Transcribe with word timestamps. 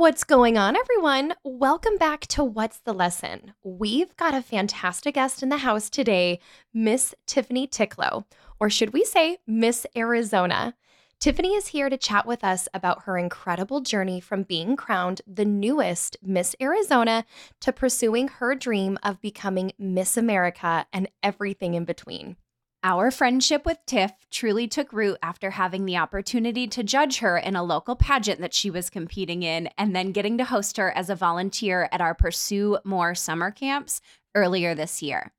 What's 0.00 0.24
going 0.24 0.56
on, 0.56 0.76
everyone? 0.76 1.34
Welcome 1.44 1.98
back 1.98 2.22
to 2.28 2.42
What's 2.42 2.78
the 2.78 2.94
Lesson? 2.94 3.52
We've 3.62 4.16
got 4.16 4.32
a 4.32 4.40
fantastic 4.40 5.16
guest 5.16 5.42
in 5.42 5.50
the 5.50 5.58
house 5.58 5.90
today, 5.90 6.40
Miss 6.72 7.14
Tiffany 7.26 7.68
Ticlo, 7.68 8.24
or 8.58 8.70
should 8.70 8.94
we 8.94 9.04
say 9.04 9.36
Miss 9.46 9.86
Arizona. 9.94 10.74
Tiffany 11.18 11.50
is 11.50 11.66
here 11.66 11.90
to 11.90 11.98
chat 11.98 12.24
with 12.24 12.42
us 12.42 12.66
about 12.72 13.02
her 13.02 13.18
incredible 13.18 13.82
journey 13.82 14.20
from 14.20 14.44
being 14.44 14.74
crowned 14.74 15.20
the 15.26 15.44
newest 15.44 16.16
Miss 16.22 16.56
Arizona 16.62 17.26
to 17.60 17.70
pursuing 17.70 18.28
her 18.28 18.54
dream 18.54 18.98
of 19.02 19.20
becoming 19.20 19.70
Miss 19.78 20.16
America 20.16 20.86
and 20.94 21.10
everything 21.22 21.74
in 21.74 21.84
between. 21.84 22.38
Our 22.82 23.10
friendship 23.10 23.66
with 23.66 23.76
Tiff 23.84 24.12
truly 24.30 24.66
took 24.66 24.90
root 24.94 25.18
after 25.22 25.50
having 25.50 25.84
the 25.84 25.98
opportunity 25.98 26.66
to 26.68 26.82
judge 26.82 27.18
her 27.18 27.36
in 27.36 27.54
a 27.54 27.62
local 27.62 27.94
pageant 27.94 28.40
that 28.40 28.54
she 28.54 28.70
was 28.70 28.88
competing 28.88 29.42
in, 29.42 29.68
and 29.76 29.94
then 29.94 30.12
getting 30.12 30.38
to 30.38 30.44
host 30.44 30.78
her 30.78 30.90
as 30.90 31.10
a 31.10 31.14
volunteer 31.14 31.90
at 31.92 32.00
our 32.00 32.14
Pursue 32.14 32.78
More 32.82 33.14
summer 33.14 33.50
camps 33.50 34.00
earlier 34.34 34.74
this 34.74 35.02
year. 35.02 35.30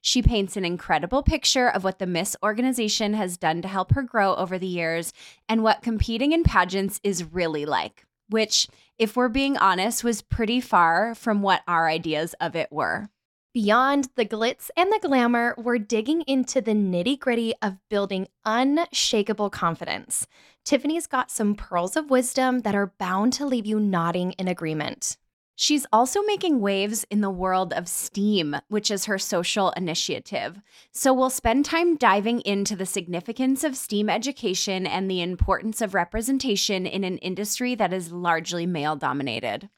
She 0.00 0.22
paints 0.22 0.56
an 0.56 0.64
incredible 0.64 1.22
picture 1.22 1.68
of 1.68 1.84
what 1.84 2.00
the 2.00 2.06
Miss 2.06 2.34
organization 2.42 3.14
has 3.14 3.36
done 3.36 3.62
to 3.62 3.68
help 3.68 3.92
her 3.92 4.02
grow 4.02 4.34
over 4.34 4.58
the 4.58 4.66
years 4.66 5.12
and 5.48 5.62
what 5.62 5.82
competing 5.82 6.32
in 6.32 6.42
pageants 6.42 6.98
is 7.04 7.32
really 7.32 7.64
like, 7.64 8.06
which, 8.28 8.66
if 8.98 9.16
we're 9.16 9.28
being 9.28 9.56
honest, 9.56 10.02
was 10.02 10.20
pretty 10.20 10.60
far 10.60 11.14
from 11.14 11.42
what 11.42 11.62
our 11.68 11.88
ideas 11.88 12.34
of 12.40 12.56
it 12.56 12.72
were. 12.72 13.08
Beyond 13.54 14.10
the 14.14 14.26
glitz 14.26 14.68
and 14.76 14.92
the 14.92 15.00
glamour, 15.00 15.54
we're 15.56 15.78
digging 15.78 16.20
into 16.26 16.60
the 16.60 16.72
nitty 16.72 17.18
gritty 17.18 17.54
of 17.62 17.78
building 17.88 18.28
unshakable 18.44 19.48
confidence. 19.48 20.26
Tiffany's 20.66 21.06
got 21.06 21.30
some 21.30 21.54
pearls 21.54 21.96
of 21.96 22.10
wisdom 22.10 22.60
that 22.60 22.74
are 22.74 22.92
bound 22.98 23.32
to 23.32 23.46
leave 23.46 23.64
you 23.64 23.80
nodding 23.80 24.32
in 24.32 24.48
agreement. 24.48 25.16
She's 25.56 25.86
also 25.94 26.22
making 26.22 26.60
waves 26.60 27.06
in 27.10 27.22
the 27.22 27.30
world 27.30 27.72
of 27.72 27.88
STEAM, 27.88 28.54
which 28.68 28.90
is 28.90 29.06
her 29.06 29.18
social 29.18 29.70
initiative. 29.70 30.60
So 30.92 31.14
we'll 31.14 31.30
spend 31.30 31.64
time 31.64 31.96
diving 31.96 32.42
into 32.42 32.76
the 32.76 32.86
significance 32.86 33.64
of 33.64 33.78
STEAM 33.78 34.10
education 34.10 34.86
and 34.86 35.10
the 35.10 35.22
importance 35.22 35.80
of 35.80 35.94
representation 35.94 36.86
in 36.86 37.02
an 37.02 37.16
industry 37.18 37.74
that 37.76 37.94
is 37.94 38.12
largely 38.12 38.66
male 38.66 38.94
dominated. 38.94 39.70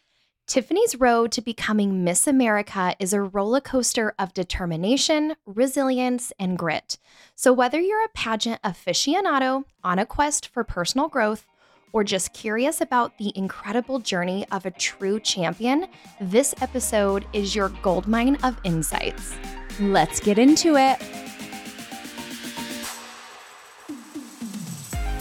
Tiffany's 0.51 0.97
road 0.97 1.31
to 1.31 1.41
becoming 1.41 2.03
Miss 2.03 2.27
America 2.27 2.97
is 2.99 3.13
a 3.13 3.23
roller 3.23 3.61
coaster 3.61 4.15
of 4.19 4.35
determination, 4.35 5.37
resilience, 5.47 6.33
and 6.41 6.59
grit. 6.59 6.99
So, 7.37 7.53
whether 7.53 7.79
you're 7.79 8.05
a 8.05 8.09
pageant 8.15 8.61
aficionado 8.63 9.63
on 9.85 10.01
a 10.01 10.07
quest 10.07 10.49
for 10.49 10.65
personal 10.65 11.07
growth 11.07 11.47
or 11.93 12.03
just 12.03 12.33
curious 12.33 12.81
about 12.81 13.17
the 13.17 13.33
incredible 13.37 14.01
journey 14.01 14.45
of 14.51 14.67
a 14.67 14.73
true 14.73 15.21
champion, 15.21 15.87
this 16.21 16.53
episode 16.61 17.27
is 17.33 17.55
your 17.55 17.69
goldmine 17.81 18.35
of 18.43 18.59
insights. 18.65 19.37
Let's 19.79 20.19
get 20.19 20.37
into 20.37 20.75
it. 20.75 21.30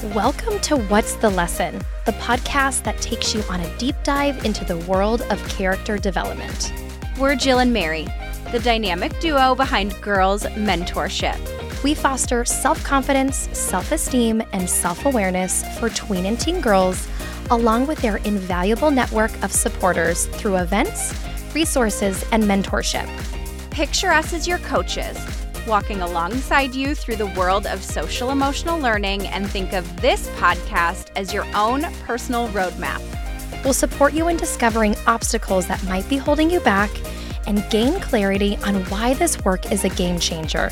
Welcome 0.01 0.61
to 0.61 0.77
What's 0.77 1.15
the 1.15 1.29
Lesson, 1.29 1.77
the 2.05 2.13
podcast 2.13 2.83
that 2.83 3.01
takes 3.01 3.35
you 3.35 3.43
on 3.49 3.59
a 3.59 3.77
deep 3.77 3.97
dive 4.03 4.45
into 4.45 4.63
the 4.63 4.77
world 4.77 5.23
of 5.23 5.45
character 5.49 5.97
development. 5.97 6.71
We're 7.19 7.35
Jill 7.35 7.59
and 7.59 7.73
Mary, 7.73 8.07
the 8.53 8.59
dynamic 8.59 9.19
duo 9.19 9.55
behind 9.55 10.01
Girls 10.01 10.43
Mentorship. 10.43 11.37
We 11.83 11.93
foster 11.93 12.45
self 12.45 12.81
confidence, 12.81 13.49
self 13.51 13.91
esteem, 13.91 14.41
and 14.53 14.69
self 14.69 15.05
awareness 15.05 15.65
for 15.79 15.89
tween 15.89 16.25
and 16.25 16.39
teen 16.39 16.61
girls, 16.61 17.05
along 17.51 17.85
with 17.85 18.01
their 18.01 18.17
invaluable 18.17 18.91
network 18.91 19.31
of 19.43 19.51
supporters 19.51 20.27
through 20.27 20.59
events, 20.59 21.13
resources, 21.53 22.23
and 22.31 22.41
mentorship. 22.45 23.09
Picture 23.69 24.11
us 24.11 24.31
as 24.31 24.47
your 24.47 24.59
coaches 24.59 25.17
walking 25.69 26.01
alongside 26.01 26.73
you 26.73 26.95
through 26.95 27.15
the 27.15 27.27
world 27.27 27.67
of 27.67 27.83
social 27.83 28.31
emotional 28.31 28.79
learning 28.79 29.27
and 29.27 29.49
think 29.49 29.71
of 29.71 30.01
this 30.01 30.27
podcast 30.31 31.11
as 31.15 31.33
your 31.33 31.45
own 31.55 31.83
personal 32.03 32.49
roadmap. 32.49 32.99
We'll 33.63 33.73
support 33.73 34.13
you 34.13 34.27
in 34.27 34.35
discovering 34.35 34.95
obstacles 35.05 35.67
that 35.67 35.83
might 35.85 36.09
be 36.09 36.17
holding 36.17 36.49
you 36.49 36.59
back 36.61 36.89
and 37.49 37.67
gain 37.71 37.99
clarity 37.99 38.57
on 38.63 38.75
why 38.85 39.15
this 39.15 39.43
work 39.43 39.71
is 39.71 39.83
a 39.83 39.89
game 39.89 40.19
changer, 40.19 40.69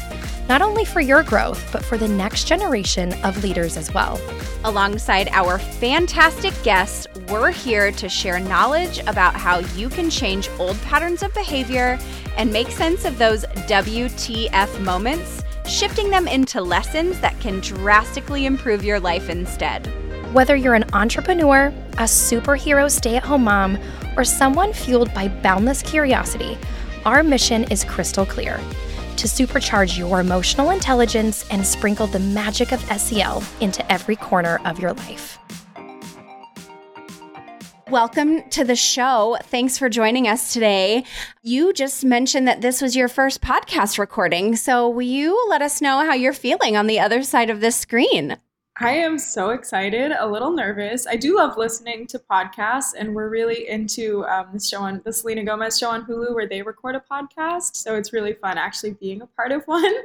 not 0.47 0.61
only 0.61 0.85
for 0.85 1.01
your 1.01 1.23
growth, 1.23 1.67
but 1.73 1.83
for 1.83 1.97
the 1.97 2.07
next 2.07 2.45
generation 2.45 3.11
of 3.23 3.43
leaders 3.43 3.75
as 3.77 3.91
well. 3.93 4.21
Alongside 4.63 5.27
our 5.31 5.57
fantastic 5.57 6.53
guests, 6.63 7.07
we're 7.29 7.51
here 7.51 7.91
to 7.93 8.07
share 8.07 8.39
knowledge 8.39 8.99
about 9.07 9.33
how 9.33 9.57
you 9.75 9.89
can 9.89 10.09
change 10.11 10.49
old 10.59 10.79
patterns 10.83 11.23
of 11.23 11.33
behavior 11.33 11.97
and 12.37 12.53
make 12.53 12.69
sense 12.69 13.05
of 13.05 13.17
those 13.17 13.43
WTF 13.65 14.79
moments, 14.81 15.43
shifting 15.65 16.11
them 16.11 16.27
into 16.27 16.61
lessons 16.61 17.19
that 17.21 17.37
can 17.39 17.59
drastically 17.59 18.45
improve 18.45 18.85
your 18.85 18.99
life 18.99 19.29
instead. 19.29 19.91
Whether 20.37 20.55
you're 20.55 20.75
an 20.75 20.85
entrepreneur, 20.93 21.73
a 21.93 22.03
superhero 22.03 22.91
stay 22.91 23.15
at 23.15 23.23
home 23.23 23.45
mom, 23.45 23.75
or 24.15 24.23
someone 24.23 24.71
fueled 24.71 25.11
by 25.11 25.29
boundless 25.29 25.81
curiosity, 25.81 26.59
our 27.05 27.23
mission 27.23 27.63
is 27.71 27.83
crystal 27.83 28.23
clear 28.23 28.57
to 29.15 29.25
supercharge 29.25 29.97
your 29.97 30.19
emotional 30.19 30.69
intelligence 30.69 31.43
and 31.49 31.65
sprinkle 31.65 32.05
the 32.05 32.19
magic 32.19 32.71
of 32.71 32.81
SEL 32.81 33.43
into 33.61 33.91
every 33.91 34.15
corner 34.15 34.61
of 34.63 34.77
your 34.77 34.93
life. 34.93 35.39
Welcome 37.89 38.47
to 38.51 38.63
the 38.63 38.75
show. 38.75 39.39
Thanks 39.45 39.79
for 39.79 39.89
joining 39.89 40.27
us 40.27 40.53
today. 40.53 41.03
You 41.41 41.73
just 41.73 42.05
mentioned 42.05 42.47
that 42.47 42.61
this 42.61 42.79
was 42.79 42.95
your 42.95 43.07
first 43.07 43.41
podcast 43.41 43.97
recording. 43.97 44.55
So, 44.55 44.87
will 44.87 45.01
you 45.01 45.47
let 45.49 45.63
us 45.63 45.81
know 45.81 46.05
how 46.05 46.13
you're 46.13 46.31
feeling 46.31 46.77
on 46.77 46.85
the 46.85 46.99
other 46.99 47.23
side 47.23 47.49
of 47.49 47.59
this 47.59 47.75
screen? 47.75 48.37
I 48.79 48.91
am 48.91 49.17
so 49.17 49.49
excited, 49.49 50.11
a 50.11 50.27
little 50.27 50.51
nervous. 50.51 51.07
I 51.07 51.15
do 51.15 51.37
love 51.37 51.57
listening 51.57 52.05
to 52.07 52.19
podcasts, 52.19 52.93
and 52.95 53.15
we're 53.15 53.27
really 53.27 53.67
into 53.67 54.23
um, 54.27 54.49
this 54.53 54.69
show 54.69 54.81
on 54.81 55.01
the 55.03 55.11
Selena 55.11 55.43
Gomez 55.43 55.79
show 55.79 55.89
on 55.89 56.05
Hulu 56.05 56.35
where 56.35 56.47
they 56.47 56.61
record 56.61 56.93
a 56.93 56.99
podcast. 56.99 57.75
So 57.75 57.95
it's 57.95 58.13
really 58.13 58.33
fun 58.33 58.59
actually 58.59 58.91
being 58.91 59.23
a 59.23 59.25
part 59.25 59.51
of 59.51 59.63
one. 59.65 59.95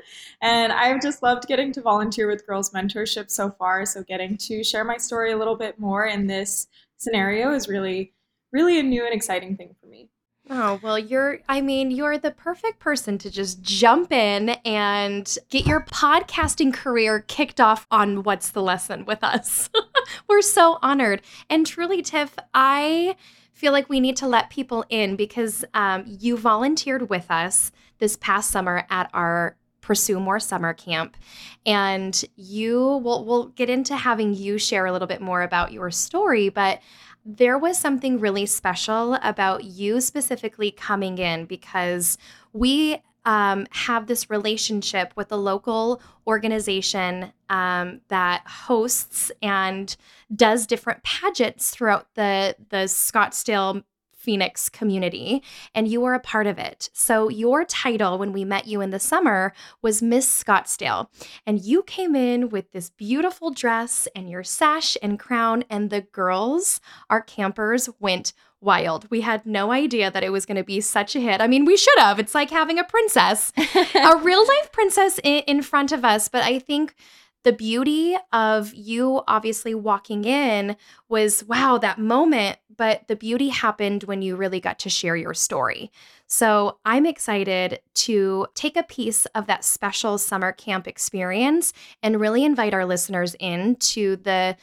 And 0.40 0.72
I've 0.72 1.02
just 1.02 1.22
loved 1.22 1.46
getting 1.48 1.70
to 1.72 1.82
volunteer 1.82 2.26
with 2.26 2.46
Girls 2.46 2.70
Mentorship 2.70 3.30
so 3.30 3.50
far. 3.50 3.84
So 3.84 4.04
getting 4.04 4.38
to 4.38 4.64
share 4.64 4.84
my 4.84 4.96
story 4.96 5.32
a 5.32 5.36
little 5.36 5.56
bit 5.56 5.78
more 5.78 6.06
in 6.06 6.26
this 6.26 6.66
scenario 6.96 7.52
is 7.52 7.68
really, 7.68 8.14
really 8.52 8.80
a 8.80 8.82
new 8.82 9.04
and 9.04 9.14
exciting 9.14 9.54
thing 9.54 9.76
for 9.82 9.86
me. 9.86 10.08
Oh, 10.54 10.78
well, 10.82 10.98
you're, 10.98 11.38
I 11.48 11.62
mean, 11.62 11.90
you're 11.90 12.18
the 12.18 12.30
perfect 12.30 12.78
person 12.78 13.16
to 13.16 13.30
just 13.30 13.62
jump 13.62 14.12
in 14.12 14.50
and 14.66 15.38
get 15.48 15.66
your 15.66 15.80
podcasting 15.86 16.74
career 16.74 17.20
kicked 17.20 17.58
off 17.58 17.86
on 17.90 18.22
What's 18.22 18.50
the 18.50 18.60
Lesson 18.60 19.06
with 19.06 19.24
us. 19.24 19.70
We're 20.28 20.42
so 20.42 20.78
honored. 20.82 21.22
And 21.48 21.66
truly, 21.66 22.02
Tiff, 22.02 22.36
I 22.52 23.16
feel 23.54 23.72
like 23.72 23.88
we 23.88 23.98
need 23.98 24.18
to 24.18 24.28
let 24.28 24.50
people 24.50 24.84
in 24.90 25.16
because 25.16 25.64
um, 25.72 26.04
you 26.06 26.36
volunteered 26.36 27.08
with 27.08 27.30
us 27.30 27.72
this 27.96 28.18
past 28.18 28.50
summer 28.50 28.84
at 28.90 29.08
our 29.14 29.56
Pursue 29.80 30.20
More 30.20 30.38
summer 30.38 30.74
camp. 30.74 31.16
And 31.64 32.22
you 32.36 33.00
will 33.02 33.24
we'll 33.24 33.46
get 33.46 33.70
into 33.70 33.96
having 33.96 34.34
you 34.34 34.58
share 34.58 34.84
a 34.84 34.92
little 34.92 35.08
bit 35.08 35.22
more 35.22 35.40
about 35.40 35.72
your 35.72 35.90
story, 35.90 36.50
but 36.50 36.80
there 37.24 37.58
was 37.58 37.78
something 37.78 38.18
really 38.18 38.46
special 38.46 39.14
about 39.22 39.64
you 39.64 40.00
specifically 40.00 40.70
coming 40.70 41.18
in 41.18 41.44
because 41.46 42.18
we 42.52 43.00
um, 43.24 43.66
have 43.70 44.06
this 44.06 44.28
relationship 44.30 45.12
with 45.14 45.30
a 45.30 45.36
local 45.36 46.00
organization 46.26 47.32
um, 47.48 48.00
that 48.08 48.42
hosts 48.46 49.30
and 49.40 49.96
does 50.34 50.66
different 50.66 51.02
pageants 51.04 51.70
throughout 51.70 52.08
the 52.14 52.56
the 52.70 52.84
Scottsdale 52.88 53.84
Phoenix 54.22 54.68
community, 54.68 55.42
and 55.74 55.88
you 55.88 56.00
were 56.00 56.14
a 56.14 56.20
part 56.20 56.46
of 56.46 56.58
it. 56.58 56.88
So, 56.92 57.28
your 57.28 57.64
title 57.64 58.18
when 58.18 58.32
we 58.32 58.44
met 58.44 58.66
you 58.66 58.80
in 58.80 58.90
the 58.90 59.00
summer 59.00 59.52
was 59.82 60.00
Miss 60.00 60.26
Scottsdale. 60.42 61.08
And 61.44 61.60
you 61.60 61.82
came 61.82 62.14
in 62.14 62.48
with 62.48 62.70
this 62.72 62.90
beautiful 62.90 63.50
dress 63.50 64.06
and 64.14 64.30
your 64.30 64.44
sash 64.44 64.96
and 65.02 65.18
crown, 65.18 65.64
and 65.68 65.90
the 65.90 66.02
girls, 66.02 66.80
our 67.10 67.20
campers, 67.20 67.88
went 67.98 68.32
wild. 68.60 69.10
We 69.10 69.22
had 69.22 69.44
no 69.44 69.72
idea 69.72 70.10
that 70.10 70.22
it 70.22 70.30
was 70.30 70.46
going 70.46 70.56
to 70.56 70.64
be 70.64 70.80
such 70.80 71.16
a 71.16 71.20
hit. 71.20 71.40
I 71.40 71.48
mean, 71.48 71.64
we 71.64 71.76
should 71.76 71.98
have. 71.98 72.20
It's 72.20 72.34
like 72.34 72.50
having 72.50 72.78
a 72.78 72.84
princess, 72.84 73.52
a 73.56 74.16
real 74.18 74.46
life 74.46 74.70
princess 74.70 75.18
in, 75.24 75.42
in 75.48 75.62
front 75.62 75.90
of 75.90 76.04
us. 76.04 76.28
But 76.28 76.44
I 76.44 76.60
think 76.60 76.94
the 77.44 77.52
beauty 77.52 78.16
of 78.32 78.72
you 78.74 79.22
obviously 79.26 79.74
walking 79.74 80.24
in 80.24 80.76
was 81.08 81.44
wow, 81.44 81.78
that 81.78 81.98
moment. 81.98 82.58
But 82.74 83.06
the 83.08 83.16
beauty 83.16 83.48
happened 83.48 84.04
when 84.04 84.22
you 84.22 84.34
really 84.34 84.60
got 84.60 84.78
to 84.80 84.90
share 84.90 85.14
your 85.16 85.34
story. 85.34 85.90
So 86.26 86.78
I'm 86.84 87.04
excited 87.04 87.80
to 87.94 88.46
take 88.54 88.76
a 88.76 88.82
piece 88.82 89.26
of 89.26 89.46
that 89.46 89.64
special 89.64 90.16
summer 90.18 90.52
camp 90.52 90.88
experience 90.88 91.72
and 92.02 92.20
really 92.20 92.44
invite 92.44 92.72
our 92.72 92.86
listeners 92.86 93.36
in 93.38 93.76
to 93.76 94.16
the 94.16 94.56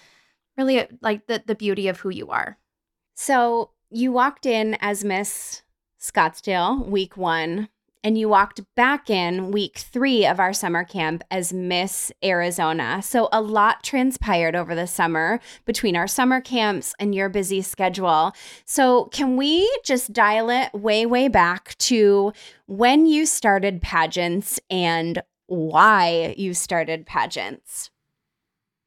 really 0.57 0.87
like 1.01 1.27
the, 1.27 1.43
the 1.45 1.55
beauty 1.55 1.87
of 1.87 1.99
who 1.99 2.09
you 2.09 2.29
are. 2.29 2.57
So 3.15 3.71
you 3.91 4.11
walked 4.11 4.45
in 4.45 4.77
as 4.81 5.03
Miss 5.03 5.61
Scottsdale 6.01 6.87
week 6.87 7.17
one, 7.17 7.69
and 8.03 8.17
you 8.17 8.29
walked 8.29 8.61
back 8.75 9.09
in 9.09 9.51
week 9.51 9.77
three 9.77 10.25
of 10.25 10.39
our 10.39 10.53
summer 10.53 10.83
camp 10.83 11.23
as 11.29 11.51
Miss 11.51 12.11
Arizona. 12.23 13.01
So 13.01 13.29
a 13.31 13.41
lot 13.41 13.83
transpired 13.83 14.55
over 14.55 14.73
the 14.75 14.87
summer 14.87 15.39
between 15.65 15.95
our 15.95 16.07
summer 16.07 16.41
camps 16.41 16.93
and 16.99 17.13
your 17.13 17.29
busy 17.29 17.61
schedule. 17.61 18.33
So, 18.65 19.05
can 19.05 19.37
we 19.37 19.69
just 19.83 20.13
dial 20.13 20.49
it 20.49 20.73
way, 20.73 21.05
way 21.05 21.27
back 21.27 21.77
to 21.79 22.33
when 22.67 23.05
you 23.05 23.25
started 23.25 23.81
pageants 23.81 24.59
and 24.69 25.21
why 25.47 26.35
you 26.37 26.53
started 26.53 27.05
pageants? 27.05 27.89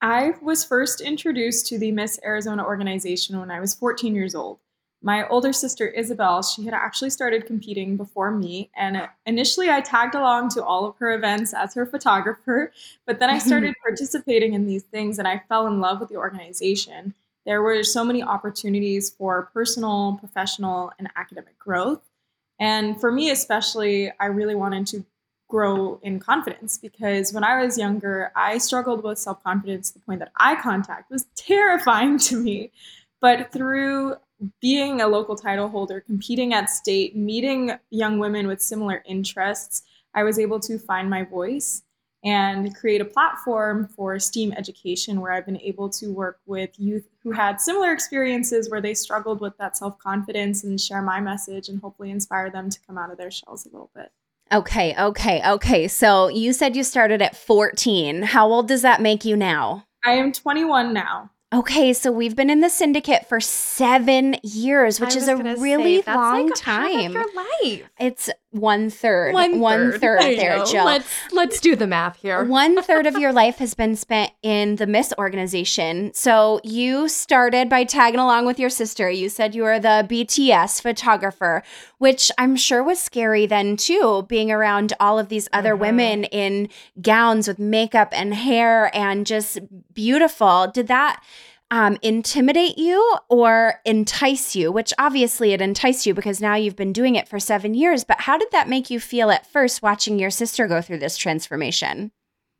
I 0.00 0.32
was 0.42 0.64
first 0.64 1.00
introduced 1.00 1.66
to 1.68 1.78
the 1.78 1.92
Miss 1.92 2.18
Arizona 2.24 2.64
organization 2.64 3.38
when 3.38 3.50
I 3.50 3.60
was 3.60 3.74
14 3.74 4.14
years 4.14 4.34
old. 4.34 4.58
My 5.04 5.26
older 5.28 5.52
sister 5.52 5.88
Isabel, 5.88 6.42
she 6.42 6.64
had 6.64 6.74
actually 6.74 7.10
started 7.10 7.46
competing 7.46 7.96
before 7.96 8.30
me, 8.30 8.70
and 8.76 9.08
initially 9.26 9.68
I 9.68 9.80
tagged 9.80 10.14
along 10.14 10.50
to 10.50 10.64
all 10.64 10.86
of 10.86 10.96
her 10.98 11.12
events 11.12 11.52
as 11.52 11.74
her 11.74 11.84
photographer, 11.84 12.72
but 13.04 13.18
then 13.18 13.28
I 13.28 13.38
started 13.48 13.74
participating 13.82 14.54
in 14.54 14.66
these 14.66 14.84
things 14.84 15.18
and 15.18 15.26
I 15.26 15.42
fell 15.48 15.66
in 15.66 15.80
love 15.80 15.98
with 15.98 16.08
the 16.08 16.16
organization. 16.16 17.14
There 17.44 17.62
were 17.62 17.82
so 17.82 18.04
many 18.04 18.22
opportunities 18.22 19.10
for 19.10 19.50
personal, 19.52 20.18
professional, 20.20 20.92
and 20.98 21.08
academic 21.16 21.58
growth. 21.58 22.00
And 22.60 23.00
for 23.00 23.10
me, 23.10 23.30
especially, 23.30 24.12
I 24.20 24.26
really 24.26 24.54
wanted 24.54 24.86
to 24.88 25.04
grow 25.48 26.00
in 26.02 26.18
confidence 26.18 26.78
because 26.78 27.32
when 27.32 27.44
I 27.44 27.62
was 27.62 27.76
younger, 27.76 28.32
I 28.36 28.58
struggled 28.58 29.02
with 29.02 29.18
self 29.18 29.42
confidence 29.42 29.90
to 29.90 29.98
the 29.98 30.04
point 30.04 30.20
that 30.20 30.32
eye 30.36 30.54
contact 30.54 31.10
was 31.10 31.24
terrifying 31.34 32.18
to 32.20 32.40
me. 32.40 32.70
But 33.20 33.52
through 33.52 34.16
being 34.60 35.00
a 35.00 35.08
local 35.08 35.36
title 35.36 35.68
holder, 35.68 36.00
competing 36.00 36.54
at 36.54 36.70
state, 36.70 37.16
meeting 37.16 37.72
young 37.90 38.18
women 38.18 38.46
with 38.46 38.60
similar 38.60 39.02
interests, 39.06 39.82
I 40.14 40.22
was 40.22 40.38
able 40.38 40.60
to 40.60 40.78
find 40.78 41.08
my 41.08 41.24
voice 41.24 41.82
and 42.24 42.74
create 42.76 43.00
a 43.00 43.04
platform 43.04 43.88
for 43.88 44.18
STEAM 44.18 44.52
education 44.52 45.20
where 45.20 45.32
I've 45.32 45.46
been 45.46 45.60
able 45.60 45.88
to 45.90 46.12
work 46.12 46.38
with 46.46 46.70
youth 46.78 47.08
who 47.22 47.32
had 47.32 47.60
similar 47.60 47.92
experiences 47.92 48.70
where 48.70 48.80
they 48.80 48.94
struggled 48.94 49.40
with 49.40 49.56
that 49.58 49.76
self 49.76 49.98
confidence 49.98 50.62
and 50.62 50.80
share 50.80 51.02
my 51.02 51.20
message 51.20 51.68
and 51.68 51.80
hopefully 51.80 52.10
inspire 52.10 52.50
them 52.50 52.70
to 52.70 52.78
come 52.86 52.96
out 52.96 53.10
of 53.10 53.18
their 53.18 53.30
shells 53.30 53.66
a 53.66 53.70
little 53.70 53.90
bit. 53.94 54.12
Okay, 54.52 54.94
okay, 54.98 55.42
okay. 55.48 55.88
So 55.88 56.28
you 56.28 56.52
said 56.52 56.76
you 56.76 56.84
started 56.84 57.22
at 57.22 57.34
14. 57.34 58.22
How 58.22 58.46
old 58.46 58.68
does 58.68 58.82
that 58.82 59.00
make 59.00 59.24
you 59.24 59.34
now? 59.34 59.86
I 60.04 60.12
am 60.12 60.30
21 60.30 60.92
now. 60.92 61.30
Okay, 61.52 61.92
so 61.92 62.10
we've 62.10 62.34
been 62.34 62.48
in 62.48 62.60
the 62.60 62.70
syndicate 62.70 63.28
for 63.28 63.38
seven 63.38 64.36
years, 64.42 64.98
which 65.00 65.14
is 65.14 65.28
a 65.28 65.36
really 65.36 66.00
say, 66.00 66.14
long 66.14 66.46
like 66.46 66.54
time. 66.54 67.12
your 67.12 67.26
life. 67.34 67.82
It's 68.00 68.30
one 68.52 68.90
third. 68.90 69.32
One, 69.32 69.60
one 69.60 69.92
third, 69.92 70.00
third 70.00 70.38
there, 70.38 70.64
Jill. 70.64 70.84
Let's 70.84 71.08
let's 71.32 71.60
do 71.60 71.74
the 71.74 71.86
math 71.86 72.16
here. 72.16 72.44
one 72.62 72.80
third 72.82 73.06
of 73.06 73.16
your 73.16 73.32
life 73.32 73.56
has 73.56 73.74
been 73.74 73.96
spent 73.96 74.30
in 74.42 74.76
the 74.76 74.86
Miss 74.86 75.12
organization. 75.18 76.12
So 76.14 76.60
you 76.62 77.08
started 77.08 77.68
by 77.68 77.84
tagging 77.84 78.20
along 78.20 78.46
with 78.46 78.58
your 78.58 78.70
sister. 78.70 79.10
You 79.10 79.28
said 79.28 79.54
you 79.54 79.62
were 79.62 79.80
the 79.80 80.06
BTS 80.08 80.82
photographer, 80.82 81.62
which 81.98 82.30
I'm 82.36 82.54
sure 82.54 82.84
was 82.84 83.00
scary 83.00 83.46
then 83.46 83.76
too, 83.76 84.26
being 84.28 84.52
around 84.52 84.92
all 85.00 85.18
of 85.18 85.28
these 85.28 85.48
other 85.52 85.72
mm-hmm. 85.72 85.80
women 85.80 86.24
in 86.24 86.68
gowns 87.00 87.48
with 87.48 87.58
makeup 87.58 88.10
and 88.12 88.34
hair 88.34 88.94
and 88.94 89.26
just 89.26 89.60
beautiful. 89.94 90.70
Did 90.72 90.88
that 90.88 91.22
um, 91.72 91.96
intimidate 92.02 92.76
you 92.76 93.16
or 93.30 93.80
entice 93.86 94.54
you, 94.54 94.70
which 94.70 94.92
obviously 94.98 95.54
it 95.54 95.62
enticed 95.62 96.04
you 96.04 96.12
because 96.12 96.38
now 96.38 96.54
you've 96.54 96.76
been 96.76 96.92
doing 96.92 97.16
it 97.16 97.26
for 97.26 97.40
seven 97.40 97.72
years. 97.72 98.04
But 98.04 98.20
how 98.20 98.36
did 98.36 98.50
that 98.52 98.68
make 98.68 98.90
you 98.90 99.00
feel 99.00 99.30
at 99.30 99.50
first 99.50 99.80
watching 99.80 100.18
your 100.18 100.28
sister 100.28 100.68
go 100.68 100.82
through 100.82 100.98
this 100.98 101.16
transformation? 101.16 102.12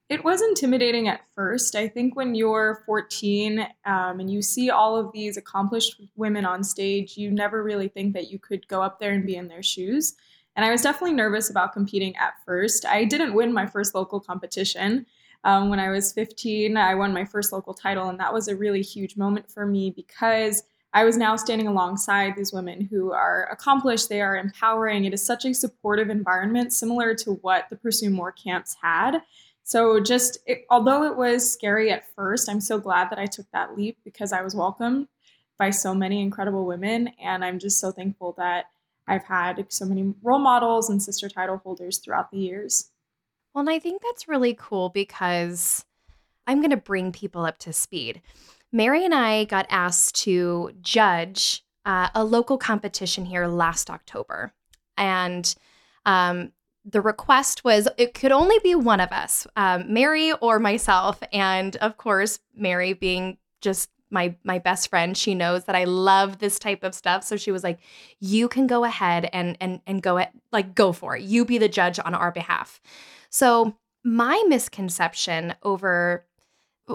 It 0.09 0.25
was 0.25 0.41
intimidating 0.41 1.09
at 1.09 1.21
first. 1.35 1.77
I 1.77 1.89
think 1.89 2.17
when 2.17 2.35
you're 2.35 2.83
14 2.87 3.61
um, 3.85 4.19
and 4.19 4.31
you 4.31 4.41
see 4.41 4.71
all 4.71 4.97
of 4.97 5.13
these 5.13 5.37
accomplished 5.37 6.01
women 6.17 6.47
on 6.47 6.65
stage, 6.65 7.19
you 7.19 7.31
never 7.31 7.63
really 7.63 7.89
think 7.89 8.15
that 8.15 8.31
you 8.31 8.39
could 8.39 8.67
go 8.67 8.81
up 8.81 8.99
there 8.99 9.13
and 9.13 9.27
be 9.27 9.37
in 9.37 9.47
their 9.47 9.63
shoes. 9.63 10.15
And 10.57 10.65
I 10.65 10.71
was 10.71 10.81
definitely 10.81 11.17
nervous 11.17 11.51
about 11.51 11.75
competing 11.75 12.17
at 12.17 12.33
first. 12.47 12.87
I 12.87 13.05
didn't 13.05 13.35
win 13.35 13.53
my 13.53 13.67
first 13.67 13.95
local 13.95 14.21
competition. 14.21 15.05
Um, 15.45 15.71
when 15.71 15.81
I 15.81 15.91
was 15.91 16.13
15, 16.13 16.77
I 16.77 16.95
won 16.95 17.13
my 17.13 17.25
first 17.25 17.53
local 17.53 17.75
title, 17.75 18.09
and 18.09 18.21
that 18.21 18.33
was 18.33 18.49
a 18.49 18.57
really 18.57 18.83
huge 18.83 19.17
moment 19.17 19.51
for 19.51 19.67
me 19.67 19.91
because 19.91 20.63
I 20.95 21.05
was 21.05 21.17
now 21.17 21.37
standing 21.37 21.67
alongside 21.67 22.37
these 22.37 22.53
women 22.53 22.83
who 22.83 23.13
are 23.13 23.49
accomplished, 23.51 24.09
they 24.09 24.21
are 24.21 24.37
empowering. 24.37 25.05
It 25.05 25.15
is 25.15 25.25
such 25.25 25.45
a 25.45 25.55
supportive 25.55 26.11
environment, 26.11 26.73
similar 26.73 27.15
to 27.17 27.33
what 27.35 27.69
the 27.71 27.77
Pursue 27.77 28.11
More 28.11 28.31
camps 28.31 28.77
had. 28.83 29.23
So, 29.65 30.01
just 30.01 30.39
it, 30.47 30.67
although 30.71 31.05
it 31.05 31.17
was 31.17 31.51
scary 31.51 31.91
at 31.91 32.13
first, 32.15 32.49
I'm 32.49 32.61
so 32.61 32.79
glad 32.79 33.11
that 33.11 33.19
I 33.19 33.27
took 33.27 33.47
that 33.53 33.77
leap 33.77 33.99
because 34.05 34.33
I 34.33 34.43
was 34.43 34.55
welcomed 34.55 35.09
by 35.59 35.71
so 35.71 35.95
many 35.95 36.21
incredible 36.21 36.67
women. 36.67 37.11
And 37.23 37.45
I'm 37.45 37.59
just 37.59 37.81
so 37.81 37.91
thankful 37.91 38.35
that 38.37 38.67
I've 39.07 39.25
had 39.25 39.65
so 39.71 39.85
many 39.85 40.15
role 40.23 40.39
models 40.39 40.91
and 40.91 41.03
sister 41.03 41.29
title 41.29 41.59
holders 41.59 41.99
throughout 41.99 42.31
the 42.31 42.39
years. 42.39 42.91
Well, 43.55 43.61
and 43.61 43.71
I 43.71 43.79
think 43.79 44.03
that's 44.03 44.29
really 44.29 44.55
cool 44.59 44.89
because 44.89 45.85
I'm 46.47 46.61
going 46.61 46.71
to 46.71 46.77
bring 46.77 47.13
people 47.13 47.45
up 47.45 47.59
to 47.59 47.73
speed. 47.73 48.23
Mary 48.73 49.05
and 49.05 49.15
I 49.15 49.45
got 49.45 49.67
asked 49.69 50.15
to 50.23 50.73
judge 50.81 51.65
uh, 51.85 52.09
a 52.15 52.25
local 52.25 52.57
competition 52.57 53.25
here 53.25 53.47
last 53.47 53.91
October. 53.91 54.53
And 54.97 55.55
um, 56.07 56.53
the 56.85 57.01
request 57.01 57.65
was 57.65 57.89
it 57.99 58.15
could 58.15 58.33
only 58.33 58.59
be 58.63 58.75
one 58.75 59.01
of 59.01 59.13
us, 59.13 59.47
um, 59.57 59.93
Mary 59.93 60.33
or 60.33 60.59
myself. 60.59 61.23
And 61.33 61.77
of 61.77 61.97
course, 61.97 62.41
Mary 62.55 62.93
being 62.93 63.39
just 63.61 63.91
my 64.13 64.35
my 64.45 64.59
best 64.59 64.89
friend 64.91 65.17
she 65.17 65.35
knows 65.35 65.65
that 65.65 65.75
i 65.75 65.85
love 65.85 66.39
this 66.39 66.59
type 66.59 66.85
of 66.85 66.95
stuff 66.95 67.25
so 67.25 67.35
she 67.35 67.51
was 67.51 67.65
like 67.65 67.79
you 68.21 68.47
can 68.47 68.67
go 68.67 68.85
ahead 68.85 69.29
and 69.33 69.57
and 69.59 69.81
and 69.87 70.03
go 70.03 70.19
at 70.19 70.33
like 70.53 70.75
go 70.75 70.93
for 70.93 71.17
it 71.17 71.23
you 71.23 71.47
be 71.47 71.57
the 71.57 71.69
judge 71.69 71.99
on 72.05 72.15
our 72.15 72.31
behalf 72.31 72.81
so, 73.33 73.75
my 74.05 74.45
misconception 74.47 75.55
over 75.63 76.27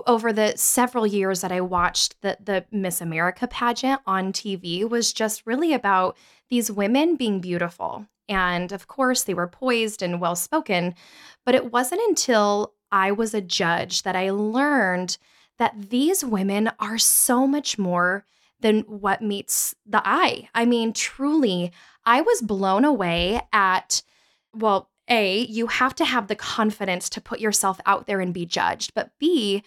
over 0.05 0.31
the 0.31 0.53
several 0.55 1.07
years 1.07 1.41
that 1.41 1.51
I 1.51 1.61
watched 1.61 2.21
the 2.21 2.37
the 2.39 2.65
Miss 2.71 3.01
America 3.01 3.47
pageant 3.47 4.01
on 4.05 4.31
TV 4.31 4.87
was 4.87 5.11
just 5.11 5.47
really 5.47 5.73
about 5.73 6.15
these 6.49 6.71
women 6.71 7.15
being 7.15 7.41
beautiful. 7.41 8.05
And 8.29 8.71
of 8.71 8.87
course, 8.87 9.23
they 9.23 9.33
were 9.33 9.47
poised 9.47 10.03
and 10.03 10.21
well 10.21 10.35
spoken, 10.35 10.93
but 11.43 11.55
it 11.55 11.71
wasn't 11.71 12.01
until 12.07 12.73
I 12.91 13.11
was 13.11 13.33
a 13.33 13.41
judge 13.41 14.03
that 14.03 14.15
I 14.15 14.29
learned 14.29 15.17
that 15.57 15.89
these 15.89 16.23
women 16.23 16.69
are 16.79 16.99
so 16.99 17.47
much 17.47 17.79
more 17.79 18.25
than 18.59 18.81
what 18.81 19.23
meets 19.23 19.73
the 19.87 20.01
eye. 20.05 20.49
I 20.53 20.65
mean, 20.65 20.93
truly, 20.93 21.71
I 22.05 22.21
was 22.21 22.41
blown 22.43 22.85
away 22.85 23.41
at 23.51 24.03
well, 24.53 24.91
a, 25.09 25.45
you 25.45 25.67
have 25.67 25.95
to 25.95 26.05
have 26.05 26.27
the 26.27 26.35
confidence 26.35 27.09
to 27.09 27.21
put 27.21 27.39
yourself 27.39 27.79
out 27.85 28.07
there 28.07 28.19
and 28.19 28.33
be 28.33 28.45
judged. 28.45 28.93
But 28.93 29.11
B, 29.19 29.63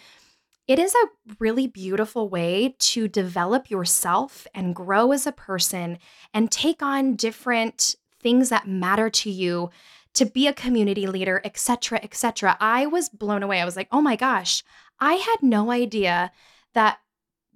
it 0.69 0.79
is 0.79 0.95
a 0.95 1.35
really 1.39 1.67
beautiful 1.67 2.29
way 2.29 2.77
to 2.79 3.09
develop 3.09 3.71
yourself 3.71 4.47
and 4.55 4.75
grow 4.75 5.13
as 5.13 5.27
a 5.27 5.33
person 5.33 5.99
and 6.33 6.51
take 6.51 6.83
on 6.83 7.17
different 7.17 7.97
things 8.23 8.51
that 8.51 8.69
matter 8.69 9.11
to 9.11 9.31
you 9.31 9.71
to 10.15 10.27
be 10.27 10.47
a 10.47 10.53
community 10.53 11.07
leader, 11.07 11.41
etc., 11.45 12.01
etc. 12.03 12.57
I 12.61 12.87
was 12.87 13.09
blown 13.09 13.43
away. 13.43 13.61
I 13.61 13.65
was 13.65 13.77
like, 13.77 13.89
"Oh 13.91 14.01
my 14.01 14.17
gosh, 14.17 14.63
I 14.99 15.15
had 15.15 15.43
no 15.43 15.71
idea 15.71 16.33
that 16.75 16.99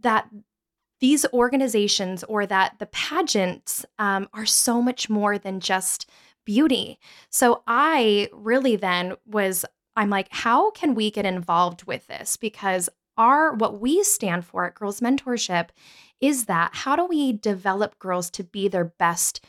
that 0.01 0.29
these 1.01 1.27
organizations 1.33 2.25
or 2.25 2.47
that 2.47 2.79
the 2.79 2.87
pageants 2.87 3.85
um, 3.99 4.29
are 4.33 4.47
so 4.47 4.81
much 4.81 5.11
more 5.11 5.39
than 5.39 5.61
just 5.61 6.09
beauty. 6.45 6.99
So 7.31 7.63
I 7.67 8.29
really 8.33 8.77
then 8.77 9.15
was, 9.27 9.65
I'm 9.97 10.11
like, 10.11 10.29
how 10.31 10.71
can 10.71 10.95
we 10.95 11.11
get 11.11 11.27
involved 11.27 11.85
with 11.85 12.07
this? 12.07 12.37
Because 12.37 12.89
our, 13.17 13.55
what 13.55 13.81
we 13.81 14.03
stand 14.03 14.45
for 14.45 14.65
at 14.65 14.75
Girls 14.75 15.01
Mentorship 15.01 15.69
is 16.21 16.47
that 16.47 16.71
how 16.73 16.97
do 16.97 17.07
we 17.07 17.33
develop 17.33 17.99
girls 17.99 18.31
to 18.31 18.45
be 18.45 18.69
their 18.69 18.85
best 18.85 19.45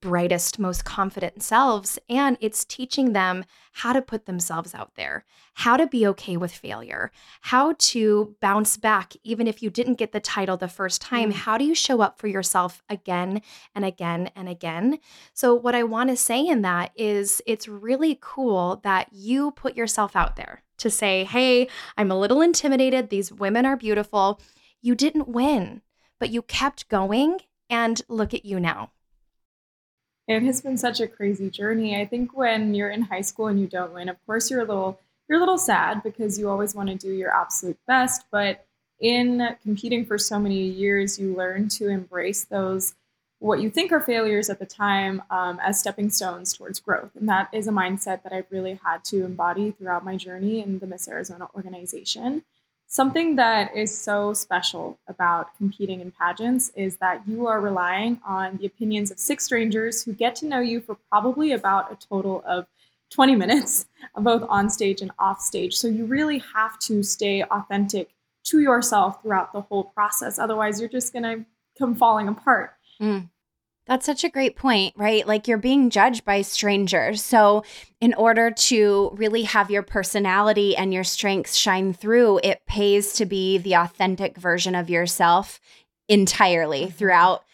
brightest, 0.00 0.58
most 0.58 0.84
confident 0.84 1.42
selves. 1.42 1.98
And 2.08 2.36
it's 2.40 2.64
teaching 2.64 3.12
them 3.12 3.44
how 3.72 3.92
to 3.92 4.02
put 4.02 4.26
themselves 4.26 4.74
out 4.74 4.94
there, 4.94 5.24
how 5.54 5.76
to 5.76 5.86
be 5.86 6.06
okay 6.08 6.36
with 6.36 6.52
failure, 6.52 7.10
how 7.42 7.74
to 7.78 8.34
bounce 8.40 8.76
back, 8.76 9.14
even 9.22 9.46
if 9.46 9.62
you 9.62 9.70
didn't 9.70 9.94
get 9.94 10.12
the 10.12 10.20
title 10.20 10.56
the 10.56 10.68
first 10.68 11.00
time. 11.00 11.30
Mm. 11.30 11.34
How 11.34 11.58
do 11.58 11.64
you 11.64 11.74
show 11.74 12.00
up 12.00 12.18
for 12.18 12.26
yourself 12.26 12.82
again 12.88 13.42
and 13.74 13.84
again 13.84 14.30
and 14.34 14.48
again? 14.48 14.98
So, 15.34 15.54
what 15.54 15.74
I 15.74 15.82
want 15.82 16.10
to 16.10 16.16
say 16.16 16.46
in 16.46 16.62
that 16.62 16.92
is 16.96 17.40
it's 17.46 17.68
really 17.68 18.18
cool 18.20 18.80
that 18.82 19.08
you 19.12 19.52
put 19.52 19.76
yourself 19.76 20.16
out 20.16 20.36
there 20.36 20.62
to 20.78 20.90
say, 20.90 21.24
hey, 21.24 21.68
I'm 21.96 22.10
a 22.10 22.18
little 22.18 22.42
intimidated. 22.42 23.08
These 23.08 23.32
women 23.32 23.64
are 23.64 23.76
beautiful. 23.76 24.40
You 24.82 24.94
didn't 24.94 25.28
win 25.28 25.82
but 26.18 26.30
you 26.30 26.42
kept 26.42 26.88
going. 26.88 27.40
And 27.68 28.00
look 28.08 28.32
at 28.32 28.44
you 28.44 28.60
now. 28.60 28.92
It 30.28 30.42
has 30.42 30.60
been 30.60 30.76
such 30.76 31.00
a 31.00 31.06
crazy 31.06 31.50
journey. 31.50 32.00
I 32.00 32.04
think 32.04 32.36
when 32.36 32.74
you're 32.74 32.90
in 32.90 33.02
high 33.02 33.20
school 33.20 33.46
and 33.46 33.60
you 33.60 33.66
don't 33.66 33.92
win, 33.92 34.08
of 34.08 34.16
course 34.26 34.50
you're 34.50 34.60
a 34.60 34.64
little 34.64 34.98
you're 35.28 35.38
a 35.38 35.40
little 35.40 35.58
sad 35.58 36.02
because 36.02 36.38
you 36.38 36.48
always 36.48 36.74
want 36.74 36.88
to 36.88 36.94
do 36.94 37.10
your 37.10 37.34
absolute 37.34 37.78
best, 37.86 38.26
but 38.30 38.64
in 39.00 39.56
competing 39.62 40.06
for 40.06 40.18
so 40.18 40.38
many 40.38 40.62
years, 40.62 41.18
you 41.18 41.34
learn 41.34 41.68
to 41.68 41.88
embrace 41.88 42.44
those 42.44 42.94
what 43.38 43.60
you 43.60 43.68
think 43.68 43.92
are 43.92 44.00
failures 44.00 44.48
at 44.48 44.58
the 44.58 44.66
time 44.66 45.22
um, 45.30 45.60
as 45.62 45.78
stepping 45.78 46.08
stones 46.10 46.54
towards 46.54 46.80
growth. 46.80 47.10
And 47.14 47.28
that 47.28 47.50
is 47.52 47.68
a 47.68 47.72
mindset 47.72 48.22
that 48.22 48.32
I've 48.32 48.50
really 48.50 48.80
had 48.82 49.04
to 49.04 49.24
embody 49.24 49.72
throughout 49.72 50.04
my 50.04 50.16
journey 50.16 50.62
in 50.62 50.78
the 50.78 50.86
Miss 50.86 51.06
Arizona 51.06 51.48
organization. 51.54 52.44
Something 52.88 53.36
that 53.36 53.76
is 53.76 53.96
so 53.96 54.32
special 54.32 54.98
about 55.08 55.56
competing 55.56 56.00
in 56.00 56.12
pageants 56.12 56.70
is 56.76 56.96
that 56.98 57.26
you 57.26 57.46
are 57.48 57.60
relying 57.60 58.20
on 58.24 58.58
the 58.58 58.66
opinions 58.66 59.10
of 59.10 59.18
six 59.18 59.44
strangers 59.44 60.04
who 60.04 60.12
get 60.12 60.36
to 60.36 60.46
know 60.46 60.60
you 60.60 60.80
for 60.80 60.96
probably 61.10 61.52
about 61.52 61.92
a 61.92 61.96
total 61.96 62.42
of 62.46 62.66
20 63.10 63.34
minutes, 63.34 63.86
both 64.16 64.46
on 64.48 64.70
stage 64.70 65.02
and 65.02 65.10
off 65.18 65.40
stage. 65.40 65.74
So 65.74 65.88
you 65.88 66.06
really 66.06 66.42
have 66.54 66.78
to 66.80 67.02
stay 67.02 67.42
authentic 67.42 68.10
to 68.44 68.60
yourself 68.60 69.20
throughout 69.22 69.52
the 69.52 69.62
whole 69.62 69.84
process. 69.84 70.38
Otherwise, 70.38 70.78
you're 70.80 70.88
just 70.88 71.12
going 71.12 71.24
to 71.24 71.44
come 71.76 71.96
falling 71.96 72.28
apart. 72.28 72.74
Mm. 73.00 73.28
That's 73.86 74.04
such 74.04 74.24
a 74.24 74.28
great 74.28 74.56
point, 74.56 74.94
right? 74.96 75.26
Like 75.26 75.46
you're 75.46 75.58
being 75.58 75.90
judged 75.90 76.24
by 76.24 76.42
strangers. 76.42 77.22
So, 77.22 77.62
in 78.00 78.14
order 78.14 78.50
to 78.50 79.10
really 79.14 79.42
have 79.42 79.70
your 79.70 79.82
personality 79.82 80.76
and 80.76 80.92
your 80.92 81.04
strengths 81.04 81.56
shine 81.56 81.94
through, 81.94 82.40
it 82.42 82.66
pays 82.66 83.12
to 83.14 83.26
be 83.26 83.58
the 83.58 83.74
authentic 83.74 84.36
version 84.36 84.74
of 84.74 84.90
yourself 84.90 85.60
entirely 86.08 86.82
mm-hmm. 86.82 86.96
throughout 86.96 87.44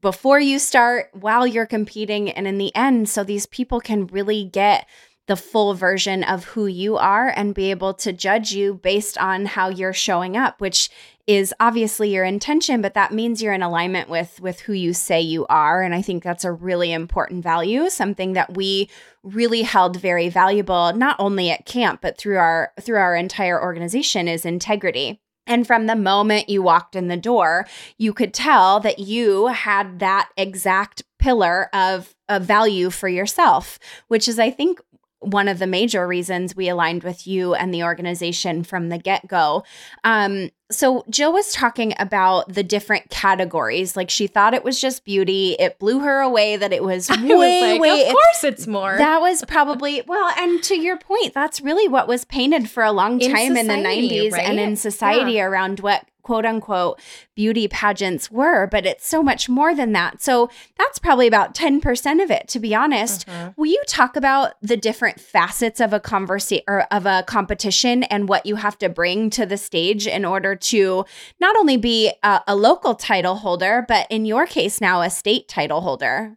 before 0.00 0.40
you 0.40 0.58
start, 0.58 1.10
while 1.12 1.46
you're 1.46 1.66
competing, 1.66 2.30
and 2.30 2.46
in 2.46 2.58
the 2.58 2.74
end. 2.76 3.08
So, 3.08 3.24
these 3.24 3.46
people 3.46 3.80
can 3.80 4.06
really 4.06 4.44
get 4.44 4.86
the 5.26 5.36
full 5.36 5.74
version 5.74 6.22
of 6.22 6.44
who 6.44 6.66
you 6.66 6.96
are 6.96 7.28
and 7.28 7.54
be 7.54 7.70
able 7.70 7.94
to 7.94 8.12
judge 8.12 8.52
you 8.52 8.74
based 8.74 9.18
on 9.18 9.46
how 9.46 9.68
you're 9.68 9.92
showing 9.92 10.36
up, 10.36 10.60
which 10.60 10.88
is 11.26 11.52
obviously 11.58 12.14
your 12.14 12.24
intention 12.24 12.80
but 12.80 12.94
that 12.94 13.12
means 13.12 13.42
you're 13.42 13.52
in 13.52 13.62
alignment 13.62 14.08
with 14.08 14.40
with 14.40 14.60
who 14.60 14.72
you 14.72 14.92
say 14.92 15.20
you 15.20 15.44
are. 15.48 15.82
And 15.82 15.92
i 15.92 16.00
think 16.00 16.22
that's 16.22 16.44
a 16.44 16.52
really 16.52 16.92
important 16.92 17.42
value 17.42 17.90
something 17.90 18.34
that 18.34 18.56
we 18.56 18.88
really 19.24 19.62
held 19.62 20.00
very 20.00 20.28
valuable 20.28 20.92
not 20.92 21.16
only 21.18 21.50
at 21.50 21.66
camp 21.66 22.00
but 22.00 22.16
through 22.16 22.38
our 22.38 22.72
through 22.80 22.98
our 22.98 23.16
entire 23.16 23.60
organization 23.60 24.28
is 24.28 24.44
integrity. 24.44 25.20
And 25.46 25.66
from 25.66 25.86
the 25.86 25.96
moment 25.96 26.48
you 26.48 26.60
walked 26.60 26.96
in 26.96 27.06
the 27.06 27.16
door, 27.16 27.66
you 27.98 28.12
could 28.12 28.34
tell 28.34 28.80
that 28.80 28.98
you 28.98 29.46
had 29.46 30.00
that 30.00 30.28
exact 30.36 31.04
pillar 31.20 31.68
of, 31.72 32.14
of 32.28 32.42
value 32.42 32.90
for 32.90 33.08
yourself, 33.08 33.78
which 34.08 34.26
is, 34.26 34.40
I 34.40 34.50
think, 34.50 34.80
one 35.20 35.48
of 35.48 35.58
the 35.58 35.66
major 35.66 36.06
reasons 36.06 36.54
we 36.54 36.68
aligned 36.68 37.02
with 37.02 37.26
you 37.26 37.54
and 37.54 37.72
the 37.72 37.82
organization 37.82 38.62
from 38.62 38.88
the 38.88 38.98
get 38.98 39.26
go. 39.26 39.64
Um, 40.04 40.50
so, 40.70 41.04
Jill 41.08 41.32
was 41.32 41.52
talking 41.52 41.94
about 41.98 42.52
the 42.52 42.64
different 42.64 43.08
categories. 43.08 43.96
Like, 43.96 44.10
she 44.10 44.26
thought 44.26 44.52
it 44.52 44.64
was 44.64 44.80
just 44.80 45.04
beauty. 45.04 45.56
It 45.60 45.78
blew 45.78 46.00
her 46.00 46.20
away 46.20 46.56
that 46.56 46.72
it 46.72 46.82
was 46.82 47.08
way, 47.22 47.22
was 47.22 47.62
like, 47.62 47.80
way. 47.80 48.06
Of 48.08 48.12
course, 48.12 48.44
it's 48.44 48.66
more. 48.66 48.96
That 48.98 49.20
was 49.20 49.44
probably, 49.46 50.02
well, 50.06 50.32
and 50.38 50.62
to 50.64 50.74
your 50.76 50.98
point, 50.98 51.34
that's 51.34 51.60
really 51.60 51.86
what 51.86 52.08
was 52.08 52.24
painted 52.24 52.68
for 52.68 52.82
a 52.82 52.92
long 52.92 53.20
time 53.20 53.56
in, 53.56 53.66
society, 53.66 54.18
in 54.18 54.28
the 54.28 54.28
90s 54.28 54.32
right? 54.32 54.48
and 54.48 54.58
in 54.58 54.76
society 54.76 55.32
yeah. 55.32 55.44
around 55.44 55.80
what 55.80 56.04
quote 56.26 56.44
unquote 56.44 56.98
beauty 57.36 57.68
pageants 57.68 58.32
were, 58.32 58.66
but 58.66 58.84
it's 58.84 59.06
so 59.06 59.22
much 59.22 59.48
more 59.48 59.76
than 59.76 59.92
that. 59.92 60.20
So 60.20 60.50
that's 60.76 60.98
probably 60.98 61.28
about 61.28 61.54
10% 61.54 62.20
of 62.20 62.32
it, 62.32 62.48
to 62.48 62.58
be 62.58 62.74
honest. 62.74 63.28
Uh-huh. 63.28 63.52
Will 63.56 63.66
you 63.66 63.80
talk 63.86 64.16
about 64.16 64.54
the 64.60 64.76
different 64.76 65.20
facets 65.20 65.78
of 65.78 65.92
a 65.92 66.00
conversation 66.00 66.64
or 66.66 66.80
of 66.90 67.06
a 67.06 67.22
competition 67.28 68.02
and 68.02 68.28
what 68.28 68.44
you 68.44 68.56
have 68.56 68.76
to 68.78 68.88
bring 68.88 69.30
to 69.30 69.46
the 69.46 69.56
stage 69.56 70.08
in 70.08 70.24
order 70.24 70.56
to 70.56 71.04
not 71.40 71.56
only 71.56 71.76
be 71.76 72.12
a, 72.24 72.40
a 72.48 72.56
local 72.56 72.96
title 72.96 73.36
holder, 73.36 73.84
but 73.86 74.08
in 74.10 74.24
your 74.24 74.46
case 74.46 74.80
now, 74.80 75.02
a 75.02 75.10
state 75.10 75.46
title 75.46 75.80
holder? 75.80 76.36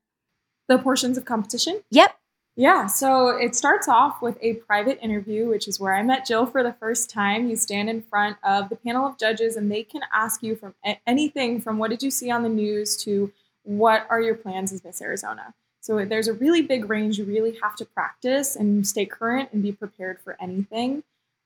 The 0.68 0.78
portions 0.78 1.18
of 1.18 1.26
competition? 1.26 1.82
Yep. 1.90 2.14
Yeah, 2.60 2.88
so 2.88 3.30
it 3.30 3.56
starts 3.56 3.88
off 3.88 4.22
with 4.22 4.38
a 4.42 4.56
private 4.56 5.00
interview, 5.02 5.48
which 5.48 5.66
is 5.66 5.80
where 5.80 5.96
I 5.96 6.04
met 6.04 6.26
Jill 6.26 6.46
for 6.46 6.62
the 6.62 6.74
first 6.74 7.10
time. 7.10 7.50
You 7.50 7.56
stand 7.56 7.90
in 7.90 8.02
front 8.02 8.36
of 8.44 8.68
the 8.68 8.76
panel 8.76 9.08
of 9.08 9.18
judges, 9.18 9.56
and 9.56 9.72
they 9.72 9.82
can 9.82 10.02
ask 10.14 10.44
you 10.44 10.58
from 10.58 10.76
anything 11.08 11.62
from 11.62 11.78
what 11.78 11.90
did 11.90 12.04
you 12.04 12.12
see 12.12 12.30
on 12.30 12.44
the 12.44 12.50
news 12.50 12.98
to 13.06 13.32
what 13.64 14.06
are 14.10 14.20
your 14.20 14.36
plans 14.36 14.74
as 14.74 14.84
Miss 14.84 15.02
Arizona. 15.02 15.54
So 15.80 16.04
there's 16.04 16.28
a 16.28 16.34
really 16.34 16.62
big 16.62 16.90
range. 16.90 17.18
You 17.18 17.24
really 17.24 17.58
have 17.64 17.78
to 17.78 17.86
practice 17.86 18.58
and 18.58 18.86
stay 18.86 19.06
current 19.06 19.54
and 19.54 19.64
be 19.64 19.72
prepared 19.72 20.20
for 20.20 20.36
anything. 20.42 21.04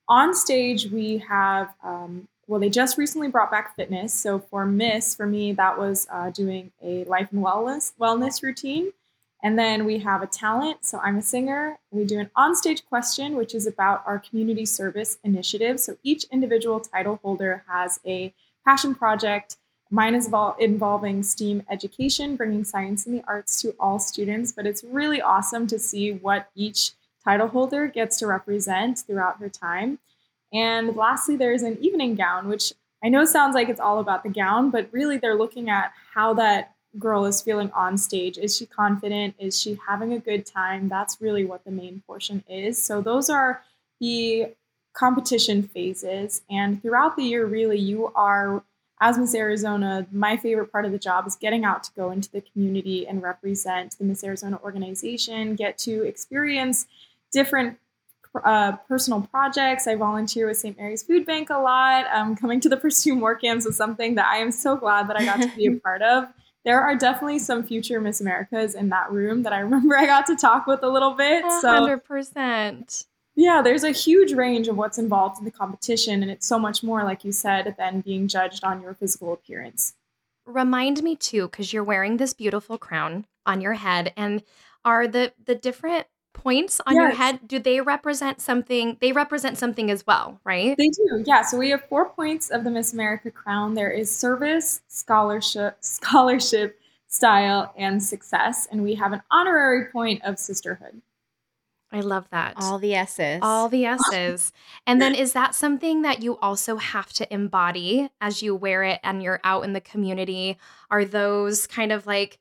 On 0.08 0.34
stage, 0.34 0.90
we 0.90 1.18
have, 1.18 1.72
um, 1.84 2.26
well, 2.48 2.58
they 2.58 2.70
just 2.70 2.98
recently 2.98 3.28
brought 3.28 3.52
back 3.52 3.76
fitness. 3.76 4.12
So 4.12 4.40
for 4.40 4.66
Miss, 4.66 5.14
for 5.14 5.26
me, 5.26 5.52
that 5.52 5.78
was 5.78 6.08
uh, 6.10 6.30
doing 6.30 6.72
a 6.82 7.04
life 7.04 7.28
and 7.30 7.44
wellness 7.44 7.92
wellness 8.00 8.42
routine. 8.42 8.92
And 9.44 9.58
then 9.58 9.84
we 9.84 9.98
have 9.98 10.22
a 10.22 10.26
talent. 10.26 10.86
So 10.86 10.98
I'm 11.00 11.18
a 11.18 11.22
singer. 11.22 11.78
We 11.90 12.04
do 12.04 12.18
an 12.18 12.30
onstage 12.36 12.84
question, 12.86 13.36
which 13.36 13.54
is 13.54 13.66
about 13.66 14.02
our 14.06 14.18
community 14.18 14.64
service 14.64 15.18
initiative. 15.22 15.78
So 15.78 15.98
each 16.02 16.24
individual 16.32 16.80
title 16.80 17.20
holder 17.22 17.62
has 17.68 18.00
a 18.06 18.32
passion 18.66 18.94
project. 18.94 19.58
Mine 19.90 20.14
is 20.14 20.28
vol- 20.28 20.56
involving 20.58 21.22
STEAM 21.22 21.62
education, 21.70 22.36
bringing 22.36 22.64
science 22.64 23.04
and 23.04 23.14
the 23.14 23.24
arts 23.28 23.60
to 23.60 23.76
all 23.78 23.98
students. 23.98 24.50
But 24.50 24.66
it's 24.66 24.82
really 24.82 25.20
awesome 25.20 25.66
to 25.66 25.78
see 25.78 26.12
what 26.12 26.48
each 26.54 26.92
title 27.22 27.48
holder 27.48 27.86
gets 27.86 28.18
to 28.20 28.26
represent 28.26 29.00
throughout 29.00 29.40
her 29.40 29.50
time. 29.50 29.98
And 30.54 30.96
lastly, 30.96 31.36
there 31.36 31.52
is 31.52 31.62
an 31.62 31.76
evening 31.82 32.14
gown, 32.14 32.48
which 32.48 32.72
I 33.02 33.10
know 33.10 33.26
sounds 33.26 33.54
like 33.54 33.68
it's 33.68 33.80
all 33.80 33.98
about 33.98 34.22
the 34.22 34.30
gown, 34.30 34.70
but 34.70 34.88
really 34.90 35.18
they're 35.18 35.34
looking 35.34 35.68
at 35.68 35.92
how 36.14 36.32
that 36.34 36.73
girl 36.98 37.24
is 37.24 37.40
feeling 37.40 37.70
on 37.72 37.98
stage. 37.98 38.38
Is 38.38 38.56
she 38.56 38.66
confident? 38.66 39.34
Is 39.38 39.60
she 39.60 39.78
having 39.86 40.12
a 40.12 40.18
good 40.18 40.46
time? 40.46 40.88
That's 40.88 41.20
really 41.20 41.44
what 41.44 41.64
the 41.64 41.70
main 41.70 42.02
portion 42.06 42.44
is. 42.48 42.82
So 42.82 43.00
those 43.00 43.28
are 43.28 43.62
the 44.00 44.54
competition 44.92 45.62
phases. 45.62 46.42
And 46.48 46.80
throughout 46.80 47.16
the 47.16 47.24
year, 47.24 47.46
really, 47.46 47.78
you 47.78 48.12
are, 48.14 48.62
as 49.00 49.18
Miss 49.18 49.34
Arizona, 49.34 50.06
my 50.12 50.36
favorite 50.36 50.70
part 50.70 50.84
of 50.84 50.92
the 50.92 50.98
job 50.98 51.26
is 51.26 51.36
getting 51.36 51.64
out 51.64 51.82
to 51.84 51.90
go 51.96 52.10
into 52.10 52.30
the 52.30 52.40
community 52.40 53.06
and 53.06 53.22
represent 53.22 53.98
the 53.98 54.04
Miss 54.04 54.22
Arizona 54.22 54.58
organization, 54.62 55.56
get 55.56 55.78
to 55.78 56.04
experience 56.04 56.86
different 57.32 57.78
uh, 58.42 58.72
personal 58.88 59.22
projects. 59.22 59.86
I 59.86 59.94
volunteer 59.94 60.46
with 60.46 60.56
St. 60.56 60.76
Mary's 60.76 61.02
Food 61.02 61.26
Bank 61.26 61.50
a 61.50 61.58
lot. 61.58 62.06
Um, 62.12 62.36
coming 62.36 62.60
to 62.60 62.68
the 62.68 62.76
Pursue 62.76 63.14
More 63.14 63.34
camps 63.34 63.66
is 63.66 63.76
something 63.76 64.14
that 64.16 64.26
I 64.26 64.38
am 64.38 64.50
so 64.50 64.76
glad 64.76 65.08
that 65.08 65.16
I 65.16 65.24
got 65.24 65.40
to 65.42 65.56
be 65.56 65.66
a 65.66 65.72
part 65.80 66.02
of 66.02 66.28
there 66.64 66.80
are 66.80 66.96
definitely 66.96 67.38
some 67.38 67.62
future 67.62 68.00
Miss 68.00 68.20
Americas 68.20 68.74
in 68.74 68.88
that 68.88 69.10
room 69.12 69.42
that 69.42 69.52
I 69.52 69.58
remember 69.60 69.96
I 69.96 70.06
got 70.06 70.26
to 70.26 70.36
talk 70.36 70.66
with 70.66 70.82
a 70.82 70.88
little 70.88 71.12
bit. 71.12 71.44
So 71.60 71.68
100%. 71.68 73.06
Yeah, 73.36 73.62
there's 73.62 73.82
a 73.82 73.90
huge 73.90 74.32
range 74.32 74.68
of 74.68 74.76
what's 74.76 74.98
involved 74.98 75.38
in 75.38 75.44
the 75.44 75.50
competition, 75.50 76.22
and 76.22 76.30
it's 76.30 76.46
so 76.46 76.58
much 76.58 76.84
more, 76.84 77.02
like 77.02 77.24
you 77.24 77.32
said, 77.32 77.74
than 77.76 78.00
being 78.00 78.28
judged 78.28 78.62
on 78.62 78.80
your 78.80 78.94
physical 78.94 79.32
appearance. 79.32 79.94
Remind 80.46 81.02
me 81.02 81.16
too, 81.16 81.48
because 81.48 81.72
you're 81.72 81.82
wearing 81.82 82.16
this 82.16 82.32
beautiful 82.32 82.78
crown 82.78 83.26
on 83.44 83.60
your 83.60 83.72
head, 83.72 84.12
and 84.16 84.44
are 84.84 85.08
the 85.08 85.32
the 85.44 85.54
different 85.54 86.06
points 86.34 86.80
on 86.86 86.94
yes. 86.94 87.00
your 87.00 87.10
head 87.10 87.40
do 87.48 87.58
they 87.58 87.80
represent 87.80 88.40
something 88.40 88.98
they 89.00 89.12
represent 89.12 89.56
something 89.56 89.90
as 89.90 90.06
well 90.06 90.38
right 90.44 90.76
they 90.76 90.88
do 90.88 91.22
yeah 91.24 91.40
so 91.40 91.56
we 91.56 91.70
have 91.70 91.82
four 91.88 92.10
points 92.10 92.50
of 92.50 92.64
the 92.64 92.70
miss 92.70 92.92
america 92.92 93.30
crown 93.30 93.72
there 93.72 93.90
is 93.90 94.14
service 94.14 94.82
scholarship 94.88 95.76
scholarship 95.80 96.78
style 97.06 97.72
and 97.78 98.02
success 98.02 98.68
and 98.70 98.82
we 98.82 98.94
have 98.94 99.12
an 99.12 99.22
honorary 99.30 99.86
point 99.86 100.20
of 100.24 100.38
sisterhood 100.38 101.00
I 101.94 102.00
love 102.00 102.26
that. 102.30 102.54
All 102.56 102.80
the 102.80 102.92
S's. 102.92 103.38
All 103.40 103.68
the 103.68 103.84
S's. 103.84 104.52
and 104.84 105.00
then 105.00 105.14
is 105.14 105.32
that 105.34 105.54
something 105.54 106.02
that 106.02 106.24
you 106.24 106.36
also 106.38 106.76
have 106.76 107.12
to 107.12 107.32
embody 107.32 108.08
as 108.20 108.42
you 108.42 108.52
wear 108.56 108.82
it 108.82 108.98
and 109.04 109.22
you're 109.22 109.40
out 109.44 109.62
in 109.62 109.74
the 109.74 109.80
community? 109.80 110.58
Are 110.90 111.04
those 111.04 111.68
kind 111.68 111.92
of 111.92 112.04
like, 112.04 112.40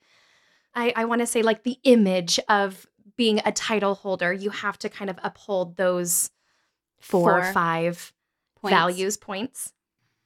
I, 0.74 0.92
I 0.96 1.06
want 1.06 1.22
to 1.22 1.28
say, 1.28 1.44
like 1.44 1.62
the 1.62 1.78
image 1.84 2.40
of 2.50 2.88
being 3.15 3.41
a 3.46 3.51
title 3.51 3.96
holder, 3.96 4.34
you 4.34 4.50
have 4.50 4.77
to 4.79 4.89
kind 4.89 5.10
of 5.10 5.20
uphold 5.24 5.75
those 5.77 6.32
four, 7.00 7.39
or 7.39 7.53
five 7.53 8.13
points. 8.60 8.74
values 8.74 9.17
points. 9.17 9.74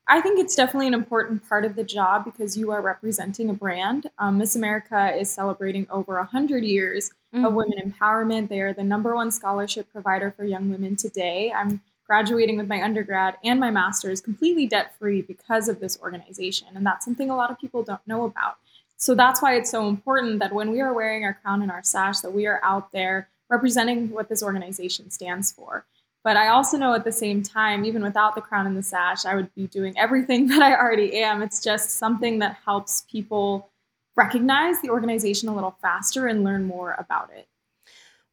I 0.10 0.22
think 0.22 0.40
it's 0.40 0.56
definitely 0.56 0.88
an 0.88 0.94
important 0.94 1.48
part 1.48 1.66
of 1.66 1.76
the 1.76 1.84
job 1.84 2.24
because 2.24 2.58
you 2.58 2.72
are 2.72 2.82
representing 2.82 3.50
a 3.50 3.54
brand. 3.54 4.10
Um, 4.18 4.38
Miss 4.38 4.56
America 4.56 5.14
is 5.14 5.30
celebrating 5.30 5.86
over 5.90 6.16
100 6.16 6.64
years 6.64 7.12
mm-hmm. 7.36 7.44
of 7.44 7.54
women 7.54 7.78
empowerment. 7.78 8.48
They 8.48 8.62
are 8.62 8.74
the 8.74 8.84
number 8.84 9.14
one 9.16 9.32
scholarship 9.32 9.92
provider 9.92 10.32
for 10.32 10.46
young 10.46 10.70
women 10.70 10.96
today. 10.96 11.52
I'm 11.52 11.82
graduating 12.06 12.56
with 12.56 12.70
my 12.70 12.82
undergrad 12.82 13.36
and 13.44 13.60
my 13.60 13.70
master's 13.70 14.22
completely 14.22 14.66
debt 14.66 14.96
free 14.98 15.22
because 15.22 15.68
of 15.68 15.82
this 15.82 16.00
organization. 16.02 16.68
And 16.74 16.86
that's 16.86 17.04
something 17.04 17.30
a 17.30 17.36
lot 17.36 17.52
of 17.52 17.60
people 17.60 17.84
don't 17.84 18.08
know 18.08 18.24
about. 18.24 18.58
So 18.98 19.16
that's 19.16 19.42
why 19.42 19.56
it's 19.56 19.70
so 19.70 19.88
important 19.88 20.40
that 20.40 20.54
when 20.54 20.72
we 20.72 20.82
are 20.82 20.94
wearing 20.94 21.24
our 21.24 21.36
crown 21.36 21.62
and 21.62 21.72
our 21.72 21.84
sash, 21.84 22.20
that 22.20 22.34
we 22.34 22.48
are 22.48 22.60
out 22.64 22.92
there 22.92 23.30
representing 23.50 24.10
what 24.10 24.28
this 24.28 24.44
organization 24.44 25.10
stands 25.12 25.52
for. 25.52 25.86
But 26.24 26.36
I 26.36 26.50
also 26.50 26.78
know 26.78 26.94
at 26.94 27.06
the 27.06 27.12
same 27.12 27.42
time, 27.42 27.86
even 27.86 28.04
without 28.04 28.36
the 28.36 28.42
crown 28.42 28.68
and 28.68 28.76
the 28.76 28.84
sash, 28.84 29.26
I 29.26 29.36
would 29.36 29.54
be 29.56 29.68
doing 29.68 29.98
everything 29.98 30.48
that 30.50 30.62
I 30.62 30.76
already 30.76 31.22
am. 31.22 31.42
It's 31.42 31.64
just 31.64 31.92
something 31.92 32.40
that 32.40 32.58
helps 32.66 33.06
people 33.10 33.70
recognize 34.16 34.82
the 34.82 34.90
organization 34.90 35.48
a 35.48 35.56
little 35.56 35.78
faster 35.82 36.28
and 36.28 36.44
learn 36.44 36.66
more 36.66 36.96
about 36.98 37.30
it. 37.34 37.48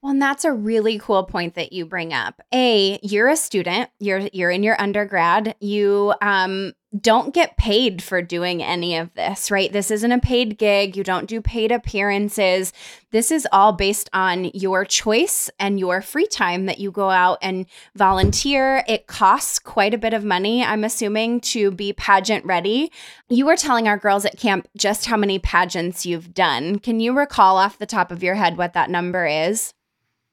Well, 0.02 0.10
and 0.10 0.20
that's 0.20 0.44
a 0.44 0.52
really 0.52 0.98
cool 0.98 1.24
point 1.24 1.54
that 1.54 1.72
you 1.72 1.86
bring 1.86 2.12
up. 2.12 2.42
A, 2.52 2.98
you're 3.02 3.28
a 3.28 3.36
student. 3.36 3.90
You're 3.98 4.28
you're 4.32 4.50
in 4.50 4.62
your 4.62 4.78
undergrad. 4.78 5.54
You 5.60 6.14
um 6.20 6.74
don't 7.00 7.34
get 7.34 7.56
paid 7.56 8.02
for 8.02 8.22
doing 8.22 8.62
any 8.62 8.96
of 8.96 9.12
this, 9.14 9.50
right? 9.50 9.72
This 9.72 9.90
isn't 9.90 10.12
a 10.12 10.20
paid 10.20 10.58
gig. 10.58 10.96
You 10.96 11.02
don't 11.02 11.28
do 11.28 11.40
paid 11.40 11.72
appearances. 11.72 12.72
This 13.10 13.30
is 13.30 13.48
all 13.50 13.72
based 13.72 14.08
on 14.12 14.50
your 14.54 14.84
choice 14.84 15.50
and 15.58 15.80
your 15.80 16.00
free 16.02 16.26
time 16.26 16.66
that 16.66 16.78
you 16.78 16.90
go 16.92 17.10
out 17.10 17.38
and 17.42 17.66
volunteer. 17.96 18.84
It 18.86 19.06
costs 19.06 19.58
quite 19.58 19.92
a 19.94 19.98
bit 19.98 20.14
of 20.14 20.24
money, 20.24 20.64
I'm 20.64 20.84
assuming, 20.84 21.40
to 21.40 21.70
be 21.70 21.92
pageant 21.92 22.44
ready. 22.44 22.92
You 23.28 23.46
were 23.46 23.56
telling 23.56 23.88
our 23.88 23.98
girls 23.98 24.24
at 24.24 24.38
camp 24.38 24.68
just 24.76 25.06
how 25.06 25.16
many 25.16 25.38
pageants 25.38 26.06
you've 26.06 26.32
done. 26.32 26.78
Can 26.78 27.00
you 27.00 27.16
recall 27.16 27.56
off 27.56 27.78
the 27.78 27.86
top 27.86 28.12
of 28.12 28.22
your 28.22 28.36
head 28.36 28.56
what 28.56 28.72
that 28.74 28.90
number 28.90 29.26
is? 29.26 29.74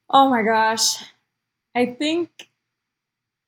Oh 0.08 0.28
my 0.28 0.42
gosh. 0.42 1.02
I 1.74 1.86
think 1.86 2.28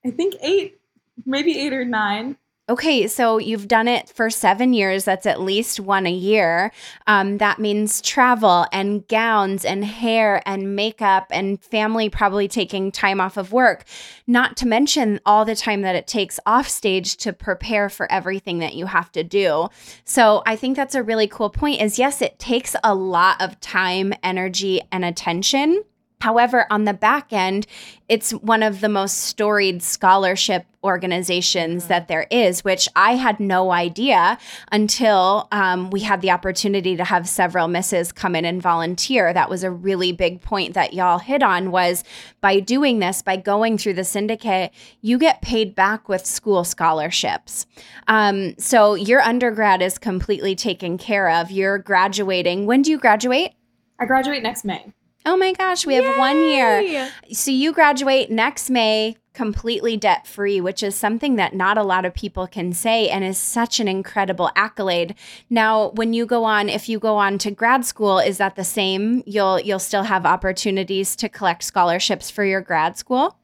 I 0.04 0.10
think 0.10 0.34
8 0.42 0.78
maybe 1.26 1.58
8 1.58 1.72
or 1.72 1.84
9. 1.84 2.36
Okay, 2.66 3.08
so 3.08 3.36
you've 3.36 3.68
done 3.68 3.88
it 3.88 4.08
for 4.08 4.30
seven 4.30 4.72
years. 4.72 5.04
That's 5.04 5.26
at 5.26 5.38
least 5.38 5.80
one 5.80 6.06
a 6.06 6.10
year. 6.10 6.72
Um, 7.06 7.36
that 7.36 7.58
means 7.58 8.00
travel 8.00 8.64
and 8.72 9.06
gowns 9.06 9.66
and 9.66 9.84
hair 9.84 10.42
and 10.46 10.74
makeup 10.74 11.26
and 11.30 11.62
family 11.62 12.08
probably 12.08 12.48
taking 12.48 12.90
time 12.90 13.20
off 13.20 13.36
of 13.36 13.52
work, 13.52 13.84
not 14.26 14.56
to 14.56 14.66
mention 14.66 15.20
all 15.26 15.44
the 15.44 15.54
time 15.54 15.82
that 15.82 15.94
it 15.94 16.06
takes 16.06 16.40
off 16.46 16.66
stage 16.66 17.18
to 17.18 17.34
prepare 17.34 17.90
for 17.90 18.10
everything 18.10 18.60
that 18.60 18.74
you 18.74 18.86
have 18.86 19.12
to 19.12 19.22
do. 19.22 19.68
So 20.06 20.42
I 20.46 20.56
think 20.56 20.74
that's 20.74 20.94
a 20.94 21.02
really 21.02 21.28
cool 21.28 21.50
point 21.50 21.82
is 21.82 21.98
yes, 21.98 22.22
it 22.22 22.38
takes 22.38 22.74
a 22.82 22.94
lot 22.94 23.42
of 23.42 23.60
time, 23.60 24.14
energy, 24.22 24.80
and 24.90 25.04
attention 25.04 25.84
However, 26.24 26.66
on 26.70 26.84
the 26.84 26.94
back 26.94 27.34
end, 27.34 27.66
it's 28.08 28.30
one 28.30 28.62
of 28.62 28.80
the 28.80 28.88
most 28.88 29.24
storied 29.24 29.82
scholarship 29.82 30.64
organizations 30.82 31.82
mm-hmm. 31.82 31.88
that 31.90 32.08
there 32.08 32.26
is, 32.30 32.64
which 32.64 32.88
I 32.96 33.16
had 33.16 33.40
no 33.40 33.72
idea 33.72 34.38
until 34.72 35.48
um, 35.52 35.90
we 35.90 36.00
had 36.00 36.22
the 36.22 36.30
opportunity 36.30 36.96
to 36.96 37.04
have 37.04 37.28
several 37.28 37.68
misses 37.68 38.10
come 38.10 38.34
in 38.34 38.46
and 38.46 38.62
volunteer. 38.62 39.34
That 39.34 39.50
was 39.50 39.64
a 39.64 39.70
really 39.70 40.12
big 40.12 40.40
point 40.40 40.72
that 40.72 40.94
y'all 40.94 41.18
hit 41.18 41.42
on 41.42 41.70
was 41.70 42.04
by 42.40 42.58
doing 42.58 43.00
this, 43.00 43.20
by 43.20 43.36
going 43.36 43.76
through 43.76 43.94
the 43.94 44.04
syndicate, 44.04 44.72
you 45.02 45.18
get 45.18 45.42
paid 45.42 45.74
back 45.74 46.08
with 46.08 46.24
school 46.24 46.64
scholarships. 46.64 47.66
Um, 48.08 48.54
so 48.56 48.94
your 48.94 49.20
undergrad 49.20 49.82
is 49.82 49.98
completely 49.98 50.54
taken 50.54 50.96
care 50.96 51.28
of. 51.28 51.50
You're 51.50 51.76
graduating. 51.76 52.64
When 52.64 52.80
do 52.80 52.90
you 52.90 52.98
graduate? 52.98 53.52
I 54.00 54.06
graduate 54.06 54.42
next 54.42 54.64
May. 54.64 54.94
Oh 55.26 55.36
my 55.36 55.52
gosh, 55.52 55.86
we 55.86 55.94
have 55.94 56.04
Yay! 56.04 56.18
one 56.18 56.36
year. 56.38 57.10
So 57.32 57.50
you 57.50 57.72
graduate 57.72 58.30
next 58.30 58.68
May 58.68 59.16
completely 59.32 59.96
debt 59.96 60.26
free, 60.26 60.60
which 60.60 60.82
is 60.82 60.94
something 60.94 61.36
that 61.36 61.54
not 61.54 61.76
a 61.76 61.82
lot 61.82 62.04
of 62.04 62.14
people 62.14 62.46
can 62.46 62.72
say 62.72 63.08
and 63.08 63.24
is 63.24 63.36
such 63.36 63.80
an 63.80 63.88
incredible 63.88 64.50
accolade. 64.54 65.14
Now, 65.50 65.90
when 65.90 66.12
you 66.12 66.24
go 66.24 66.44
on, 66.44 66.68
if 66.68 66.88
you 66.88 66.98
go 66.98 67.16
on 67.16 67.38
to 67.38 67.50
grad 67.50 67.84
school, 67.84 68.18
is 68.18 68.38
that 68.38 68.54
the 68.54 68.64
same? 68.64 69.22
You'll 69.26 69.60
you'll 69.60 69.78
still 69.78 70.04
have 70.04 70.24
opportunities 70.24 71.16
to 71.16 71.28
collect 71.28 71.64
scholarships 71.64 72.30
for 72.30 72.44
your 72.44 72.60
grad 72.60 72.96
school? 72.96 73.36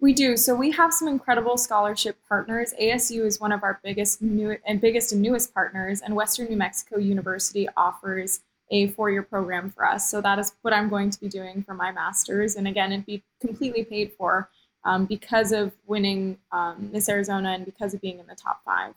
We 0.00 0.12
do. 0.12 0.36
So 0.36 0.56
we 0.56 0.72
have 0.72 0.92
some 0.92 1.06
incredible 1.06 1.56
scholarship 1.56 2.18
partners. 2.28 2.74
ASU 2.80 3.24
is 3.24 3.40
one 3.40 3.52
of 3.52 3.62
our 3.62 3.80
biggest 3.84 4.20
new 4.20 4.56
and 4.66 4.80
biggest 4.80 5.12
and 5.12 5.22
newest 5.22 5.54
partners, 5.54 6.00
and 6.00 6.14
Western 6.14 6.48
New 6.48 6.56
Mexico 6.56 6.98
University 6.98 7.68
offers 7.76 8.40
a 8.72 8.88
four 8.88 9.10
year 9.10 9.22
program 9.22 9.70
for 9.70 9.86
us. 9.86 10.10
So 10.10 10.20
that 10.22 10.38
is 10.38 10.54
what 10.62 10.74
I'm 10.74 10.88
going 10.88 11.10
to 11.10 11.20
be 11.20 11.28
doing 11.28 11.62
for 11.62 11.74
my 11.74 11.92
master's. 11.92 12.56
And 12.56 12.66
again, 12.66 12.90
it'd 12.90 13.06
be 13.06 13.22
completely 13.40 13.84
paid 13.84 14.12
for 14.18 14.50
um, 14.84 15.04
because 15.04 15.52
of 15.52 15.72
winning 15.86 16.38
um, 16.50 16.90
Miss 16.92 17.08
Arizona 17.08 17.50
and 17.50 17.64
because 17.64 17.94
of 17.94 18.00
being 18.00 18.18
in 18.18 18.26
the 18.26 18.34
top 18.34 18.62
five. 18.64 18.94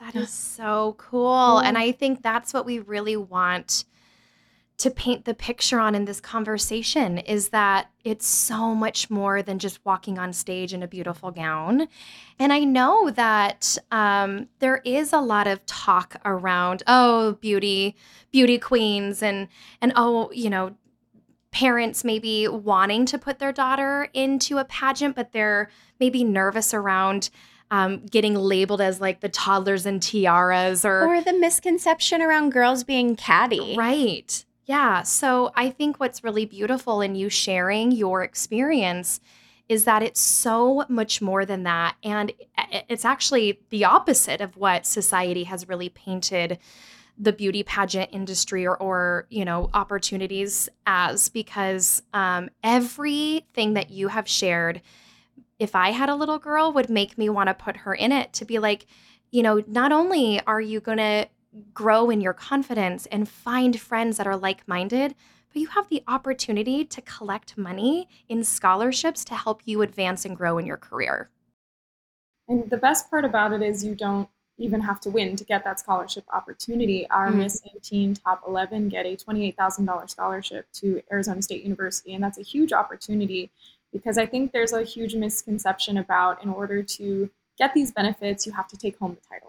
That 0.00 0.16
is 0.16 0.30
so 0.30 0.96
cool. 0.98 1.58
And 1.58 1.78
I 1.78 1.92
think 1.92 2.22
that's 2.22 2.52
what 2.52 2.66
we 2.66 2.80
really 2.80 3.16
want 3.16 3.84
to 4.84 4.90
paint 4.90 5.24
the 5.24 5.32
picture 5.32 5.80
on 5.80 5.94
in 5.94 6.04
this 6.04 6.20
conversation 6.20 7.16
is 7.16 7.48
that 7.48 7.90
it's 8.04 8.26
so 8.26 8.74
much 8.74 9.08
more 9.08 9.40
than 9.40 9.58
just 9.58 9.82
walking 9.82 10.18
on 10.18 10.30
stage 10.30 10.74
in 10.74 10.82
a 10.82 10.86
beautiful 10.86 11.30
gown. 11.30 11.88
And 12.38 12.52
I 12.52 12.64
know 12.64 13.08
that 13.08 13.78
um, 13.90 14.50
there 14.58 14.82
is 14.84 15.14
a 15.14 15.20
lot 15.20 15.46
of 15.46 15.64
talk 15.64 16.16
around, 16.26 16.82
oh, 16.86 17.38
beauty, 17.40 17.96
beauty 18.30 18.58
queens, 18.58 19.22
and 19.22 19.48
and 19.80 19.94
oh, 19.96 20.30
you 20.32 20.50
know, 20.50 20.76
parents 21.50 22.04
maybe 22.04 22.46
wanting 22.46 23.06
to 23.06 23.16
put 23.16 23.38
their 23.38 23.52
daughter 23.52 24.10
into 24.12 24.58
a 24.58 24.66
pageant, 24.66 25.16
but 25.16 25.32
they're 25.32 25.70
maybe 25.98 26.24
nervous 26.24 26.74
around 26.74 27.30
um, 27.70 28.04
getting 28.04 28.34
labeled 28.34 28.82
as 28.82 29.00
like 29.00 29.20
the 29.20 29.30
toddlers 29.30 29.86
and 29.86 30.02
tiaras 30.02 30.84
or 30.84 31.06
or 31.06 31.22
the 31.22 31.32
misconception 31.32 32.20
around 32.20 32.50
girls 32.50 32.84
being 32.84 33.16
catty. 33.16 33.74
Right. 33.78 34.44
Yeah. 34.66 35.02
So 35.02 35.52
I 35.54 35.70
think 35.70 36.00
what's 36.00 36.24
really 36.24 36.46
beautiful 36.46 37.00
in 37.00 37.14
you 37.14 37.28
sharing 37.28 37.92
your 37.92 38.22
experience 38.22 39.20
is 39.68 39.84
that 39.84 40.02
it's 40.02 40.20
so 40.20 40.84
much 40.88 41.22
more 41.22 41.44
than 41.44 41.62
that. 41.64 41.96
And 42.02 42.32
it's 42.88 43.04
actually 43.04 43.60
the 43.70 43.84
opposite 43.84 44.40
of 44.40 44.56
what 44.56 44.86
society 44.86 45.44
has 45.44 45.68
really 45.68 45.88
painted 45.88 46.58
the 47.16 47.32
beauty 47.32 47.62
pageant 47.62 48.10
industry 48.12 48.66
or, 48.66 48.76
or 48.76 49.26
you 49.30 49.44
know 49.44 49.70
opportunities 49.72 50.68
as 50.86 51.28
because 51.28 52.02
um, 52.12 52.50
everything 52.62 53.74
that 53.74 53.90
you 53.90 54.08
have 54.08 54.28
shared 54.28 54.82
if 55.60 55.76
i 55.76 55.92
had 55.92 56.08
a 56.08 56.14
little 56.16 56.40
girl 56.40 56.72
would 56.72 56.90
make 56.90 57.16
me 57.16 57.28
want 57.28 57.46
to 57.48 57.54
put 57.54 57.76
her 57.78 57.94
in 57.94 58.10
it 58.10 58.32
to 58.32 58.44
be 58.44 58.58
like 58.58 58.86
you 59.30 59.44
know 59.44 59.62
not 59.68 59.92
only 59.92 60.40
are 60.46 60.60
you 60.60 60.80
going 60.80 60.98
to 60.98 61.28
grow 61.72 62.10
in 62.10 62.20
your 62.20 62.32
confidence 62.32 63.06
and 63.06 63.28
find 63.28 63.80
friends 63.80 64.16
that 64.16 64.26
are 64.26 64.36
like 64.36 64.66
minded, 64.66 65.14
but 65.52 65.60
you 65.60 65.68
have 65.68 65.88
the 65.88 66.02
opportunity 66.08 66.84
to 66.84 67.00
collect 67.02 67.56
money 67.56 68.08
in 68.28 68.42
scholarships 68.44 69.24
to 69.26 69.34
help 69.34 69.62
you 69.64 69.82
advance 69.82 70.24
and 70.24 70.36
grow 70.36 70.58
in 70.58 70.66
your 70.66 70.76
career. 70.76 71.30
And 72.48 72.68
the 72.68 72.76
best 72.76 73.10
part 73.10 73.24
about 73.24 73.52
it 73.52 73.62
is 73.62 73.84
you 73.84 73.94
don't 73.94 74.28
even 74.58 74.80
have 74.80 75.00
to 75.00 75.10
win 75.10 75.34
to 75.36 75.44
get 75.44 75.64
that 75.64 75.80
scholarship 75.80 76.24
opportunity. 76.32 77.08
Our 77.10 77.28
mm-hmm. 77.28 77.38
Miss 77.38 77.62
18 77.76 78.14
top 78.14 78.42
11 78.46 78.88
get 78.88 79.06
a 79.06 79.16
$28,000 79.16 80.10
scholarship 80.10 80.66
to 80.74 81.02
Arizona 81.10 81.42
State 81.42 81.62
University, 81.62 82.14
and 82.14 82.22
that's 82.22 82.38
a 82.38 82.42
huge 82.42 82.72
opportunity 82.72 83.50
because 83.92 84.18
I 84.18 84.26
think 84.26 84.52
there's 84.52 84.72
a 84.72 84.82
huge 84.82 85.14
misconception 85.14 85.98
about 85.98 86.42
in 86.42 86.50
order 86.50 86.82
to 86.82 87.30
get 87.56 87.72
these 87.74 87.92
benefits, 87.92 88.46
you 88.46 88.52
have 88.52 88.68
to 88.68 88.76
take 88.76 88.98
home 88.98 89.16
the 89.20 89.28
title. 89.28 89.43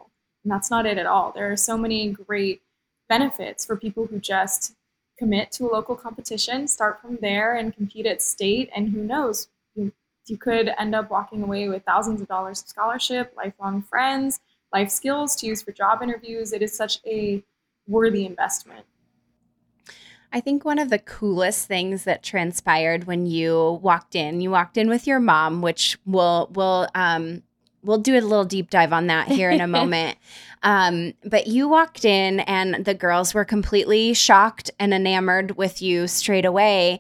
And 0.46 0.52
that's 0.52 0.70
not 0.70 0.86
it 0.86 1.00
at 1.00 1.08
all. 1.08 1.32
There 1.32 1.52
are 1.52 1.58
so 1.58 1.76
many 1.76 2.10
great 2.10 2.62
benefits 3.10 3.66
for 3.66 3.76
people 3.76 4.06
who 4.06 4.20
just 4.20 4.76
commit 5.18 5.52
to 5.54 5.66
a 5.66 5.74
local 5.74 5.96
competition, 5.96 6.68
start 6.68 7.02
from 7.02 7.18
there 7.20 7.56
and 7.56 7.76
compete 7.76 8.06
at 8.06 8.22
state. 8.22 8.70
And 8.76 8.90
who 8.90 9.04
knows, 9.04 9.48
you, 9.74 9.92
you 10.28 10.38
could 10.38 10.70
end 10.78 10.94
up 10.94 11.10
walking 11.10 11.42
away 11.42 11.68
with 11.68 11.84
thousands 11.84 12.22
of 12.22 12.28
dollars 12.28 12.62
of 12.62 12.68
scholarship, 12.68 13.34
lifelong 13.36 13.82
friends, 13.82 14.40
life 14.72 14.92
skills 14.92 15.36
to 15.38 15.48
use 15.48 15.64
for 15.64 15.72
job 15.72 16.04
interviews. 16.04 16.54
It 16.54 16.62
is 16.62 16.78
such 16.78 17.00
a 17.08 17.44
worthy 17.88 18.28
investment. 18.28 18.86
I 20.32 20.42
think 20.42 20.64
one 20.64 20.78
of 20.78 20.92
the 20.92 21.00
coolest 21.00 21.66
things 21.66 22.04
that 22.04 22.22
transpired 22.22 23.06
when 23.06 23.26
you 23.26 23.80
walked 23.82 24.16
in, 24.16 24.42
you 24.42 24.52
walked 24.52 24.78
in 24.78 24.90
with 24.90 25.08
your 25.08 25.20
mom, 25.20 25.64
which 25.64 25.98
will 26.06 26.52
will 26.54 26.88
um, 26.94 27.42
we'll 27.86 28.00
do 28.00 28.18
a 28.18 28.22
little 28.22 28.46
deep 28.46 28.70
dive 28.70 28.92
on 28.92 29.08
that 29.08 29.28
here 29.28 29.50
in 29.50 29.62
a 29.62 29.68
moment. 29.80 30.18
Um, 30.64 31.14
but 31.24 31.48
you 31.48 31.70
walked 31.70 32.06
in, 32.06 32.40
and 32.42 32.84
the 32.84 32.94
girls 32.94 33.34
were 33.34 33.46
completely 33.46 34.14
shocked 34.14 34.72
and 34.80 34.94
enamored 34.94 35.58
with 35.58 35.82
you 35.82 36.08
straight 36.08 36.46
away. 36.46 37.00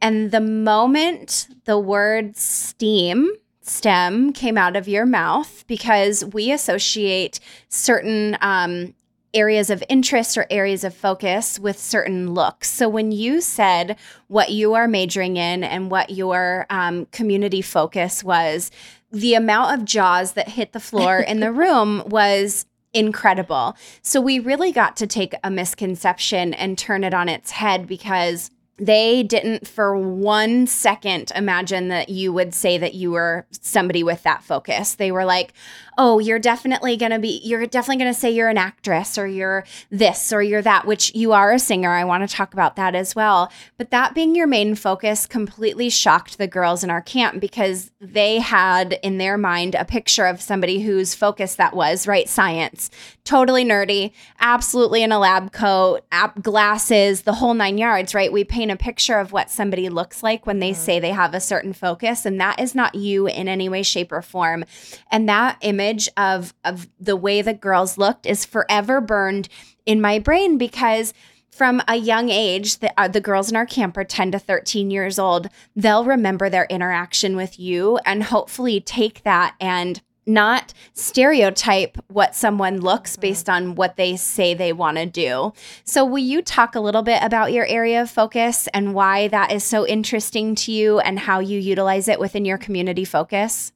And 0.00 0.32
the 0.32 0.40
moment 0.40 1.46
the 1.64 1.78
word 1.78 2.36
steam, 2.36 3.30
STEM, 3.60 4.32
came 4.32 4.58
out 4.58 4.76
of 4.76 4.88
your 4.88 5.06
mouth, 5.06 5.64
because 5.66 6.24
we 6.24 6.50
associate 6.50 7.38
certain 7.68 8.36
um, 8.40 8.94
areas 9.34 9.70
of 9.70 9.82
interest 9.88 10.36
or 10.36 10.46
areas 10.50 10.84
of 10.84 10.94
focus 10.94 11.58
with 11.58 11.78
certain 11.78 12.34
looks. 12.34 12.70
So 12.70 12.88
when 12.88 13.12
you 13.12 13.40
said 13.40 13.96
what 14.28 14.50
you 14.50 14.74
are 14.74 14.88
majoring 14.88 15.36
in 15.36 15.64
and 15.64 15.90
what 15.90 16.10
your 16.10 16.66
um, 16.70 17.06
community 17.06 17.62
focus 17.62 18.22
was, 18.22 18.70
the 19.12 19.34
amount 19.34 19.78
of 19.78 19.84
jaws 19.84 20.32
that 20.32 20.48
hit 20.48 20.72
the 20.72 20.80
floor 20.80 21.18
in 21.18 21.40
the 21.40 21.52
room 21.52 22.02
was 22.06 22.66
incredible. 22.94 23.76
So 24.02 24.20
we 24.20 24.38
really 24.38 24.72
got 24.72 24.96
to 24.96 25.06
take 25.06 25.34
a 25.44 25.50
misconception 25.50 26.54
and 26.54 26.76
turn 26.76 27.04
it 27.04 27.14
on 27.14 27.28
its 27.28 27.52
head 27.52 27.86
because 27.86 28.50
they 28.86 29.22
didn't 29.22 29.68
for 29.68 29.96
one 29.96 30.66
second 30.66 31.30
imagine 31.36 31.86
that 31.88 32.08
you 32.08 32.32
would 32.32 32.52
say 32.52 32.78
that 32.78 32.94
you 32.94 33.12
were 33.12 33.46
somebody 33.52 34.02
with 34.02 34.24
that 34.24 34.42
focus. 34.42 34.96
They 34.96 35.12
were 35.12 35.24
like, 35.24 35.52
oh, 35.98 36.18
you're 36.18 36.38
definitely 36.38 36.96
going 36.96 37.12
to 37.12 37.18
be, 37.18 37.40
you're 37.44 37.66
definitely 37.66 38.02
going 38.02 38.12
to 38.12 38.18
say 38.18 38.30
you're 38.30 38.48
an 38.48 38.58
actress 38.58 39.18
or 39.18 39.26
you're 39.26 39.64
this 39.90 40.32
or 40.32 40.42
you're 40.42 40.62
that, 40.62 40.86
which 40.86 41.14
you 41.14 41.32
are 41.32 41.52
a 41.52 41.58
singer. 41.58 41.90
I 41.90 42.04
want 42.04 42.28
to 42.28 42.34
talk 42.34 42.54
about 42.54 42.76
that 42.76 42.94
as 42.94 43.14
well. 43.14 43.52
But 43.76 43.90
that 43.90 44.14
being 44.14 44.34
your 44.34 44.46
main 44.46 44.74
focus 44.74 45.26
completely 45.26 45.90
shocked 45.90 46.38
the 46.38 46.48
girls 46.48 46.82
in 46.82 46.90
our 46.90 47.02
camp 47.02 47.40
because 47.40 47.90
they 48.00 48.38
had 48.38 48.98
in 49.02 49.18
their 49.18 49.36
mind 49.36 49.74
a 49.74 49.84
picture 49.84 50.26
of 50.26 50.40
somebody 50.40 50.80
whose 50.80 51.14
focus 51.14 51.54
that 51.56 51.76
was, 51.76 52.06
right? 52.06 52.28
Science, 52.28 52.90
totally 53.24 53.64
nerdy, 53.64 54.12
absolutely 54.40 55.02
in 55.02 55.12
a 55.12 55.18
lab 55.18 55.52
coat, 55.52 56.00
glasses, 56.40 57.22
the 57.22 57.34
whole 57.34 57.54
nine 57.54 57.76
yards, 57.76 58.14
right? 58.14 58.32
We 58.32 58.44
paint 58.44 58.71
a 58.72 58.76
picture 58.76 59.18
of 59.18 59.30
what 59.30 59.50
somebody 59.50 59.88
looks 59.88 60.22
like 60.22 60.46
when 60.46 60.58
they 60.58 60.72
say 60.72 60.98
they 60.98 61.10
have 61.10 61.32
a 61.32 61.40
certain 61.40 61.72
focus, 61.72 62.26
and 62.26 62.40
that 62.40 62.60
is 62.60 62.74
not 62.74 62.96
you 62.96 63.28
in 63.28 63.46
any 63.46 63.68
way, 63.68 63.84
shape, 63.84 64.10
or 64.10 64.22
form. 64.22 64.64
And 65.10 65.28
that 65.28 65.58
image 65.60 65.82
image 65.82 66.08
of 66.16 66.54
of 66.64 66.88
the 66.98 67.16
way 67.16 67.42
the 67.42 67.54
girls 67.54 67.98
looked 67.98 68.26
is 68.26 68.44
forever 68.44 69.00
burned 69.00 69.48
in 69.84 70.00
my 70.00 70.18
brain 70.18 70.58
because 70.58 71.12
from 71.50 71.82
a 71.86 71.96
young 71.96 72.30
age, 72.30 72.78
the, 72.78 72.98
uh, 72.98 73.08
the 73.08 73.20
girls 73.20 73.50
in 73.50 73.56
our 73.56 73.66
camp 73.66 73.96
are 73.98 74.04
10 74.04 74.32
to 74.32 74.38
13 74.38 74.90
years 74.90 75.18
old. 75.18 75.48
They'll 75.76 76.04
remember 76.04 76.48
their 76.48 76.64
interaction 76.70 77.36
with 77.36 77.58
you 77.58 77.98
and 78.06 78.22
hopefully 78.22 78.80
take 78.80 79.22
that 79.24 79.54
and 79.60 80.00
not 80.26 80.72
stereotype 80.92 81.98
what 82.08 82.34
someone 82.34 82.80
looks 82.80 83.16
based 83.16 83.48
on 83.48 83.74
what 83.74 83.96
they 83.96 84.16
say 84.16 84.54
they 84.54 84.72
want 84.72 84.96
to 84.96 85.06
do. 85.06 85.52
So, 85.84 86.04
will 86.04 86.18
you 86.18 86.42
talk 86.42 86.74
a 86.74 86.80
little 86.80 87.02
bit 87.02 87.22
about 87.22 87.52
your 87.52 87.66
area 87.66 88.02
of 88.02 88.10
focus 88.10 88.68
and 88.68 88.94
why 88.94 89.28
that 89.28 89.52
is 89.52 89.64
so 89.64 89.86
interesting 89.86 90.54
to 90.56 90.72
you 90.72 91.00
and 91.00 91.18
how 91.18 91.40
you 91.40 91.58
utilize 91.58 92.08
it 92.08 92.20
within 92.20 92.44
your 92.44 92.58
community 92.58 93.04
focus? 93.04 93.72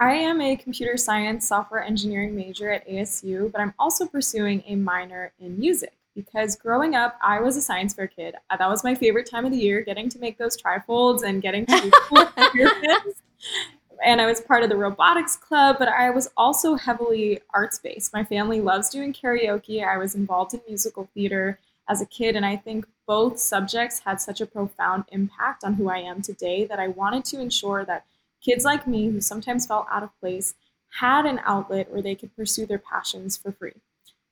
I 0.00 0.14
am 0.14 0.40
a 0.40 0.56
computer 0.56 0.96
science 0.96 1.46
software 1.46 1.84
engineering 1.84 2.34
major 2.34 2.70
at 2.70 2.88
ASU, 2.88 3.52
but 3.52 3.60
I'm 3.60 3.74
also 3.78 4.06
pursuing 4.06 4.62
a 4.66 4.74
minor 4.74 5.32
in 5.38 5.58
music 5.58 5.92
because 6.14 6.56
growing 6.56 6.94
up, 6.94 7.18
I 7.22 7.40
was 7.40 7.58
a 7.58 7.60
science 7.60 7.92
fair 7.92 8.06
kid. 8.06 8.34
Uh, 8.48 8.56
that 8.56 8.68
was 8.68 8.82
my 8.82 8.94
favorite 8.94 9.28
time 9.28 9.44
of 9.44 9.52
the 9.52 9.58
year, 9.58 9.82
getting 9.82 10.08
to 10.08 10.18
make 10.18 10.38
those 10.38 10.56
trifolds 10.56 11.22
and 11.22 11.42
getting 11.42 11.66
to 11.66 11.80
do 11.80 11.90
cool 12.08 12.24
things. 12.24 13.22
And 14.04 14.20
I 14.20 14.26
was 14.26 14.40
part 14.40 14.62
of 14.62 14.70
the 14.70 14.76
robotics 14.76 15.36
club, 15.36 15.76
but 15.78 15.88
I 15.88 16.10
was 16.10 16.30
also 16.36 16.74
heavily 16.74 17.40
arts 17.52 17.78
based. 17.78 18.12
My 18.12 18.24
family 18.24 18.60
loves 18.60 18.88
doing 18.88 19.12
karaoke. 19.12 19.86
I 19.86 19.98
was 19.98 20.14
involved 20.14 20.54
in 20.54 20.60
musical 20.66 21.08
theater 21.14 21.58
as 21.88 22.00
a 22.00 22.06
kid, 22.06 22.36
and 22.36 22.46
I 22.46 22.56
think 22.56 22.86
both 23.06 23.38
subjects 23.38 24.00
had 24.00 24.20
such 24.20 24.40
a 24.40 24.46
profound 24.46 25.04
impact 25.10 25.64
on 25.64 25.74
who 25.74 25.88
I 25.90 25.98
am 25.98 26.22
today 26.22 26.64
that 26.66 26.78
I 26.78 26.88
wanted 26.88 27.24
to 27.26 27.40
ensure 27.40 27.84
that 27.84 28.04
Kids 28.40 28.64
like 28.64 28.86
me, 28.86 29.08
who 29.08 29.20
sometimes 29.20 29.66
felt 29.66 29.86
out 29.90 30.02
of 30.02 30.18
place, 30.18 30.54
had 30.98 31.26
an 31.26 31.40
outlet 31.44 31.90
where 31.90 32.02
they 32.02 32.14
could 32.14 32.34
pursue 32.34 32.66
their 32.66 32.78
passions 32.78 33.36
for 33.36 33.52
free. 33.52 33.74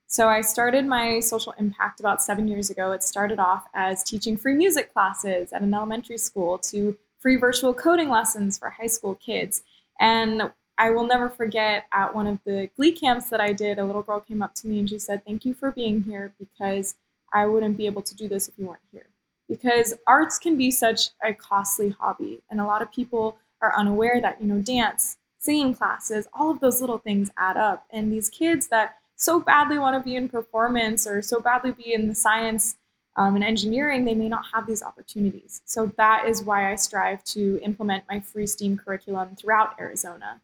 So 0.07 0.29
I 0.29 0.41
started 0.41 0.87
my 0.87 1.21
social 1.21 1.53
impact 1.59 2.01
about 2.01 2.23
seven 2.23 2.49
years 2.49 2.71
ago. 2.71 2.93
It 2.93 3.03
started 3.03 3.39
off 3.39 3.67
as 3.75 4.03
teaching 4.03 4.39
free 4.39 4.55
music 4.55 4.93
classes 4.93 5.53
at 5.53 5.61
an 5.61 5.75
elementary 5.75 6.17
school 6.17 6.57
to 6.59 6.97
free 7.21 7.37
virtual 7.37 7.75
coding 7.75 8.09
lessons 8.09 8.59
for 8.59 8.71
high 8.71 8.87
school 8.87 9.15
kids. 9.15 9.63
And 10.01 10.51
I 10.79 10.91
will 10.91 11.07
never 11.07 11.29
forget 11.29 11.87
at 11.93 12.15
one 12.15 12.27
of 12.27 12.39
the 12.45 12.71
glee 12.77 12.93
camps 12.93 13.31
that 13.31 13.41
I 13.41 13.53
did, 13.53 13.79
a 13.79 13.85
little 13.85 14.03
girl 14.03 14.21
came 14.21 14.43
up 14.43 14.55
to 14.57 14.69
me 14.69 14.79
and 14.79 14.89
she 14.89 14.99
said, 14.99 15.25
Thank 15.25 15.45
you 15.45 15.55
for 15.55 15.73
being 15.73 16.03
here 16.03 16.33
because 16.39 16.95
I 17.33 17.47
wouldn't 17.47 17.77
be 17.77 17.87
able 17.87 18.03
to 18.03 18.15
do 18.15 18.29
this 18.29 18.49
if 18.49 18.55
you 18.59 18.67
weren't 18.67 18.81
here. 18.93 19.07
Because 19.49 19.95
arts 20.07 20.39
can 20.39 20.57
be 20.57 20.71
such 20.71 21.11
a 21.25 21.33
costly 21.33 21.91
hobby, 21.99 22.43
and 22.51 22.61
a 22.61 22.67
lot 22.67 22.83
of 22.83 22.93
people 22.93 23.39
are 23.63 23.75
unaware 23.77 24.21
that, 24.21 24.41
you 24.41 24.47
know, 24.47 24.61
dance, 24.61 25.17
singing 25.39 25.75
classes, 25.75 26.29
all 26.33 26.51
of 26.51 26.61
those 26.61 26.81
little 26.81 26.99
things 26.99 27.31
add 27.37 27.57
up. 27.57 27.87
And 27.91 28.13
these 28.13 28.29
kids 28.29 28.69
that 28.69 28.97
so 29.17 29.41
badly 29.41 29.79
want 29.79 29.97
to 29.97 30.09
be 30.09 30.17
in 30.17 30.29
performance 30.29 31.07
or 31.07 31.23
so 31.23 31.41
badly 31.41 31.73
be 31.73 31.93
in 31.93 32.09
the 32.09 32.15
science 32.15 32.77
um, 33.19 33.35
and 33.35 33.43
engineering, 33.45 34.05
they 34.05 34.15
may 34.15 34.29
not 34.29 34.45
have 34.55 34.65
these 34.67 34.83
opportunities. 34.83 35.61
So 35.65 35.93
that 35.97 36.27
is 36.29 36.45
why 36.45 36.71
I 36.73 36.77
strive 36.77 37.25
to 37.25 37.59
implement 37.63 38.05
my 38.09 38.21
free 38.21 38.47
STEAM 38.47 38.79
curriculum 38.79 39.35
throughout 39.35 39.75
Arizona. 39.81 40.41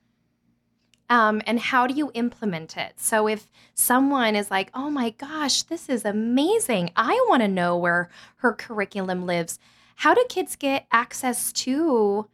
Um, 1.08 1.40
and 1.46 1.60
how 1.60 1.87
do 1.87 1.94
you 1.94 2.10
implement 2.14 2.76
it? 2.76 2.94
So 2.96 3.28
if 3.28 3.48
someone 3.74 4.34
is 4.34 4.50
like, 4.50 4.70
oh 4.74 4.90
my 4.90 5.10
gosh, 5.10 5.62
this 5.62 5.88
is 5.88 6.04
amazing, 6.04 6.90
I 6.96 7.24
want 7.28 7.42
to 7.42 7.48
know 7.48 7.76
where 7.76 8.10
her 8.37 8.52
curriculum 8.52 9.24
lives. 9.24 9.60
How 9.96 10.12
do 10.12 10.24
kids 10.28 10.56
get 10.56 10.87
access 10.90 11.52
to 11.52 12.26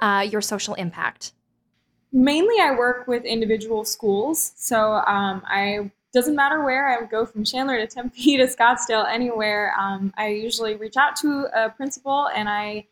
uh, 0.00 0.26
your 0.28 0.40
social 0.40 0.74
impact? 0.74 1.34
Mainly, 2.12 2.56
I 2.60 2.72
work 2.72 3.06
with 3.06 3.24
individual 3.24 3.84
schools. 3.84 4.54
So 4.56 4.76
um, 4.76 5.42
I 5.46 5.92
doesn't 6.14 6.36
matter 6.36 6.62
where 6.62 6.88
I 6.88 7.04
go 7.04 7.26
from 7.26 7.44
Chandler 7.44 7.76
to 7.78 7.86
Tempe 7.86 8.36
to 8.38 8.44
Scottsdale, 8.44 9.06
anywhere. 9.06 9.74
Um, 9.78 10.14
I 10.16 10.28
usually 10.28 10.76
reach 10.76 10.96
out 10.96 11.16
to 11.16 11.48
a 11.54 11.68
principal 11.70 12.28
and 12.34 12.48
I 12.48 12.86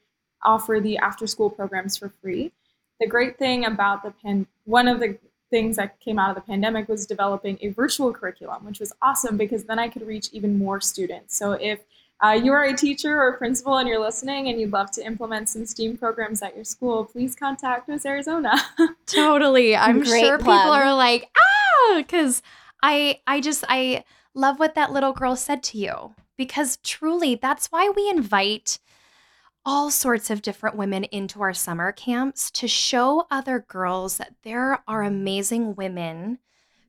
offer 0.45 0.81
the 0.83 0.99
after 0.99 1.27
school 1.27 1.49
programs 1.49 1.97
for 1.97 2.09
free. 2.21 2.53
The 3.01 3.07
great 3.07 3.39
thing 3.39 3.65
about 3.65 4.03
the 4.03 4.11
pen, 4.11 4.47
one 4.65 4.89
of 4.89 5.01
the 5.01 5.17
things 5.51 5.77
that 5.77 6.01
came 6.01 6.19
out 6.19 6.31
of 6.31 6.35
the 6.35 6.41
pandemic 6.41 6.89
was 6.89 7.07
developing 7.07 7.59
a 7.61 7.69
virtual 7.69 8.13
curriculum, 8.13 8.65
which 8.65 8.81
was 8.81 8.93
awesome 9.03 9.37
because 9.37 9.65
then 9.65 9.79
I 9.79 9.89
could 9.89 10.07
reach 10.07 10.29
even 10.33 10.59
more 10.59 10.81
students. 10.81 11.37
So 11.37 11.53
if 11.53 11.81
uh, 12.25 12.33
you 12.33 12.53
are 12.53 12.65
a 12.65 12.77
teacher 12.77 13.21
or 13.21 13.29
a 13.29 13.39
principal 13.39 13.77
and 13.77 13.89
you're 13.89 14.01
listening 14.01 14.49
and 14.49 14.61
you'd 14.61 14.73
love 14.73 14.91
to 14.93 15.05
implement 15.05 15.49
some 15.49 15.67
STEAM 15.67 15.97
programs 15.97 16.41
at 16.43 16.55
your 16.55 16.65
school, 16.65 17.05
please 17.05 17.37
contact 17.37 17.89
us 17.89 18.07
Arizona. 18.07 18.53
totally. 19.07 19.77
I'm 19.77 20.03
Great 20.03 20.25
sure 20.25 20.39
plug. 20.39 20.61
people 20.61 20.73
are 20.73 20.95
like, 20.95 21.29
ah, 21.37 21.95
because 21.97 22.43
I 22.83 23.21
I 23.27 23.41
just 23.41 23.65
I 23.69 24.05
love 24.35 24.59
what 24.59 24.75
that 24.75 24.93
little 24.93 25.13
girl 25.13 25.37
said 25.37 25.63
to 25.65 25.79
you. 25.79 26.15
Because 26.37 26.79
truly, 26.79 27.35
that's 27.35 27.67
why 27.67 27.93
we 27.95 28.09
invite 28.09 28.79
all 29.65 29.91
sorts 29.91 30.31
of 30.31 30.43
different 30.43 30.77
women 30.77 31.05
into 31.05 31.41
our 31.41 31.53
summer 31.53 31.93
camps 31.93 32.51
to 32.51 32.67
show 32.67 33.27
other 33.31 33.61
girls 33.69 34.17
that 34.17 34.35
there 34.43 34.83
are 34.89 35.03
amazing 35.03 35.77
women 35.77 36.39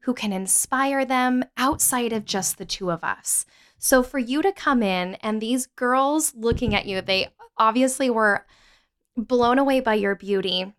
who 0.01 0.13
can 0.13 0.33
inspire 0.33 1.05
them 1.05 1.45
outside 1.55 2.11
of 2.11 2.25
just 2.25 2.57
the 2.57 2.65
two 2.65 2.89
of 2.89 3.03
us. 3.03 3.45
So 3.77 4.01
for 4.01 4.17
you 4.17 4.41
to 4.41 4.51
come 4.51 4.81
in 4.81 5.15
and 5.15 5.39
these 5.39 5.67
girls 5.67 6.33
looking 6.35 6.73
at 6.73 6.85
you, 6.85 7.01
they 7.01 7.27
obviously 7.57 8.09
were 8.09 8.45
blown 9.15 9.59
away 9.59 9.79
by 9.79 9.93
your 9.93 10.15
beauty. 10.15 10.73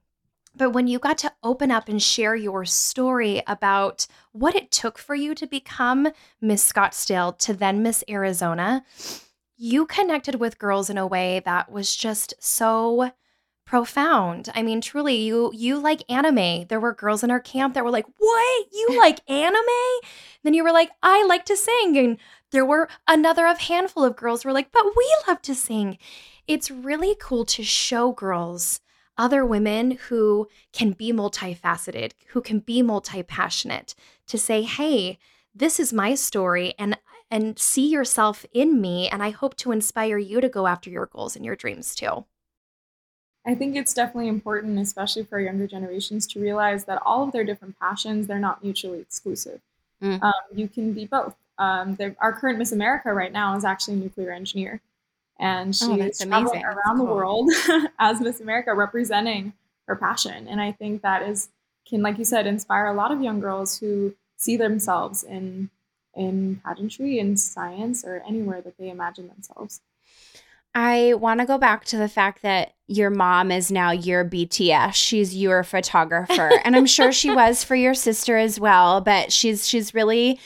But 0.56 0.70
when 0.70 0.86
you 0.86 0.98
got 0.98 1.18
to 1.18 1.32
open 1.42 1.70
up 1.70 1.88
and 1.88 2.02
share 2.02 2.36
your 2.36 2.64
story 2.64 3.42
about 3.46 4.06
what 4.32 4.54
it 4.54 4.70
took 4.70 4.98
for 4.98 5.14
you 5.14 5.34
to 5.34 5.46
become 5.46 6.08
Miss 6.40 6.70
Scottsdale 6.70 7.36
to 7.38 7.54
then 7.54 7.82
Miss 7.82 8.04
Arizona, 8.08 8.84
you 9.56 9.86
connected 9.86 10.36
with 10.36 10.58
girls 10.58 10.90
in 10.90 10.98
a 10.98 11.06
way 11.06 11.40
that 11.44 11.70
was 11.70 11.96
just 11.96 12.34
so 12.38 13.10
profound. 13.66 14.50
I 14.54 14.62
mean, 14.62 14.80
truly, 14.80 15.16
you 15.16 15.50
you 15.54 15.78
like 15.78 16.02
anime. 16.08 16.66
There 16.68 16.80
were 16.80 16.94
girls 16.94 17.24
in 17.24 17.30
our 17.30 17.40
camp 17.40 17.74
that 17.74 17.84
were 17.84 17.90
like, 17.90 18.06
"What? 18.18 18.66
You 18.72 18.98
like 19.00 19.28
anime?" 19.28 20.00
Then 20.42 20.54
you 20.54 20.62
were 20.62 20.72
like, 20.72 20.90
"I 21.02 21.24
like 21.24 21.44
to 21.46 21.56
sing." 21.56 21.96
And 21.96 22.18
there 22.54 22.64
were 22.64 22.88
another 23.08 23.48
of 23.48 23.58
handful 23.58 24.04
of 24.04 24.14
girls 24.14 24.42
who 24.42 24.48
were 24.48 24.52
like, 24.52 24.70
but 24.70 24.84
we 24.96 25.16
love 25.26 25.42
to 25.42 25.56
sing. 25.56 25.98
It's 26.46 26.70
really 26.70 27.16
cool 27.20 27.44
to 27.46 27.64
show 27.64 28.12
girls 28.12 28.80
other 29.16 29.44
women 29.44 29.92
who 30.08 30.48
can 30.72 30.92
be 30.92 31.12
multifaceted, 31.12 32.12
who 32.28 32.40
can 32.40 32.58
be 32.60 32.82
multi-passionate, 32.82 33.94
to 34.26 34.38
say, 34.38 34.62
hey, 34.62 35.18
this 35.54 35.78
is 35.78 35.92
my 35.92 36.14
story 36.14 36.74
and 36.78 36.98
and 37.30 37.58
see 37.58 37.88
yourself 37.88 38.44
in 38.52 38.80
me 38.80 39.08
and 39.08 39.22
I 39.22 39.30
hope 39.30 39.56
to 39.56 39.72
inspire 39.72 40.18
you 40.18 40.40
to 40.40 40.48
go 40.48 40.66
after 40.66 40.90
your 40.90 41.06
goals 41.06 41.34
and 41.34 41.44
your 41.44 41.56
dreams 41.56 41.94
too. 41.94 42.26
I 43.46 43.54
think 43.54 43.76
it's 43.76 43.92
definitely 43.92 44.28
important, 44.28 44.78
especially 44.78 45.24
for 45.24 45.40
younger 45.40 45.66
generations, 45.66 46.26
to 46.28 46.40
realize 46.40 46.84
that 46.84 47.02
all 47.04 47.24
of 47.24 47.32
their 47.32 47.44
different 47.44 47.78
passions, 47.78 48.26
they're 48.26 48.38
not 48.38 48.62
mutually 48.62 49.00
exclusive. 49.00 49.60
Mm. 50.02 50.22
Um, 50.22 50.32
you 50.54 50.68
can 50.68 50.92
be 50.92 51.06
both 51.06 51.34
um, 51.58 51.96
our 52.20 52.32
current 52.32 52.58
Miss 52.58 52.72
America 52.72 53.12
right 53.12 53.32
now 53.32 53.56
is 53.56 53.64
actually 53.64 53.94
a 53.94 53.98
nuclear 53.98 54.30
engineer, 54.32 54.80
and 55.38 55.70
oh, 55.70 55.72
she's 55.72 56.22
oh, 56.22 56.26
traveling 56.26 56.64
around 56.64 56.98
the 56.98 57.04
world 57.04 57.50
as 57.98 58.20
Miss 58.20 58.40
America, 58.40 58.74
representing 58.74 59.52
her 59.86 59.96
passion. 59.96 60.46
And 60.48 60.60
I 60.60 60.72
think 60.72 61.02
that 61.02 61.22
is 61.22 61.48
can, 61.88 62.02
like 62.02 62.18
you 62.18 62.24
said, 62.24 62.46
inspire 62.46 62.86
a 62.86 62.94
lot 62.94 63.12
of 63.12 63.20
young 63.20 63.40
girls 63.40 63.78
who 63.78 64.14
see 64.36 64.56
themselves 64.56 65.22
in 65.22 65.70
in 66.14 66.60
pageantry, 66.64 67.18
in 67.18 67.36
science, 67.36 68.04
or 68.04 68.22
anywhere 68.26 68.60
that 68.62 68.78
they 68.78 68.88
imagine 68.88 69.28
themselves. 69.28 69.80
I 70.74 71.14
want 71.14 71.40
to 71.40 71.46
go 71.46 71.58
back 71.58 71.84
to 71.86 71.96
the 71.96 72.08
fact 72.08 72.42
that 72.42 72.74
your 72.86 73.10
mom 73.10 73.52
is 73.52 73.70
now 73.70 73.92
your 73.92 74.24
BTS. 74.24 74.94
She's 74.94 75.36
your 75.36 75.62
photographer. 75.62 76.50
and 76.64 76.74
I'm 76.74 76.86
sure 76.86 77.12
she 77.12 77.30
was 77.34 77.62
for 77.62 77.76
your 77.76 77.94
sister 77.94 78.36
as 78.36 78.58
well, 78.58 79.00
but 79.00 79.32
she's 79.32 79.66
she's 79.66 79.94
really 79.94 80.40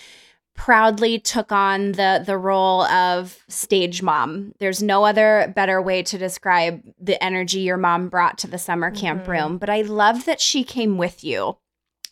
proudly 0.59 1.21
took 1.21 1.53
on 1.53 1.92
the 1.92 2.21
the 2.27 2.37
role 2.37 2.83
of 2.83 3.44
stage 3.47 4.03
mom. 4.03 4.53
There's 4.59 4.83
no 4.83 5.05
other 5.05 5.53
better 5.55 5.81
way 5.81 6.03
to 6.03 6.18
describe 6.18 6.83
the 7.01 7.23
energy 7.23 7.61
your 7.61 7.77
mom 7.77 8.09
brought 8.09 8.38
to 8.38 8.49
the 8.49 8.59
summer 8.59 8.90
camp 8.90 9.23
mm-hmm. 9.23 9.31
room, 9.31 9.59
but 9.59 9.71
I 9.71 9.83
love 9.83 10.25
that 10.25 10.40
she 10.40 10.64
came 10.64 10.99
with 10.99 11.23
you 11.23 11.57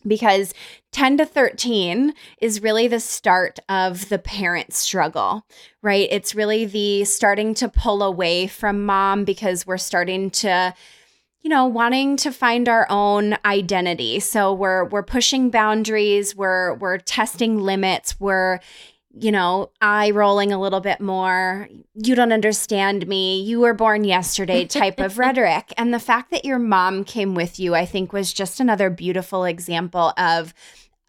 because 0.07 0.53
10 0.93 1.17
to 1.17 1.25
13 1.25 2.13
is 2.41 2.61
really 2.61 2.87
the 2.87 3.01
start 3.01 3.59
of 3.67 4.07
the 4.07 4.17
parent 4.17 4.73
struggle, 4.73 5.45
right? 5.81 6.07
It's 6.09 6.33
really 6.33 6.65
the 6.65 7.03
starting 7.03 7.53
to 7.55 7.67
pull 7.67 8.01
away 8.01 8.47
from 8.47 8.85
mom 8.85 9.25
because 9.25 9.67
we're 9.67 9.77
starting 9.77 10.29
to 10.31 10.73
you 11.41 11.49
know 11.49 11.65
wanting 11.65 12.17
to 12.17 12.31
find 12.31 12.67
our 12.67 12.85
own 12.89 13.37
identity 13.45 14.19
so 14.19 14.53
we're 14.53 14.85
we're 14.85 15.03
pushing 15.03 15.49
boundaries 15.49 16.35
we're 16.35 16.73
we're 16.75 16.97
testing 16.97 17.59
limits 17.59 18.19
we're 18.19 18.59
you 19.19 19.31
know, 19.31 19.71
eye 19.81 20.11
rolling 20.11 20.51
a 20.51 20.59
little 20.59 20.79
bit 20.79 20.99
more. 20.99 21.67
You 21.95 22.15
don't 22.15 22.31
understand 22.31 23.07
me. 23.07 23.41
You 23.41 23.59
were 23.59 23.73
born 23.73 24.03
yesterday 24.03 24.65
type 24.67 24.99
of 24.99 25.17
rhetoric. 25.17 25.73
And 25.77 25.93
the 25.93 25.99
fact 25.99 26.31
that 26.31 26.45
your 26.45 26.59
mom 26.59 27.03
came 27.03 27.33
with 27.33 27.59
you, 27.59 27.75
I 27.75 27.85
think, 27.85 28.13
was 28.13 28.33
just 28.33 28.59
another 28.59 28.89
beautiful 28.89 29.45
example 29.45 30.13
of 30.17 30.53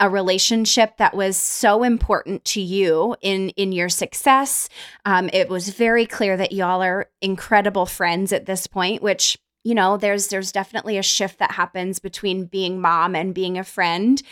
a 0.00 0.08
relationship 0.08 0.96
that 0.98 1.14
was 1.14 1.36
so 1.36 1.82
important 1.82 2.44
to 2.44 2.60
you 2.60 3.16
in 3.20 3.48
in 3.50 3.72
your 3.72 3.88
success. 3.88 4.68
Um, 5.04 5.28
it 5.32 5.48
was 5.48 5.70
very 5.70 6.06
clear 6.06 6.36
that 6.36 6.52
y'all 6.52 6.82
are 6.82 7.10
incredible 7.20 7.84
friends 7.84 8.32
at 8.32 8.46
this 8.46 8.68
point, 8.68 9.02
which 9.02 9.36
you 9.68 9.74
know 9.74 9.98
there's 9.98 10.28
there's 10.28 10.50
definitely 10.50 10.96
a 10.96 11.02
shift 11.02 11.38
that 11.38 11.52
happens 11.52 11.98
between 11.98 12.46
being 12.46 12.80
mom 12.80 13.14
and 13.14 13.34
being 13.34 13.58
a 13.58 13.64
friend 13.64 14.22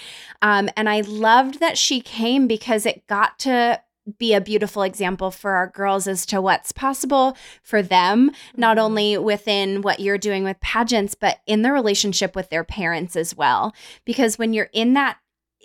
um, 0.41 0.71
and 0.77 0.89
i 0.89 1.03
loved 1.03 1.61
that 1.61 1.77
she 1.77 2.01
came 2.01 2.47
because 2.47 2.87
it 2.87 3.07
got 3.07 3.39
to 3.39 3.79
be 4.19 4.33
a 4.33 4.41
beautiful 4.41 4.83
example 4.83 5.31
for 5.31 5.53
our 5.53 5.67
girls 5.67 6.07
as 6.07 6.25
to 6.27 6.41
what's 6.41 6.71
possible 6.71 7.37
for 7.63 7.83
them, 7.83 8.31
not 8.57 8.77
mm-hmm. 8.77 8.85
only 8.85 9.19
within 9.19 9.83
what 9.83 9.99
you're 9.99 10.17
doing 10.17 10.45
with 10.45 10.61
pageants, 10.61 11.17
but 11.17 11.39
in 11.45 11.63
the 11.63 11.73
relationship 11.73 12.37
with 12.37 12.49
their 12.49 12.63
parents 12.63 13.17
as 13.17 13.37
well. 13.37 13.75
Because 14.05 14.39
when 14.39 14.53
you're 14.53 14.71
in 14.73 14.95
that 14.95 15.19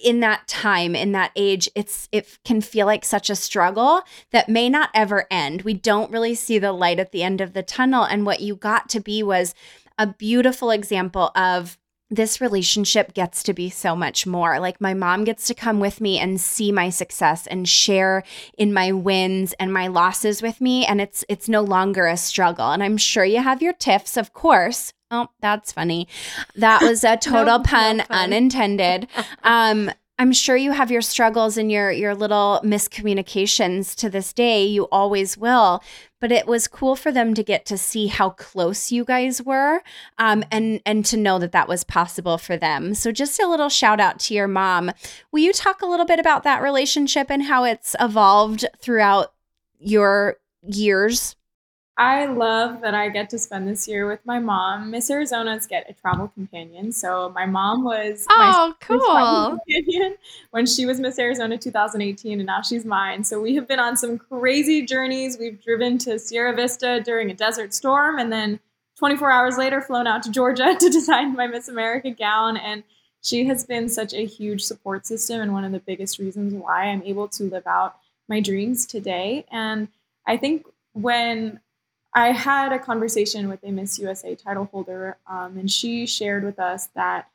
in 0.04 0.20
that 0.20 0.48
time 0.48 0.96
in 0.96 1.12
that 1.12 1.32
age 1.36 1.70
it's 1.76 2.08
it 2.12 2.40
can 2.44 2.62
feel 2.62 2.86
like 2.86 3.06
such 3.06 3.30
a 3.30 3.36
struggle 3.36 4.02
that 4.32 4.50
may 4.50 4.70
not 4.70 4.90
ever 4.94 5.28
end 5.30 5.62
we 5.62 5.74
don't 5.74 6.12
really 6.12 6.36
see 6.36 6.58
the 6.60 6.72
light 6.72 7.00
at 7.00 7.12
the 7.12 7.24
end 7.24 7.42
of 7.42 7.54
the 7.54 7.64
tunnel 7.64 8.04
and 8.04 8.26
what 8.26 8.42
you 8.42 8.56
got 8.56 8.90
to 8.90 9.00
be 9.00 9.22
was 9.24 9.54
a 9.98 10.08
beautiful 10.08 10.72
example 10.72 11.32
of 11.36 11.78
this 12.12 12.42
relationship 12.42 13.14
gets 13.14 13.42
to 13.42 13.54
be 13.54 13.70
so 13.70 13.96
much 13.96 14.28
more. 14.28 14.60
Like 14.60 14.82
my 14.82 14.94
mom 14.94 15.24
gets 15.24 15.48
to 15.48 15.54
come 15.54 15.80
with 15.80 16.02
me 16.02 16.20
and 16.20 16.42
see 16.42 16.72
my 16.72 16.90
success 16.90 17.48
and 17.48 17.68
share 17.68 18.24
in 18.58 18.74
my 18.74 18.92
wins 18.92 19.54
and 19.54 19.74
my 19.74 19.88
losses 19.88 20.42
with 20.42 20.60
me 20.60 20.86
and 20.86 21.00
it's 21.00 21.24
it's 21.30 21.48
no 21.48 21.62
longer 21.62 22.08
a 22.08 22.18
struggle. 22.18 22.72
And 22.72 22.84
I'm 22.84 22.98
sure 22.98 23.24
you 23.24 23.42
have 23.42 23.62
your 23.62 23.74
tiffs, 23.74 24.18
of 24.18 24.34
course, 24.34 24.92
Oh, 25.12 25.28
that's 25.42 25.72
funny. 25.74 26.08
That 26.56 26.82
was 26.82 27.04
a 27.04 27.18
total 27.22 27.60
no, 27.60 27.64
pun, 27.64 27.98
no 27.98 28.06
unintended. 28.10 29.08
Um, 29.44 29.92
I'm 30.20 30.34
sure 30.34 30.56
you 30.56 30.72
have 30.72 30.92
your 30.92 31.02
struggles 31.02 31.58
and 31.58 31.72
your 31.72 31.90
your 31.90 32.14
little 32.14 32.62
miscommunications 32.64 33.96
to 33.96 34.10
this 34.10 34.34
day. 34.34 34.64
You 34.64 34.84
always 34.92 35.36
will. 35.36 35.82
But 36.20 36.32
it 36.32 36.46
was 36.46 36.68
cool 36.68 36.96
for 36.96 37.12
them 37.12 37.34
to 37.34 37.44
get 37.44 37.66
to 37.66 37.78
see 37.78 38.06
how 38.06 38.30
close 38.30 38.92
you 38.92 39.04
guys 39.04 39.42
were, 39.42 39.82
um, 40.20 40.44
and 40.52 40.80
and 40.86 41.04
to 41.06 41.18
know 41.18 41.40
that 41.40 41.54
that 41.54 41.68
was 41.68 41.84
possible 41.84 42.38
for 42.38 42.56
them. 42.56 42.94
So 42.94 43.12
just 43.12 43.42
a 43.42 43.48
little 43.48 43.70
shout 43.70 44.00
out 44.00 44.20
to 44.22 44.36
your 44.36 44.48
mom. 44.48 44.92
Will 45.32 45.40
you 45.40 45.54
talk 45.54 45.82
a 45.82 45.88
little 45.88 46.06
bit 46.06 46.20
about 46.20 46.44
that 46.44 46.62
relationship 46.62 47.32
and 47.32 47.42
how 47.44 47.64
it's 47.64 47.96
evolved 48.00 48.66
throughout 48.80 49.34
your 49.80 50.38
years? 50.62 51.36
I 51.98 52.26
love 52.26 52.82
that 52.82 52.96
I 52.96 53.10
get 53.10 53.30
to 53.32 53.38
spend 53.38 53.68
this 53.68 53.88
year 53.88 54.08
with 54.08 54.26
my 54.26 54.40
mom. 54.40 54.92
Miss 54.92 55.12
Arizona's 55.12 55.68
get 55.68 55.90
a 55.90 55.94
travel 55.94 56.30
companion. 56.30 56.92
So 56.92 57.30
my 57.36 57.46
mom 57.46 57.84
was 57.84 58.26
oh, 58.30 58.74
cool 58.80 59.60
companion 59.60 60.16
when 60.52 60.66
she 60.66 60.86
was 60.86 61.00
Miss 61.00 61.20
Arizona 61.20 61.58
2018, 61.58 62.40
and 62.40 62.48
now 62.48 62.62
she's 62.62 62.86
mine. 62.86 63.24
So 63.24 63.42
we 63.42 63.56
have 63.56 63.68
been 63.68 63.80
on 63.80 63.98
some 63.98 64.18
crazy 64.18 64.84
journeys. 64.86 65.38
We've 65.38 65.62
driven 65.62 65.98
to 66.00 66.18
Sierra 66.18 66.56
Vista 66.56 67.02
during 67.04 67.30
a 67.30 67.34
desert 67.34 67.74
storm, 67.74 68.18
and 68.18 68.32
then 68.32 68.60
24 68.98 69.32
hours 69.32 69.58
later, 69.58 69.82
flown 69.82 70.08
out 70.08 70.24
to 70.24 70.32
Georgia 70.32 70.76
to 70.80 70.90
design 70.90 71.36
my 71.36 71.48
Miss 71.48 71.68
America 71.68 72.12
gown. 72.12 72.56
And 72.56 72.84
she 73.22 73.46
has 73.46 73.64
been 73.64 73.90
such 73.90 74.14
a 74.14 74.26
huge 74.26 74.64
support 74.64 75.06
system 75.06 75.42
and 75.42 75.54
one 75.54 75.64
of 75.64 75.72
the 75.72 75.80
biggest 75.80 76.20
reasons 76.20 76.54
why 76.54 76.86
I'm 76.86 77.04
able 77.04 77.28
to 77.30 77.44
live 77.44 77.68
out 77.68 77.98
my 78.28 78.40
dreams 78.40 78.86
today. 78.86 79.46
And 79.52 79.90
I 80.26 80.38
think 80.38 80.66
when 80.94 81.60
I 82.14 82.32
had 82.32 82.74
a 82.74 82.80
conversation 82.80 83.48
with 83.48 83.64
a 83.64 83.72
Miss 83.72 83.98
USA 84.00 84.36
title 84.36 84.66
holder, 84.66 85.18
um, 85.28 85.58
and 85.58 85.72
she 85.72 86.06
shared 86.06 86.44
with 86.44 86.60
us 86.60 86.88
that, 86.96 87.30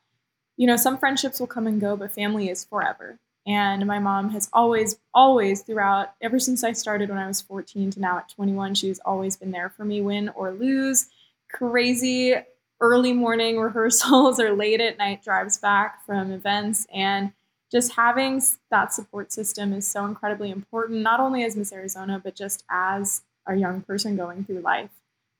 you 0.55 0.67
know, 0.67 0.75
some 0.75 0.97
friendships 0.97 1.39
will 1.39 1.47
come 1.47 1.65
and 1.65 1.81
go, 1.81 1.95
but 1.95 2.11
family 2.11 2.49
is 2.49 2.63
forever. 2.63 3.19
And 3.47 3.87
my 3.87 3.97
mom 3.97 4.29
has 4.31 4.49
always, 4.51 4.99
always 5.13 5.61
throughout, 5.61 6.13
ever 6.21 6.37
since 6.37 6.63
I 6.63 6.73
started 6.73 7.09
when 7.09 7.17
I 7.17 7.27
was 7.27 7.41
14 7.41 7.91
to 7.91 7.99
now 7.99 8.17
at 8.17 8.29
21, 8.29 8.75
she's 8.75 8.99
always 8.99 9.35
been 9.37 9.51
there 9.51 9.69
for 9.69 9.85
me, 9.85 10.01
win 10.01 10.29
or 10.29 10.51
lose. 10.51 11.07
Crazy 11.49 12.35
early 12.81 13.13
morning 13.13 13.57
rehearsals 13.59 14.39
or 14.39 14.53
late 14.53 14.81
at 14.81 14.97
night 14.97 15.23
drives 15.23 15.57
back 15.57 16.05
from 16.05 16.31
events. 16.31 16.85
And 16.93 17.31
just 17.71 17.93
having 17.93 18.41
that 18.69 18.93
support 18.93 19.31
system 19.31 19.73
is 19.73 19.87
so 19.87 20.05
incredibly 20.05 20.51
important, 20.51 21.01
not 21.01 21.19
only 21.19 21.43
as 21.43 21.55
Miss 21.55 21.73
Arizona, 21.73 22.21
but 22.23 22.35
just 22.35 22.63
as 22.69 23.21
a 23.47 23.55
young 23.55 23.81
person 23.81 24.15
going 24.15 24.43
through 24.43 24.59
life. 24.59 24.89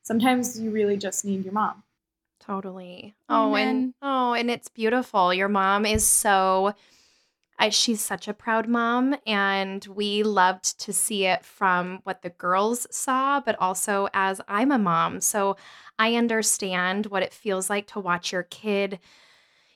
Sometimes 0.02 0.58
you 0.58 0.70
really 0.70 0.96
just 0.96 1.24
need 1.24 1.44
your 1.44 1.52
mom. 1.52 1.82
Totally. 2.40 3.14
Oh, 3.28 3.50
oh 3.50 3.56
and 3.56 3.94
oh, 4.00 4.32
and 4.32 4.50
it's 4.50 4.68
beautiful. 4.68 5.34
Your 5.34 5.48
mom 5.48 5.84
is 5.84 6.06
so 6.06 6.74
I, 7.58 7.70
she's 7.70 8.04
such 8.04 8.28
a 8.28 8.34
proud 8.34 8.68
mom, 8.68 9.16
and 9.26 9.84
we 9.86 10.22
loved 10.22 10.78
to 10.80 10.92
see 10.92 11.26
it 11.26 11.44
from 11.44 12.00
what 12.04 12.22
the 12.22 12.30
girls 12.30 12.86
saw, 12.90 13.40
but 13.40 13.56
also 13.58 14.08
as 14.14 14.40
I'm 14.46 14.70
a 14.70 14.78
mom. 14.78 15.20
So 15.20 15.56
I 15.98 16.14
understand 16.14 17.06
what 17.06 17.24
it 17.24 17.34
feels 17.34 17.68
like 17.68 17.88
to 17.88 18.00
watch 18.00 18.32
your 18.32 18.44
kid, 18.44 19.00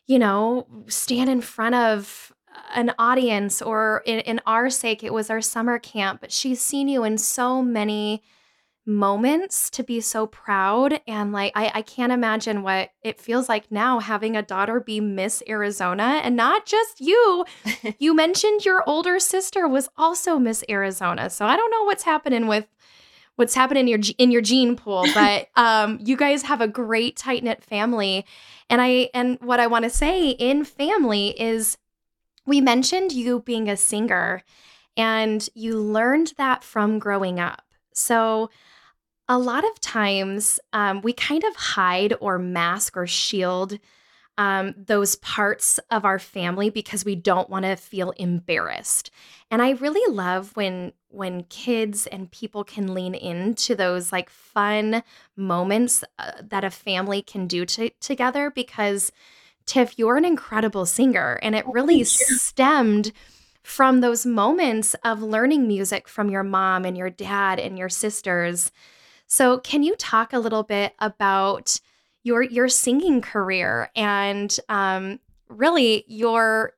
you 0.07 0.21
know, 0.21 0.69
stand 0.87 1.29
in 1.29 1.41
front 1.41 1.75
of 1.75 2.33
an 2.75 2.93
audience 2.99 3.61
or 3.63 4.03
in, 4.07 4.21
in 4.21 4.41
our 4.47 4.71
sake 4.71 5.03
it 5.03 5.13
was 5.13 5.31
our 5.31 5.41
summer 5.41 5.79
camp 5.79 6.21
but 6.21 6.33
she's 6.33 6.61
seen 6.61 6.89
you 6.89 7.05
in 7.05 7.19
so 7.19 7.63
many 7.63 8.23
moments 8.85 9.71
to 9.71 9.85
be 9.85 10.01
so 10.01 10.27
proud. 10.27 11.01
And 11.07 11.33
like 11.33 11.53
I, 11.55 11.71
I 11.75 11.83
can't 11.83 12.13
imagine 12.13 12.63
what 12.63 12.91
it 13.03 13.21
feels 13.21 13.49
like 13.49 13.71
now 13.71 14.01
having 14.01 14.37
a 14.37 14.43
daughter 14.43 14.81
be 14.81 15.01
miss 15.01 15.43
arizona. 15.49 16.21
And 16.23 16.37
not 16.37 16.67
just 16.67 17.01
you 17.01 17.45
you 17.99 18.15
mentioned 18.15 18.65
your 18.65 18.83
older 18.89 19.19
sister 19.19 19.69
was 19.69 19.89
also 19.97 20.39
miss 20.39 20.65
arizona. 20.69 21.31
So 21.31 21.47
i 21.47 21.57
don't 21.57 21.71
know 21.71 21.85
what's 21.85 22.03
happening 22.03 22.47
with 22.47 22.67
what's 23.37 23.55
happening 23.55 23.83
in 23.83 23.89
your 23.89 24.01
in 24.19 24.31
your 24.31 24.43
gene 24.43 24.77
pool 24.77 25.07
but 25.15 25.49
um 25.57 25.99
you 26.03 26.17
guys 26.17 26.43
have 26.43 26.61
a 26.61 26.69
great 26.69 27.17
tight 27.17 27.45
knit 27.45 27.63
family. 27.63 28.25
And 28.69 28.81
i 28.83 29.11
and 29.15 29.39
what 29.41 29.61
i 29.61 29.69
want 29.69 29.85
to 29.85 29.91
say 29.91 30.31
in 30.31 30.65
family 30.65 31.41
is 31.41 31.79
we 32.47 32.61
mentioned 32.61 33.13
you 33.13 33.41
being 33.41 33.69
a 33.69 33.77
singer 33.77 34.43
and 34.97 35.49
you 35.55 35.79
learned 35.79 36.35
that 36.37 36.63
from 36.65 36.99
growing 36.99 37.41
up. 37.41 37.63
So, 37.95 38.51
a 39.29 39.39
lot 39.39 39.65
of 39.65 39.81
times 39.81 40.59
um, 40.73 41.01
we 41.01 41.13
kind 41.13 41.45
of 41.45 41.55
hide 41.55 42.13
or 42.21 42.39
mask 42.39 42.97
or 42.97 43.07
shield 43.07 43.79
um, 44.39 44.75
those 44.77 45.17
parts 45.17 45.79
of 45.91 46.05
our 46.05 46.19
family 46.19 46.71
because 46.71 47.05
we 47.05 47.15
don't 47.15 47.51
want 47.51 47.65
to 47.65 47.77
feel 47.77 48.11
embarrassed. 48.13 49.11
And 49.51 49.61
I 49.61 49.71
really 49.71 50.13
love 50.13 50.57
when 50.57 50.93
when 51.09 51.45
kids 51.45 52.07
and 52.07 52.31
people 52.31 52.65
can 52.65 52.95
lean 52.95 53.15
into 53.15 53.75
those 53.75 54.11
like 54.11 54.31
fun 54.31 55.03
moments 55.37 56.03
uh, 56.19 56.33
that 56.43 56.65
a 56.65 56.71
family 56.71 57.21
can 57.21 57.47
do 57.47 57.67
to, 57.67 57.91
together 58.01 58.51
because 58.51 59.13
Tiff, 59.67 59.99
you're 59.99 60.17
an 60.17 60.25
incredible 60.25 60.87
singer. 60.87 61.39
And 61.43 61.55
it 61.55 61.67
really 61.67 62.05
stemmed 62.05 63.13
from 63.63 64.01
those 64.01 64.27
moments 64.27 64.95
of 65.05 65.23
learning 65.23 65.69
music 65.69 66.09
from 66.09 66.29
your 66.29 66.43
mom 66.43 66.85
and 66.85 66.97
your 66.97 67.11
dad 67.11 67.61
and 67.61 67.79
your 67.79 67.89
sisters. 67.89 68.73
So, 69.27 69.59
can 69.59 69.83
you 69.83 69.97
talk 69.97 70.33
a 70.33 70.39
little 70.39 70.63
bit 70.63 70.95
about 70.99 71.81
your 72.23 72.43
your 72.43 72.69
singing 72.69 73.21
career 73.21 73.91
and 73.95 74.55
um, 74.69 75.21
really 75.49 76.05
your? 76.07 76.73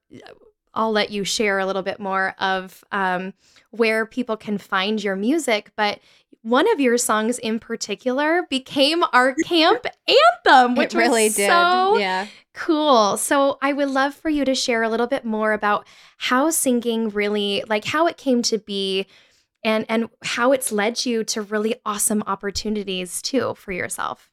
I'll 0.76 0.92
let 0.92 1.10
you 1.10 1.22
share 1.22 1.60
a 1.60 1.66
little 1.66 1.82
bit 1.82 2.00
more 2.00 2.34
of 2.40 2.84
um, 2.90 3.32
where 3.70 4.06
people 4.06 4.36
can 4.36 4.58
find 4.58 5.02
your 5.02 5.14
music, 5.14 5.70
but 5.76 6.00
one 6.44 6.70
of 6.70 6.78
your 6.78 6.98
songs 6.98 7.38
in 7.38 7.58
particular 7.58 8.46
became 8.50 9.02
our 9.14 9.34
camp 9.46 9.86
anthem, 10.06 10.74
which 10.74 10.94
it 10.94 10.98
really 10.98 11.24
was 11.24 11.36
did. 11.36 11.48
so 11.48 11.96
yeah. 11.96 12.26
cool. 12.52 13.16
So 13.16 13.56
I 13.62 13.72
would 13.72 13.88
love 13.88 14.14
for 14.14 14.28
you 14.28 14.44
to 14.44 14.54
share 14.54 14.82
a 14.82 14.90
little 14.90 15.06
bit 15.06 15.24
more 15.24 15.54
about 15.54 15.86
how 16.18 16.50
singing 16.50 17.08
really, 17.08 17.64
like 17.66 17.86
how 17.86 18.06
it 18.06 18.18
came 18.18 18.42
to 18.42 18.58
be 18.58 19.06
and 19.64 19.86
and 19.88 20.10
how 20.22 20.52
it's 20.52 20.70
led 20.70 21.06
you 21.06 21.24
to 21.24 21.40
really 21.40 21.76
awesome 21.86 22.22
opportunities 22.26 23.22
too 23.22 23.54
for 23.54 23.72
yourself. 23.72 24.30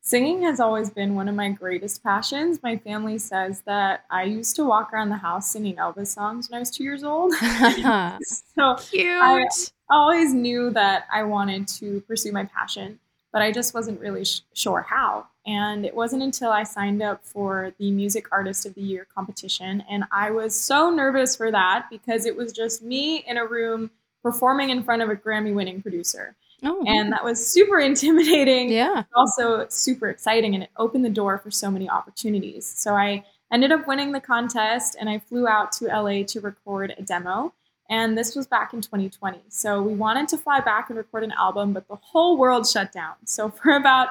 Singing 0.00 0.42
has 0.42 0.58
always 0.58 0.90
been 0.90 1.14
one 1.14 1.28
of 1.28 1.36
my 1.36 1.50
greatest 1.50 2.02
passions. 2.02 2.60
My 2.64 2.78
family 2.78 3.18
says 3.18 3.62
that 3.66 4.06
I 4.10 4.24
used 4.24 4.56
to 4.56 4.64
walk 4.64 4.92
around 4.92 5.10
the 5.10 5.16
house 5.16 5.50
singing 5.50 5.76
Elvis 5.76 6.08
songs 6.08 6.50
when 6.50 6.56
I 6.56 6.60
was 6.60 6.70
two 6.72 6.82
years 6.82 7.04
old. 7.04 7.32
so 7.34 8.74
Cute. 8.90 9.22
I 9.22 9.46
always 9.90 10.34
knew 10.34 10.70
that 10.70 11.06
I 11.12 11.22
wanted 11.22 11.68
to 11.68 12.00
pursue 12.02 12.32
my 12.32 12.44
passion, 12.44 12.98
but 13.32 13.42
I 13.42 13.52
just 13.52 13.74
wasn't 13.74 14.00
really 14.00 14.24
sh- 14.24 14.40
sure 14.52 14.82
how. 14.82 15.26
And 15.46 15.86
it 15.86 15.94
wasn't 15.94 16.22
until 16.22 16.50
I 16.50 16.64
signed 16.64 17.02
up 17.02 17.24
for 17.24 17.72
the 17.78 17.90
Music 17.90 18.26
Artist 18.32 18.66
of 18.66 18.74
the 18.74 18.80
Year 18.82 19.06
competition. 19.14 19.84
And 19.88 20.04
I 20.10 20.30
was 20.32 20.58
so 20.58 20.90
nervous 20.90 21.36
for 21.36 21.50
that 21.52 21.86
because 21.90 22.26
it 22.26 22.36
was 22.36 22.52
just 22.52 22.82
me 22.82 23.24
in 23.26 23.36
a 23.36 23.46
room 23.46 23.90
performing 24.22 24.70
in 24.70 24.82
front 24.82 25.02
of 25.02 25.08
a 25.08 25.14
Grammy 25.14 25.54
winning 25.54 25.82
producer. 25.82 26.34
Oh. 26.64 26.82
And 26.86 27.12
that 27.12 27.22
was 27.22 27.46
super 27.46 27.78
intimidating 27.90 28.70
yeah. 28.70 29.04
also 29.14 29.66
super 29.68 30.08
exciting 30.08 30.54
and 30.54 30.64
it 30.64 30.70
opened 30.76 31.04
the 31.04 31.10
door 31.10 31.38
for 31.38 31.50
so 31.50 31.70
many 31.70 31.88
opportunities. 31.88 32.66
So 32.66 32.94
I 32.94 33.24
ended 33.52 33.70
up 33.70 33.86
winning 33.86 34.12
the 34.12 34.20
contest 34.20 34.96
and 34.98 35.08
I 35.08 35.18
flew 35.18 35.46
out 35.46 35.72
to 35.72 35.86
LA 35.86 36.24
to 36.24 36.40
record 36.40 36.94
a 36.98 37.02
demo. 37.02 37.52
And 37.88 38.16
this 38.16 38.34
was 38.34 38.46
back 38.46 38.72
in 38.72 38.80
2020. 38.80 39.42
So 39.48 39.82
we 39.82 39.94
wanted 39.94 40.28
to 40.28 40.38
fly 40.38 40.60
back 40.60 40.88
and 40.90 40.96
record 40.96 41.24
an 41.24 41.32
album, 41.32 41.72
but 41.72 41.86
the 41.88 41.96
whole 41.96 42.36
world 42.36 42.66
shut 42.68 42.92
down. 42.92 43.14
So 43.24 43.48
for 43.62 43.72
about 43.72 44.08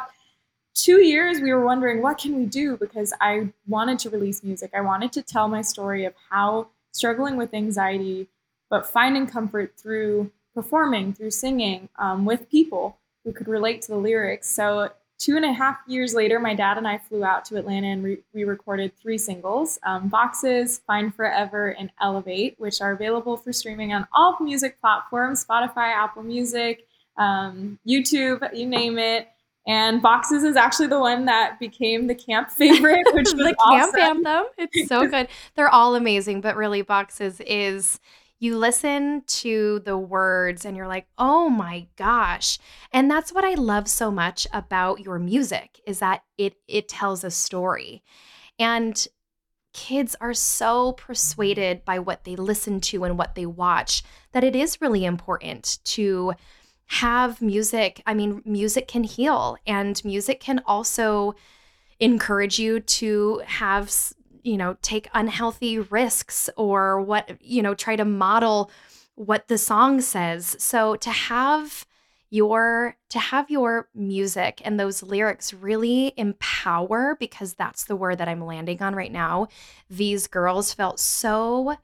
two 0.73 1.03
years, 1.03 1.39
we 1.39 1.51
were 1.53 1.65
wondering 1.65 2.01
what 2.01 2.17
can 2.17 2.37
we 2.37 2.45
do 2.45 2.77
because 2.77 3.13
I 3.21 3.49
wanted 3.67 3.99
to 3.99 4.09
release 4.09 4.43
music. 4.43 4.71
I 4.73 4.81
wanted 4.81 5.11
to 5.13 5.21
tell 5.21 5.47
my 5.47 5.61
story 5.61 6.05
of 6.05 6.13
how 6.29 6.67
struggling 6.91 7.37
with 7.37 7.53
anxiety, 7.53 8.27
but 8.69 8.85
finding 8.85 9.27
comfort 9.27 9.73
through 9.77 10.31
performing, 10.53 11.13
through 11.13 11.31
singing 11.31 11.89
um, 11.97 12.25
with 12.25 12.49
people 12.49 12.97
who 13.23 13.33
could 13.33 13.47
relate 13.47 13.81
to 13.83 13.89
the 13.89 13.97
lyrics. 13.97 14.49
So, 14.49 14.91
two 15.17 15.35
and 15.35 15.45
a 15.45 15.53
half 15.53 15.77
years 15.87 16.13
later, 16.13 16.39
my 16.39 16.53
dad 16.53 16.77
and 16.77 16.87
I 16.87 16.97
flew 16.97 17.23
out 17.23 17.45
to 17.45 17.57
Atlanta 17.57 17.87
and 17.87 18.03
re- 18.03 18.23
we 18.33 18.43
recorded 18.43 18.91
three 19.01 19.17
singles 19.17 19.79
um, 19.83 20.09
Boxes, 20.09 20.81
Find 20.85 21.13
Forever, 21.13 21.69
and 21.69 21.91
Elevate, 22.01 22.55
which 22.57 22.81
are 22.81 22.91
available 22.91 23.37
for 23.37 23.53
streaming 23.53 23.93
on 23.93 24.07
all 24.13 24.37
music 24.41 24.79
platforms 24.81 25.45
Spotify, 25.45 25.93
Apple 25.93 26.23
Music, 26.23 26.87
um, 27.17 27.79
YouTube, 27.87 28.47
you 28.55 28.65
name 28.65 28.97
it. 28.97 29.29
And 29.67 29.99
Boxes 29.99 30.43
is 30.43 30.55
actually 30.55 30.87
the 30.87 30.99
one 30.99 31.25
that 31.25 31.59
became 31.59 32.07
the 32.07 32.15
camp 32.15 32.51
favorite, 32.51 33.05
which 33.13 33.33
was 33.33 33.33
the 33.33 33.55
awesome. 33.59 33.99
camp 33.99 34.27
anthem. 34.27 34.45
It's 34.57 34.87
so 34.87 35.07
good. 35.09 35.27
They're 35.55 35.69
all 35.69 35.95
amazing, 35.95 36.41
but 36.41 36.55
really, 36.55 36.81
Boxes 36.81 37.41
is 37.41 37.99
you 38.45 38.57
listen 38.57 39.23
to 39.27 39.79
the 39.79 39.97
words 39.97 40.65
and 40.65 40.77
you're 40.77 40.87
like, 40.87 41.07
"Oh 41.17 41.49
my 41.49 41.87
gosh." 41.97 42.59
And 42.93 43.11
that's 43.11 43.33
what 43.33 43.43
I 43.43 43.55
love 43.55 43.87
so 43.87 44.11
much 44.11 44.47
about 44.53 45.01
your 45.01 45.19
music 45.19 45.81
is 45.85 45.99
that 45.99 46.23
it 46.37 46.55
it 46.67 46.87
tells 46.87 47.23
a 47.23 47.31
story. 47.31 48.03
And 48.59 49.07
kids 49.73 50.15
are 50.21 50.33
so 50.33 50.93
persuaded 50.93 51.83
by 51.83 51.99
what 51.99 52.23
they 52.23 52.37
listen 52.37 52.79
to 52.79 53.03
and 53.03 53.17
what 53.17 53.35
they 53.35 53.45
watch 53.45 54.03
that 54.31 54.43
it 54.43 54.55
is 54.55 54.79
really 54.79 55.03
important 55.03 55.79
to 55.83 56.33
have 56.85 57.41
music. 57.41 58.01
I 58.05 58.13
mean, 58.13 58.41
music 58.45 58.87
can 58.87 59.03
heal 59.03 59.57
and 59.67 60.03
music 60.05 60.39
can 60.39 60.61
also 60.65 61.35
encourage 61.99 62.57
you 62.57 62.79
to 62.79 63.41
have 63.45 63.91
you 64.45 64.57
know, 64.57 64.77
take 64.81 65.09
unhealthy 65.13 65.79
risks 65.79 66.49
or 66.55 67.01
what, 67.01 67.37
you 67.41 67.61
know, 67.61 67.73
try 67.73 67.95
to 67.95 68.05
model 68.05 68.69
what 69.15 69.47
the 69.47 69.57
song 69.57 70.01
says. 70.01 70.55
So 70.59 70.95
to 70.97 71.09
have 71.09 71.85
your 72.29 72.97
to 73.09 73.19
have 73.19 73.49
your 73.49 73.87
music 73.95 74.61
and 74.65 74.79
those 74.79 75.01
lyrics 75.01 75.53
really 75.53 76.13
empower 76.17 77.15
because 77.19 77.53
that's 77.53 77.85
the 77.85 77.95
word 77.95 78.17
that 78.17 78.27
I'm 78.27 78.45
landing 78.45 78.81
on 78.81 78.93
right 78.95 79.11
now. 79.11 79.47
These 79.89 80.27
girls 80.27 80.73
felt 80.73 80.99
so 80.99 81.77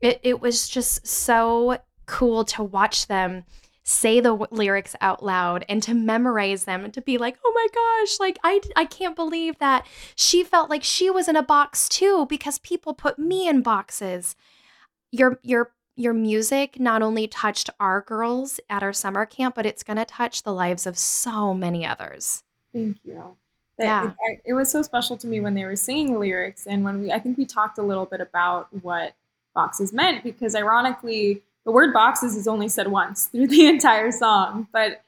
it, 0.00 0.20
it 0.22 0.40
was 0.40 0.68
just 0.68 1.06
so 1.06 1.78
cool 2.06 2.44
to 2.44 2.62
watch 2.62 3.06
them 3.06 3.44
say 3.84 4.18
the 4.18 4.30
w- 4.30 4.46
lyrics 4.50 4.96
out 5.00 5.22
loud 5.22 5.64
and 5.68 5.82
to 5.82 5.94
memorize 5.94 6.64
them 6.64 6.84
and 6.84 6.92
to 6.94 7.02
be 7.02 7.18
like, 7.18 7.38
"Oh 7.44 7.52
my 7.54 7.66
gosh, 7.72 8.18
like 8.18 8.38
I 8.42 8.60
I 8.74 8.84
can't 8.86 9.14
believe 9.14 9.58
that 9.58 9.86
she 10.16 10.42
felt 10.42 10.70
like 10.70 10.82
she 10.82 11.10
was 11.10 11.28
in 11.28 11.36
a 11.36 11.42
box 11.42 11.88
too 11.88 12.26
because 12.28 12.58
people 12.58 12.94
put 12.94 13.18
me 13.18 13.46
in 13.48 13.62
boxes." 13.62 14.34
Your 15.12 15.38
your 15.42 15.72
your 15.96 16.12
music 16.14 16.80
not 16.80 17.02
only 17.02 17.28
touched 17.28 17.70
our 17.78 18.00
girls 18.00 18.58
at 18.68 18.82
our 18.82 18.92
summer 18.92 19.24
camp, 19.26 19.54
but 19.54 19.64
it's 19.64 19.84
going 19.84 19.96
to 19.96 20.04
touch 20.04 20.42
the 20.42 20.52
lives 20.52 20.86
of 20.86 20.98
so 20.98 21.54
many 21.54 21.86
others. 21.86 22.42
Thank 22.72 22.96
you. 23.04 23.36
That, 23.78 23.84
Yeah. 23.84 24.12
it, 24.24 24.40
it 24.46 24.52
was 24.54 24.68
so 24.68 24.82
special 24.82 25.16
to 25.18 25.28
me 25.28 25.40
when 25.40 25.54
they 25.54 25.64
were 25.64 25.76
singing 25.76 26.12
the 26.14 26.18
lyrics, 26.18 26.66
and 26.66 26.82
when 26.84 27.00
we, 27.02 27.12
I 27.12 27.20
think 27.20 27.38
we 27.38 27.44
talked 27.44 27.78
a 27.78 27.82
little 27.82 28.06
bit 28.06 28.20
about 28.20 28.66
what 28.82 29.14
boxes 29.54 29.92
meant, 29.92 30.24
because 30.24 30.56
ironically, 30.56 31.44
the 31.64 31.72
word 31.72 31.92
boxes 31.92 32.36
is 32.36 32.46
only 32.46 32.68
said 32.68 32.88
once 32.88 33.26
through 33.26 33.48
the 33.48 33.66
entire 33.68 34.10
song, 34.10 34.68
but 34.72 35.02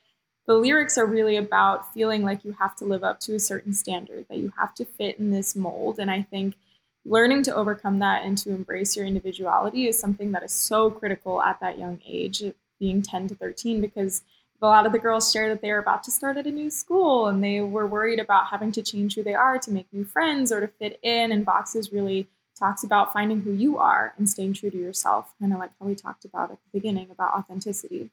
the 0.47 0.55
lyrics 0.55 0.97
are 0.97 1.07
really 1.07 1.37
about 1.37 1.93
feeling 1.93 2.23
like 2.23 2.45
you 2.45 2.53
have 2.53 2.77
to 2.77 2.85
live 2.85 3.03
up 3.03 3.19
to 3.21 3.35
a 3.35 3.41
certain 3.41 3.73
standard, 3.73 4.27
that 4.29 4.39
you 4.39 4.53
have 4.59 4.75
to 4.77 4.85
fit 4.85 5.19
in 5.19 5.31
this 5.31 5.57
mold. 5.57 5.99
And 5.99 6.11
I 6.11 6.23
think 6.23 6.55
learning 7.05 7.43
to 7.45 7.55
overcome 7.55 7.99
that 7.99 8.25
and 8.25 8.39
to 8.39 8.51
embrace 8.51 8.97
your 8.97 9.07
individuality 9.07 9.89
is 9.89 9.99
something 9.99 10.33
that 10.33 10.45
is 10.45 10.53
so 10.53 10.91
critical 10.91 11.43
at 11.43 11.59
that 11.61 11.79
young 11.79 12.01
age, 12.07 12.43
being 12.79 13.03
10 13.03 13.29
to 13.29 13.35
13, 13.35 13.81
because 13.81 14.23
a 14.63 14.67
lot 14.67 14.87
of 14.87 14.93
the 14.93 14.99
girls 14.99 15.31
share 15.31 15.49
that 15.49 15.61
they 15.63 15.71
are 15.71 15.79
about 15.79 16.03
to 16.05 16.11
start 16.11 16.37
at 16.37 16.47
a 16.47 16.51
new 16.51 16.71
school 16.71 17.27
and 17.27 17.43
they 17.43 17.61
were 17.61 17.87
worried 17.87 18.19
about 18.19 18.47
having 18.47 18.73
to 18.73 18.83
change 18.83 19.15
who 19.15 19.23
they 19.23 19.35
are 19.35 19.59
to 19.59 19.71
make 19.71 19.87
new 19.93 20.05
friends 20.05 20.51
or 20.51 20.61
to 20.61 20.69
fit 20.69 20.99
in. 21.03 21.31
And 21.33 21.45
Boxes 21.45 21.93
really 21.93 22.29
talks 22.59 22.83
about 22.83 23.13
finding 23.13 23.43
who 23.43 23.53
you 23.53 23.79
are 23.79 24.15
and 24.17 24.29
staying 24.29 24.55
true 24.55 24.71
to 24.71 24.77
yourself, 24.77 25.35
kind 25.41 25.53
of 25.53 25.59
like 25.59 25.71
how 25.79 25.87
we 25.87 25.95
talked 25.95 26.25
about 26.25 26.51
at 26.51 26.59
the 26.59 26.79
beginning 26.79 27.11
about 27.11 27.35
authenticity. 27.35 28.11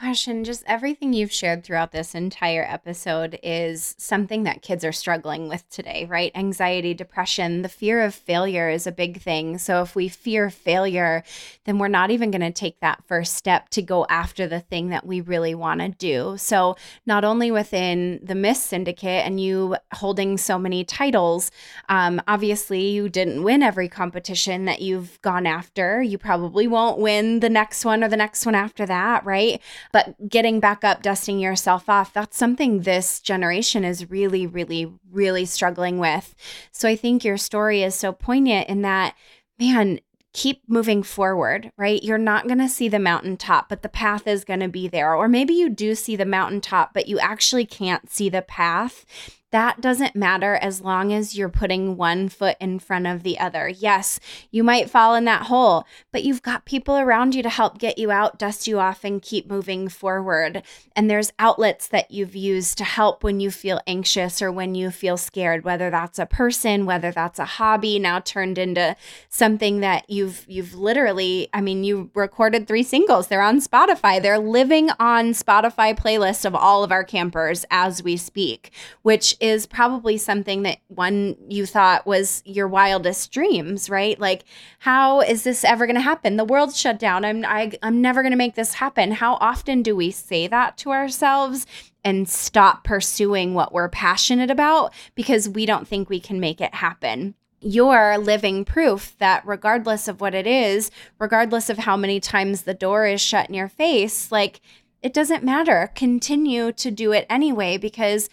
Gosh, 0.00 0.26
and 0.26 0.44
just 0.44 0.64
everything 0.66 1.12
you've 1.12 1.30
shared 1.30 1.62
throughout 1.62 1.92
this 1.92 2.12
entire 2.14 2.66
episode 2.68 3.38
is 3.40 3.94
something 3.98 4.42
that 4.42 4.60
kids 4.60 4.84
are 4.84 4.90
struggling 4.90 5.48
with 5.48 5.68
today, 5.70 6.06
right? 6.06 6.32
Anxiety, 6.34 6.92
depression, 6.92 7.62
the 7.62 7.68
fear 7.68 8.02
of 8.02 8.12
failure 8.12 8.68
is 8.68 8.84
a 8.86 8.90
big 8.90 9.20
thing. 9.20 9.58
So, 9.58 9.80
if 9.82 9.94
we 9.94 10.08
fear 10.08 10.50
failure, 10.50 11.22
then 11.66 11.78
we're 11.78 11.86
not 11.86 12.10
even 12.10 12.32
going 12.32 12.40
to 12.40 12.50
take 12.50 12.80
that 12.80 13.04
first 13.06 13.34
step 13.34 13.68
to 13.70 13.82
go 13.82 14.04
after 14.08 14.48
the 14.48 14.58
thing 14.58 14.88
that 14.88 15.06
we 15.06 15.20
really 15.20 15.54
want 15.54 15.80
to 15.80 15.90
do. 15.90 16.36
So, 16.36 16.74
not 17.06 17.22
only 17.22 17.52
within 17.52 18.18
the 18.24 18.34
Miss 18.34 18.60
Syndicate 18.60 19.24
and 19.24 19.38
you 19.38 19.76
holding 19.92 20.36
so 20.36 20.58
many 20.58 20.82
titles, 20.84 21.52
um, 21.88 22.20
obviously 22.26 22.88
you 22.88 23.08
didn't 23.08 23.44
win 23.44 23.62
every 23.62 23.88
competition 23.88 24.64
that 24.64 24.80
you've 24.80 25.20
gone 25.22 25.46
after. 25.46 26.02
You 26.02 26.18
probably 26.18 26.66
won't 26.66 26.98
win 26.98 27.38
the 27.38 27.50
next 27.50 27.84
one 27.84 28.02
or 28.02 28.08
the 28.08 28.16
next 28.16 28.44
one 28.44 28.56
after 28.56 28.84
that, 28.86 29.24
right? 29.24 29.60
But 29.92 30.28
getting 30.28 30.60
back 30.60 30.84
up, 30.84 31.02
dusting 31.02 31.38
yourself 31.38 31.88
off, 31.88 32.12
that's 32.12 32.36
something 32.36 32.80
this 32.80 33.20
generation 33.20 33.84
is 33.84 34.10
really, 34.10 34.46
really, 34.46 34.92
really 35.10 35.44
struggling 35.44 35.98
with. 35.98 36.34
So 36.70 36.88
I 36.88 36.96
think 36.96 37.24
your 37.24 37.38
story 37.38 37.82
is 37.82 37.94
so 37.94 38.12
poignant 38.12 38.68
in 38.68 38.82
that, 38.82 39.14
man, 39.58 40.00
keep 40.32 40.62
moving 40.66 41.02
forward, 41.02 41.70
right? 41.76 42.02
You're 42.02 42.18
not 42.18 42.46
going 42.46 42.58
to 42.58 42.68
see 42.68 42.88
the 42.88 42.98
mountaintop, 42.98 43.68
but 43.68 43.82
the 43.82 43.88
path 43.88 44.26
is 44.26 44.44
going 44.44 44.60
to 44.60 44.68
be 44.68 44.88
there. 44.88 45.14
Or 45.14 45.28
maybe 45.28 45.52
you 45.52 45.68
do 45.68 45.94
see 45.94 46.16
the 46.16 46.24
mountaintop, 46.24 46.94
but 46.94 47.06
you 47.06 47.18
actually 47.18 47.66
can't 47.66 48.10
see 48.10 48.28
the 48.28 48.42
path. 48.42 49.04
That 49.52 49.82
doesn't 49.82 50.16
matter 50.16 50.54
as 50.54 50.80
long 50.80 51.12
as 51.12 51.36
you're 51.36 51.50
putting 51.50 51.98
one 51.98 52.30
foot 52.30 52.56
in 52.58 52.78
front 52.78 53.06
of 53.06 53.22
the 53.22 53.38
other. 53.38 53.68
Yes, 53.68 54.18
you 54.50 54.64
might 54.64 54.88
fall 54.88 55.14
in 55.14 55.26
that 55.26 55.42
hole, 55.42 55.86
but 56.10 56.24
you've 56.24 56.40
got 56.40 56.64
people 56.64 56.96
around 56.96 57.34
you 57.34 57.42
to 57.42 57.50
help 57.50 57.78
get 57.78 57.98
you 57.98 58.10
out, 58.10 58.38
dust 58.38 58.66
you 58.66 58.80
off, 58.80 59.04
and 59.04 59.20
keep 59.20 59.50
moving 59.50 59.90
forward. 59.90 60.62
And 60.96 61.10
there's 61.10 61.34
outlets 61.38 61.86
that 61.88 62.10
you've 62.10 62.34
used 62.34 62.78
to 62.78 62.84
help 62.84 63.22
when 63.22 63.40
you 63.40 63.50
feel 63.50 63.78
anxious 63.86 64.40
or 64.40 64.50
when 64.50 64.74
you 64.74 64.90
feel 64.90 65.18
scared, 65.18 65.64
whether 65.64 65.90
that's 65.90 66.18
a 66.18 66.24
person, 66.24 66.86
whether 66.86 67.12
that's 67.12 67.38
a 67.38 67.44
hobby 67.44 67.98
now 67.98 68.20
turned 68.20 68.56
into 68.56 68.96
something 69.28 69.80
that 69.80 70.08
you've 70.08 70.46
you've 70.48 70.74
literally, 70.74 71.50
I 71.52 71.60
mean, 71.60 71.84
you 71.84 72.10
recorded 72.14 72.66
three 72.66 72.82
singles. 72.82 73.26
They're 73.26 73.42
on 73.42 73.60
Spotify. 73.60 74.22
They're 74.22 74.38
living 74.38 74.88
on 74.98 75.32
Spotify 75.32 75.94
playlist 75.94 76.46
of 76.46 76.54
all 76.54 76.82
of 76.82 76.90
our 76.90 77.04
campers 77.04 77.66
as 77.70 78.02
we 78.02 78.16
speak, 78.16 78.72
which 79.02 79.36
is 79.42 79.66
probably 79.66 80.16
something 80.16 80.62
that 80.62 80.78
one 80.86 81.36
you 81.48 81.66
thought 81.66 82.06
was 82.06 82.42
your 82.46 82.68
wildest 82.68 83.32
dreams, 83.32 83.90
right? 83.90 84.18
Like, 84.20 84.44
how 84.78 85.20
is 85.20 85.42
this 85.42 85.64
ever 85.64 85.84
going 85.84 85.96
to 85.96 86.00
happen? 86.00 86.36
The 86.36 86.44
world's 86.44 86.78
shut 86.78 87.00
down. 87.00 87.24
I'm 87.24 87.44
I, 87.44 87.72
I'm 87.82 88.00
never 88.00 88.22
going 88.22 88.30
to 88.30 88.38
make 88.38 88.54
this 88.54 88.74
happen. 88.74 89.10
How 89.10 89.34
often 89.34 89.82
do 89.82 89.96
we 89.96 90.12
say 90.12 90.46
that 90.46 90.76
to 90.78 90.92
ourselves 90.92 91.66
and 92.04 92.28
stop 92.28 92.84
pursuing 92.84 93.52
what 93.52 93.72
we're 93.72 93.88
passionate 93.88 94.50
about 94.50 94.94
because 95.16 95.48
we 95.48 95.66
don't 95.66 95.88
think 95.88 96.08
we 96.08 96.20
can 96.20 96.40
make 96.40 96.60
it 96.60 96.74
happen? 96.76 97.34
you're 97.64 98.18
living 98.18 98.64
proof 98.64 99.14
that 99.18 99.40
regardless 99.46 100.08
of 100.08 100.20
what 100.20 100.34
it 100.34 100.48
is, 100.48 100.90
regardless 101.20 101.70
of 101.70 101.78
how 101.78 101.96
many 101.96 102.18
times 102.18 102.62
the 102.62 102.74
door 102.74 103.06
is 103.06 103.20
shut 103.20 103.48
in 103.48 103.54
your 103.54 103.68
face, 103.68 104.32
like 104.32 104.60
it 105.02 105.12
doesn't 105.12 105.44
matter. 105.44 105.90
Continue 105.94 106.72
to 106.72 106.90
do 106.90 107.12
it 107.12 107.26
anyway 107.28 107.76
because 107.76 108.28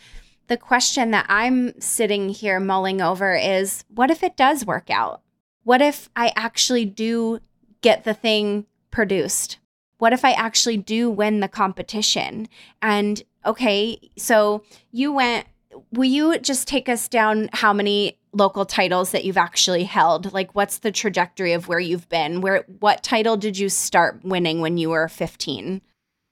the 0.50 0.58
question 0.58 1.12
that 1.12 1.28
I'm 1.30 1.80
sitting 1.80 2.30
here 2.30 2.60
mulling 2.60 3.02
over 3.02 3.36
is 3.36 3.86
what 3.88 4.12
if 4.12 4.24
it 4.24 4.36
does 4.36 4.66
work 4.66 4.89
out? 4.89 5.22
What 5.64 5.82
if 5.82 6.10
I 6.16 6.34
actually 6.36 6.86
do 6.86 7.39
get 7.82 8.04
the 8.04 8.16
thing 8.16 8.66
produced? 8.91 9.60
What 10.00 10.12
if 10.12 10.26
I 10.26 10.32
actually 10.32 10.78
do 10.78 11.10
win 11.10 11.39
the 11.39 11.47
competition? 11.47 12.50
And 12.82 13.22
okay, 13.45 14.12
so 14.18 14.64
you 14.91 15.14
went, 15.14 15.45
will 15.93 16.06
you 16.06 16.39
just 16.39 16.68
take 16.68 16.89
us 16.89 17.08
down 17.08 17.50
how 17.54 17.72
many 17.72 18.18
local 18.34 18.66
titles 18.66 19.12
that 19.12 19.26
you've 19.26 19.38
actually 19.38 19.84
held? 19.84 20.34
Like 20.34 20.56
what's 20.56 20.80
the 20.80 20.91
trajectory 20.91 21.54
of 21.54 21.68
where 21.68 21.80
you've 21.80 22.10
been? 22.10 22.41
Where 22.41 22.66
what 22.80 23.04
title 23.04 23.38
did 23.38 23.58
you 23.58 23.70
start 23.70 24.22
winning 24.24 24.62
when 24.62 24.78
you 24.78 24.89
were 24.89 25.08
15? 25.08 25.82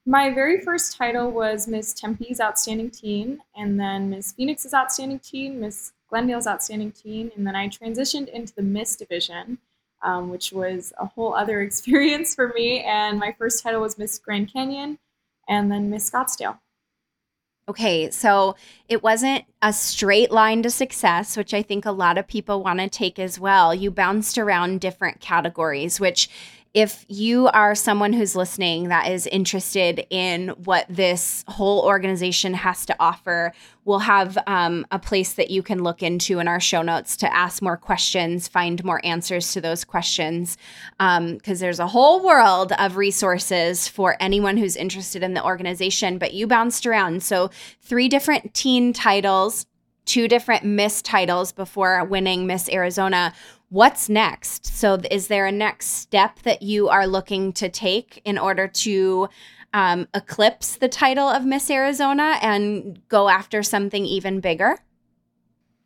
My 0.09 0.29
very 0.29 0.61
first 0.61 0.95
title 0.95 1.31
was 1.31 1.67
Miss 1.67 1.93
Tempe's 1.93 2.39
Outstanding 2.39 2.91
Teen, 2.91 3.39
and 3.57 3.77
then 3.77 4.09
Miss 4.09 4.31
Phoenix's 4.31 4.73
Outstanding 4.73 5.19
Teen, 5.19 5.59
Miss 5.59 5.91
Glendale's 6.09 6.47
Outstanding 6.47 6.93
Teen, 6.93 7.29
and 7.35 7.45
then 7.45 7.57
I 7.57 7.67
transitioned 7.67 8.29
into 8.29 8.55
the 8.55 8.61
Miss 8.61 8.95
division, 8.95 9.57
um, 10.01 10.29
which 10.29 10.53
was 10.53 10.93
a 10.97 11.07
whole 11.07 11.35
other 11.35 11.59
experience 11.67 12.33
for 12.33 12.53
me. 12.55 12.79
And 12.85 13.19
my 13.19 13.35
first 13.37 13.61
title 13.61 13.81
was 13.81 13.97
Miss 13.97 14.17
Grand 14.17 14.53
Canyon, 14.53 14.97
and 15.49 15.69
then 15.69 15.89
Miss 15.89 16.09
Scottsdale. 16.09 16.57
Okay, 17.69 18.09
so 18.09 18.55
it 18.87 19.03
wasn't 19.03 19.43
a 19.61 19.73
straight 19.73 20.31
line 20.31 20.63
to 20.63 20.69
success, 20.69 21.35
which 21.35 21.53
I 21.53 21.61
think 21.61 21.85
a 21.85 21.91
lot 21.91 22.17
of 22.17 22.25
people 22.25 22.63
want 22.63 22.79
to 22.79 22.87
take 22.87 23.19
as 23.19 23.41
well. 23.41 23.75
You 23.75 23.91
bounced 23.91 24.37
around 24.37 24.79
different 24.79 25.19
categories, 25.19 25.99
which 25.99 26.29
if 26.73 27.05
you 27.07 27.47
are 27.47 27.75
someone 27.75 28.13
who's 28.13 28.35
listening 28.35 28.89
that 28.89 29.11
is 29.11 29.27
interested 29.27 30.05
in 30.09 30.49
what 30.49 30.85
this 30.89 31.43
whole 31.47 31.81
organization 31.81 32.53
has 32.53 32.85
to 32.85 32.95
offer, 32.99 33.53
we'll 33.85 33.99
have 33.99 34.37
um, 34.47 34.85
a 34.91 34.99
place 34.99 35.33
that 35.33 35.49
you 35.49 35.63
can 35.63 35.83
look 35.83 36.03
into 36.03 36.39
in 36.39 36.47
our 36.47 36.59
show 36.59 36.81
notes 36.81 37.17
to 37.17 37.33
ask 37.33 37.61
more 37.61 37.77
questions, 37.77 38.47
find 38.47 38.83
more 38.83 39.01
answers 39.03 39.53
to 39.53 39.61
those 39.61 39.83
questions. 39.83 40.57
Because 40.97 41.17
um, 41.17 41.39
there's 41.57 41.79
a 41.79 41.87
whole 41.87 42.23
world 42.23 42.73
of 42.73 42.97
resources 42.97 43.87
for 43.87 44.15
anyone 44.19 44.57
who's 44.57 44.75
interested 44.75 45.23
in 45.23 45.33
the 45.33 45.43
organization. 45.43 46.17
But 46.17 46.33
you 46.33 46.47
bounced 46.47 46.85
around. 46.85 47.23
So, 47.23 47.49
three 47.81 48.09
different 48.09 48.53
teen 48.53 48.93
titles 48.93 49.65
two 50.07 50.27
different 50.27 50.63
Miss 50.63 51.01
titles 51.01 51.51
before 51.51 52.03
winning 52.05 52.47
Miss 52.47 52.69
Arizona 52.69 53.33
what's 53.69 54.09
next? 54.09 54.65
So, 54.65 54.99
is 55.11 55.27
there 55.27 55.45
a 55.45 55.51
next 55.51 55.87
step 55.87 56.39
that 56.43 56.61
you 56.61 56.89
are 56.89 57.07
looking 57.07 57.53
to 57.53 57.69
take 57.69 58.21
in 58.25 58.37
order 58.37 58.67
to 58.67 59.29
um, 59.73 60.07
eclipse 60.13 60.77
the 60.77 60.87
title 60.87 61.27
of 61.27 61.45
Miss 61.45 61.69
Arizona 61.69 62.37
and 62.41 63.01
go 63.09 63.29
after 63.29 63.63
something 63.63 64.05
even 64.05 64.39
bigger? 64.39 64.79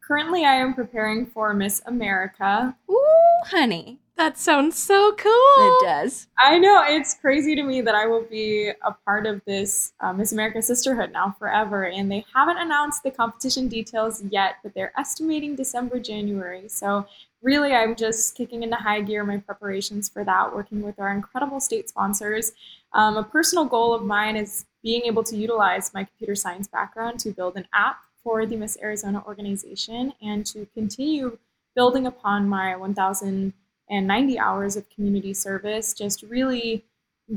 Currently, 0.01 0.45
I 0.45 0.55
am 0.55 0.73
preparing 0.73 1.25
for 1.25 1.53
Miss 1.53 1.81
America. 1.85 2.75
Ooh, 2.89 3.45
honey. 3.45 3.99
That 4.17 4.37
sounds 4.37 4.77
so 4.77 5.15
cool. 5.17 5.81
It 5.81 5.85
does. 5.85 6.27
I 6.37 6.59
know. 6.59 6.83
It's 6.85 7.15
crazy 7.15 7.55
to 7.55 7.63
me 7.63 7.81
that 7.81 7.95
I 7.95 8.05
will 8.05 8.21
be 8.21 8.69
a 8.69 8.91
part 9.03 9.25
of 9.25 9.41
this 9.45 9.93
uh, 9.99 10.13
Miss 10.13 10.31
America 10.31 10.61
Sisterhood 10.61 11.11
now 11.11 11.35
forever. 11.39 11.85
And 11.85 12.11
they 12.11 12.23
haven't 12.35 12.57
announced 12.57 13.01
the 13.01 13.09
competition 13.09 13.67
details 13.67 14.21
yet, 14.29 14.57
but 14.61 14.75
they're 14.75 14.93
estimating 14.95 15.55
December, 15.55 15.99
January. 15.99 16.67
So 16.67 17.07
really, 17.41 17.73
I'm 17.73 17.95
just 17.95 18.35
kicking 18.35 18.63
into 18.63 18.75
high 18.75 19.01
gear 19.01 19.23
my 19.23 19.37
preparations 19.37 20.09
for 20.09 20.23
that, 20.23 20.53
working 20.53 20.81
with 20.81 20.99
our 20.99 21.11
incredible 21.11 21.59
state 21.59 21.89
sponsors. 21.89 22.53
Um, 22.93 23.17
a 23.17 23.23
personal 23.23 23.65
goal 23.65 23.93
of 23.93 24.03
mine 24.03 24.35
is 24.35 24.65
being 24.83 25.03
able 25.03 25.23
to 25.23 25.35
utilize 25.35 25.93
my 25.93 26.03
computer 26.03 26.35
science 26.35 26.67
background 26.67 27.19
to 27.21 27.31
build 27.31 27.55
an 27.55 27.67
app 27.73 27.97
for 28.23 28.45
the 28.45 28.55
Miss 28.55 28.77
Arizona 28.81 29.23
organization 29.25 30.13
and 30.21 30.45
to 30.47 30.67
continue 30.73 31.37
building 31.75 32.05
upon 32.05 32.47
my 32.47 32.75
1,090 32.75 34.39
hours 34.39 34.75
of 34.75 34.89
community 34.89 35.33
service, 35.33 35.93
just 35.93 36.23
really 36.23 36.83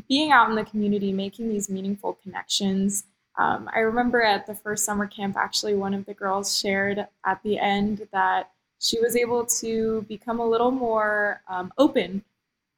being 0.08 0.32
out 0.32 0.50
in 0.50 0.56
the 0.56 0.64
community, 0.64 1.12
making 1.12 1.48
these 1.48 1.70
meaningful 1.70 2.18
connections. 2.22 3.04
Um, 3.38 3.68
I 3.74 3.80
remember 3.80 4.22
at 4.22 4.46
the 4.46 4.54
first 4.54 4.84
summer 4.84 5.06
camp, 5.06 5.36
actually, 5.36 5.74
one 5.74 5.94
of 5.94 6.04
the 6.04 6.14
girls 6.14 6.58
shared 6.58 7.06
at 7.24 7.42
the 7.42 7.58
end 7.58 8.06
that 8.12 8.50
she 8.84 9.00
was 9.00 9.16
able 9.16 9.46
to 9.46 10.04
become 10.08 10.40
a 10.40 10.46
little 10.46 10.70
more 10.70 11.40
um, 11.48 11.72
open 11.78 12.22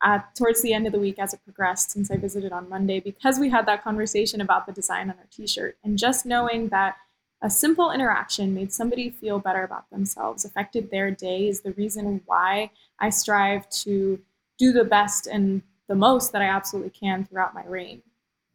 at, 0.03 0.35
towards 0.37 0.63
the 0.63 0.73
end 0.73 0.87
of 0.87 0.93
the 0.93 1.01
week 1.01 1.19
as 1.19 1.35
it 1.35 1.41
progressed 1.43 1.91
since 1.91 2.11
I 2.11 2.17
visited 2.17 2.53
on 2.53 2.69
Monday 2.69 3.01
because 3.01 3.41
we 3.41 3.51
had 3.51 3.67
that 3.67 3.83
conversation 3.83 4.41
about 4.41 4.67
the 4.67 4.73
design 4.73 5.11
on 5.11 5.17
her 5.17 5.27
t 5.31 5.49
shirt. 5.49 5.77
And 5.83 5.99
just 5.99 6.25
knowing 6.25 6.69
that 6.69 6.97
a 7.43 7.51
simple 7.51 7.91
interaction 7.91 8.55
made 8.55 8.73
somebody 8.73 9.11
feel 9.11 9.41
better 9.41 9.65
about 9.65 9.91
themselves, 9.91 10.45
affected 10.45 10.91
their 10.91 11.11
day, 11.11 11.49
is 11.49 11.63
the 11.63 11.73
reason 11.73 12.21
why 12.25 12.71
I 13.01 13.11
strive 13.11 13.69
to 13.71 14.21
do 14.59 14.73
the 14.73 14.85
best 14.85 15.27
and 15.27 15.63
the 15.89 15.97
most 15.97 16.33
that 16.33 16.41
I 16.41 16.47
absolutely 16.47 16.91
can 16.91 17.25
throughout 17.25 17.53
my 17.53 17.65
reign. 17.67 18.03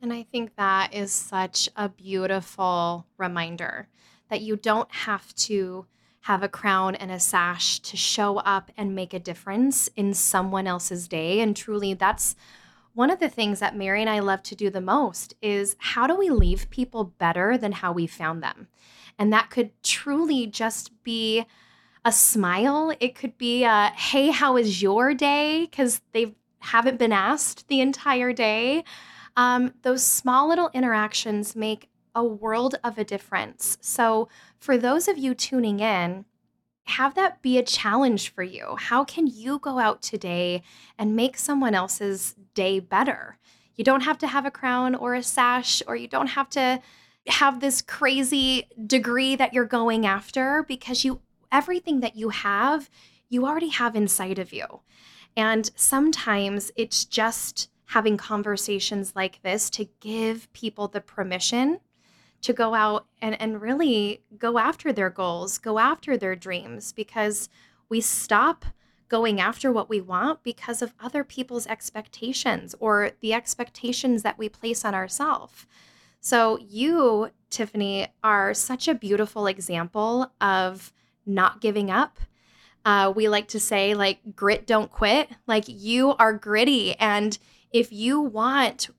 And 0.02 0.12
I 0.12 0.24
think 0.24 0.56
that 0.56 0.94
is 0.94 1.12
such 1.12 1.70
a 1.76 1.90
beautiful 1.90 3.06
reminder 3.18 3.88
that 4.30 4.42
you 4.42 4.56
don't 4.56 4.92
have 4.92 5.36
to 5.36 5.86
have 6.22 6.44
a 6.44 6.50
crown 6.50 6.96
and 6.96 7.12
a 7.12 7.20
sash 7.20 7.80
to 7.80 7.98
show 7.98 8.38
up 8.38 8.72
and 8.78 8.96
make 8.96 9.14
a 9.14 9.20
difference 9.20 9.90
in 9.96 10.14
someone 10.14 10.68
else's 10.68 11.08
day. 11.08 11.40
And 11.40 11.56
truly, 11.56 11.94
that's 11.94 12.36
one 12.94 13.10
of 13.10 13.20
the 13.20 13.30
things 13.30 13.60
that 13.60 13.76
Mary 13.76 14.02
and 14.02 14.10
I 14.10 14.20
love 14.20 14.44
to 14.44 14.56
do 14.56 14.70
the 14.70 14.82
most 14.82 15.34
is 15.42 15.76
how 15.80 16.08
do 16.08 16.16
we 16.16 16.30
leave 16.30 16.70
people 16.70 17.06
better 17.06 17.58
than 17.58 17.72
how 17.72 17.92
we 17.92 18.06
found 18.06 18.44
them? 18.44 18.68
And 19.18 19.32
that 19.34 19.50
could 19.50 19.72
truly 19.82 20.46
just 20.46 20.92
be 21.04 21.46
a 22.04 22.12
smile. 22.12 22.94
It 23.00 23.16
could 23.16 23.38
be 23.38 23.64
a, 23.64 23.92
hey, 23.96 24.30
how 24.30 24.58
is 24.58 24.82
your 24.82 25.14
day? 25.14 25.68
Because 25.70 26.02
they 26.12 26.36
haven't 26.60 27.00
been 27.00 27.14
asked 27.14 27.68
the 27.68 27.82
entire 27.82 28.34
day. 28.34 28.84
Um, 29.38 29.74
those 29.82 30.04
small 30.04 30.50
little 30.50 30.70
interactions 30.74 31.56
make 31.56 31.88
a 32.14 32.24
world 32.24 32.76
of 32.84 32.98
a 32.98 33.04
difference. 33.04 33.78
So, 33.82 34.28
for 34.60 34.78
those 34.78 35.08
of 35.08 35.18
you 35.18 35.34
tuning 35.34 35.80
in, 35.80 36.26
have 36.86 37.16
that 37.16 37.42
be 37.42 37.58
a 37.58 37.64
challenge 37.64 38.34
for 38.34 38.44
you. 38.44 38.76
How 38.78 39.04
can 39.04 39.28
you 39.28 39.60
go 39.60 39.80
out 39.80 40.02
today 40.02 40.64
and 40.98 41.16
make 41.16 41.38
someone 41.38 41.76
else's 41.76 42.36
day 42.54 42.80
better? 42.80 43.38
You 43.76 43.84
don't 43.84 44.02
have 44.02 44.18
to 44.20 44.28
have 44.28 44.46
a 44.46 44.52
crown 44.52 44.96
or 44.96 45.16
a 45.16 45.24
sash, 45.24 45.82
or 45.88 45.96
you 45.96 46.08
don't 46.08 46.28
have 46.28 46.50
to 46.52 46.82
have 47.28 47.60
this 47.60 47.82
crazy 47.82 48.68
degree 48.88 49.36
that 49.36 49.54
you're 49.54 49.66
going 49.66 50.06
after 50.06 50.64
because 50.68 51.06
you 51.06 51.22
everything 51.52 52.00
that 52.00 52.16
you 52.16 52.30
have, 52.30 52.90
you 53.30 53.46
already 53.46 53.70
have 53.70 53.96
inside 53.96 54.40
of 54.40 54.54
you. 54.54 54.82
And 55.36 55.70
sometimes 55.76 56.72
it's 56.76 57.06
just 57.06 57.70
having 57.86 58.18
conversations 58.18 59.14
like 59.16 59.42
this 59.44 59.70
to 59.70 59.88
give 60.00 60.52
people 60.54 60.88
the 60.88 61.02
permission 61.02 61.80
to 62.42 62.54
go 62.54 62.74
out 62.74 63.06
and, 63.22 63.40
and 63.40 63.62
really 63.62 64.22
go 64.38 64.58
after 64.58 64.92
their 64.92 65.10
goals, 65.10 65.58
go 65.58 65.80
after 65.80 66.18
their 66.18 66.36
dreams, 66.36 66.92
because 66.92 67.50
we 67.90 68.02
stop 68.02 68.66
going 69.10 69.42
after 69.42 69.72
what 69.72 69.90
we 69.90 70.00
want 70.00 70.42
because 70.42 70.82
of 70.82 70.94
other 71.00 71.24
people's 71.24 71.68
expectations 71.68 72.74
or 72.80 73.12
the 73.20 73.34
expectations 73.34 74.24
that 74.24 74.38
we 74.38 74.48
place 74.48 74.86
on 74.86 74.96
ourselves. 74.96 75.66
So, 76.22 76.58
you, 76.60 77.32
Tiffany, 77.50 78.08
are 78.24 78.54
such 78.54 78.88
a 78.88 78.94
beautiful 78.94 79.48
example 79.48 80.32
of 80.40 80.94
not 81.26 81.62
giving 81.62 81.92
up. 81.92 82.20
Uh, 82.86 83.12
we 83.16 83.28
like 83.28 83.50
to 83.50 83.60
say, 83.60 83.94
like, 83.94 84.20
grit, 84.36 84.66
don't 84.66 84.90
quit. 84.90 85.30
Like, 85.46 85.66
you 85.68 86.16
are 86.16 86.34
gritty. 86.34 86.96
And 86.98 87.38
if 87.72 87.92
you 87.92 88.22
want 88.22 88.90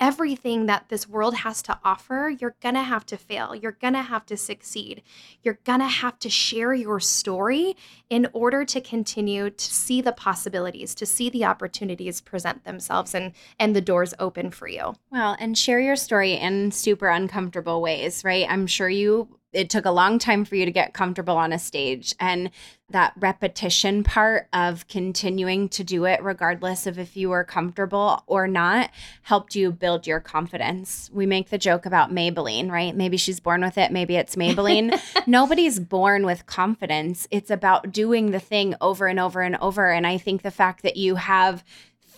everything 0.00 0.66
that 0.66 0.88
this 0.88 1.08
world 1.08 1.36
has 1.36 1.62
to 1.62 1.78
offer, 1.84 2.34
you're 2.38 2.56
gonna 2.60 2.82
have 2.82 3.04
to 3.06 3.16
fail. 3.16 3.54
You're 3.54 3.72
gonna 3.72 4.02
have 4.02 4.26
to 4.26 4.36
succeed. 4.36 5.02
You're 5.42 5.58
gonna 5.64 5.88
have 5.88 6.18
to 6.20 6.30
share 6.30 6.74
your 6.74 7.00
story 7.00 7.76
in 8.08 8.28
order 8.32 8.64
to 8.64 8.80
continue 8.80 9.50
to 9.50 9.74
see 9.74 10.00
the 10.00 10.12
possibilities, 10.12 10.94
to 10.96 11.06
see 11.06 11.30
the 11.30 11.44
opportunities 11.44 12.20
present 12.20 12.64
themselves 12.64 13.14
and 13.14 13.32
and 13.58 13.74
the 13.74 13.80
doors 13.80 14.14
open 14.18 14.50
for 14.50 14.68
you. 14.68 14.94
Well, 15.10 15.36
and 15.38 15.56
share 15.56 15.80
your 15.80 15.96
story 15.96 16.34
in 16.34 16.70
super 16.70 17.08
uncomfortable 17.08 17.80
ways, 17.80 18.24
right? 18.24 18.46
I'm 18.48 18.66
sure 18.66 18.88
you 18.88 19.37
it 19.52 19.70
took 19.70 19.86
a 19.86 19.90
long 19.90 20.18
time 20.18 20.44
for 20.44 20.56
you 20.56 20.64
to 20.64 20.70
get 20.70 20.92
comfortable 20.92 21.36
on 21.36 21.52
a 21.52 21.58
stage 21.58 22.14
and 22.20 22.50
that 22.90 23.12
repetition 23.18 24.02
part 24.02 24.48
of 24.52 24.88
continuing 24.88 25.68
to 25.68 25.84
do 25.84 26.06
it 26.06 26.22
regardless 26.22 26.86
of 26.86 26.98
if 26.98 27.16
you 27.16 27.28
were 27.28 27.44
comfortable 27.44 28.22
or 28.26 28.48
not 28.48 28.90
helped 29.22 29.54
you 29.54 29.70
build 29.70 30.06
your 30.06 30.20
confidence. 30.20 31.10
We 31.12 31.26
make 31.26 31.50
the 31.50 31.58
joke 31.58 31.84
about 31.84 32.10
Maybelline, 32.10 32.70
right? 32.70 32.96
Maybe 32.96 33.18
she's 33.18 33.40
born 33.40 33.60
with 33.62 33.76
it, 33.76 33.92
maybe 33.92 34.16
it's 34.16 34.36
Maybelline. 34.36 34.98
Nobody's 35.26 35.78
born 35.78 36.24
with 36.24 36.46
confidence. 36.46 37.28
It's 37.30 37.50
about 37.50 37.92
doing 37.92 38.30
the 38.30 38.40
thing 38.40 38.74
over 38.80 39.06
and 39.06 39.20
over 39.20 39.42
and 39.42 39.56
over 39.56 39.90
and 39.90 40.06
I 40.06 40.16
think 40.16 40.42
the 40.42 40.50
fact 40.50 40.82
that 40.82 40.96
you 40.96 41.16
have 41.16 41.64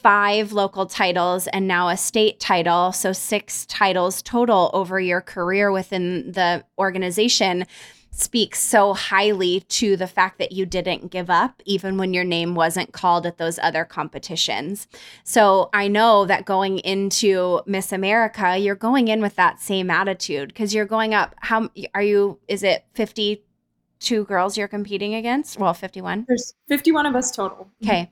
five 0.03 0.53
local 0.53 0.87
titles 0.87 1.47
and 1.49 1.69
now 1.69 1.89
a 1.89 1.97
state 1.97 2.41
title, 2.41 2.93
so 2.93 3.13
six 3.13 3.67
titles 3.67 4.23
total 4.23 4.71
over 4.73 4.99
your 4.99 5.21
career 5.21 5.71
within 5.71 6.33
the 6.33 6.65
organization 6.79 7.67
speaks 8.11 8.59
so 8.59 8.93
highly 8.93 9.61
to 9.69 9.97
the 9.97 10.07
fact 10.07 10.39
that 10.39 10.53
you 10.53 10.67
didn't 10.67 11.11
give 11.11 11.31
up 11.31 11.63
even 11.65 11.97
when 11.97 12.13
your 12.13 12.25
name 12.25 12.55
wasn't 12.55 12.93
called 12.93 13.25
at 13.25 13.39
those 13.39 13.59
other 13.61 13.85
competitions. 13.85 14.89
So 15.25 15.71
I 15.73 15.89
know 15.89 16.27
that 16.27 16.45
going 16.45 16.79
into 16.81 17.61
Miss 17.67 17.93
America, 17.93 18.59
you're 18.59 18.75
going 18.75 19.09
in 19.09 19.21
with 19.23 19.37
that 19.37 19.61
same 19.61 19.91
attitude 19.91 20.49
because 20.49 20.75
you're 20.75 20.87
going 20.87 21.15
up. 21.15 21.35
How 21.39 21.71
are 21.95 22.03
you? 22.03 22.39
Is 22.49 22.63
it 22.63 22.85
52 22.95 24.25
girls 24.25 24.59
you're 24.59 24.69
competing 24.69 25.15
against? 25.15 25.59
Well, 25.59 25.75
51. 25.75 26.27
There's 26.27 26.55
51 26.69 27.07
of 27.07 27.15
us 27.15 27.31
total. 27.31 27.71
Okay. 27.83 28.11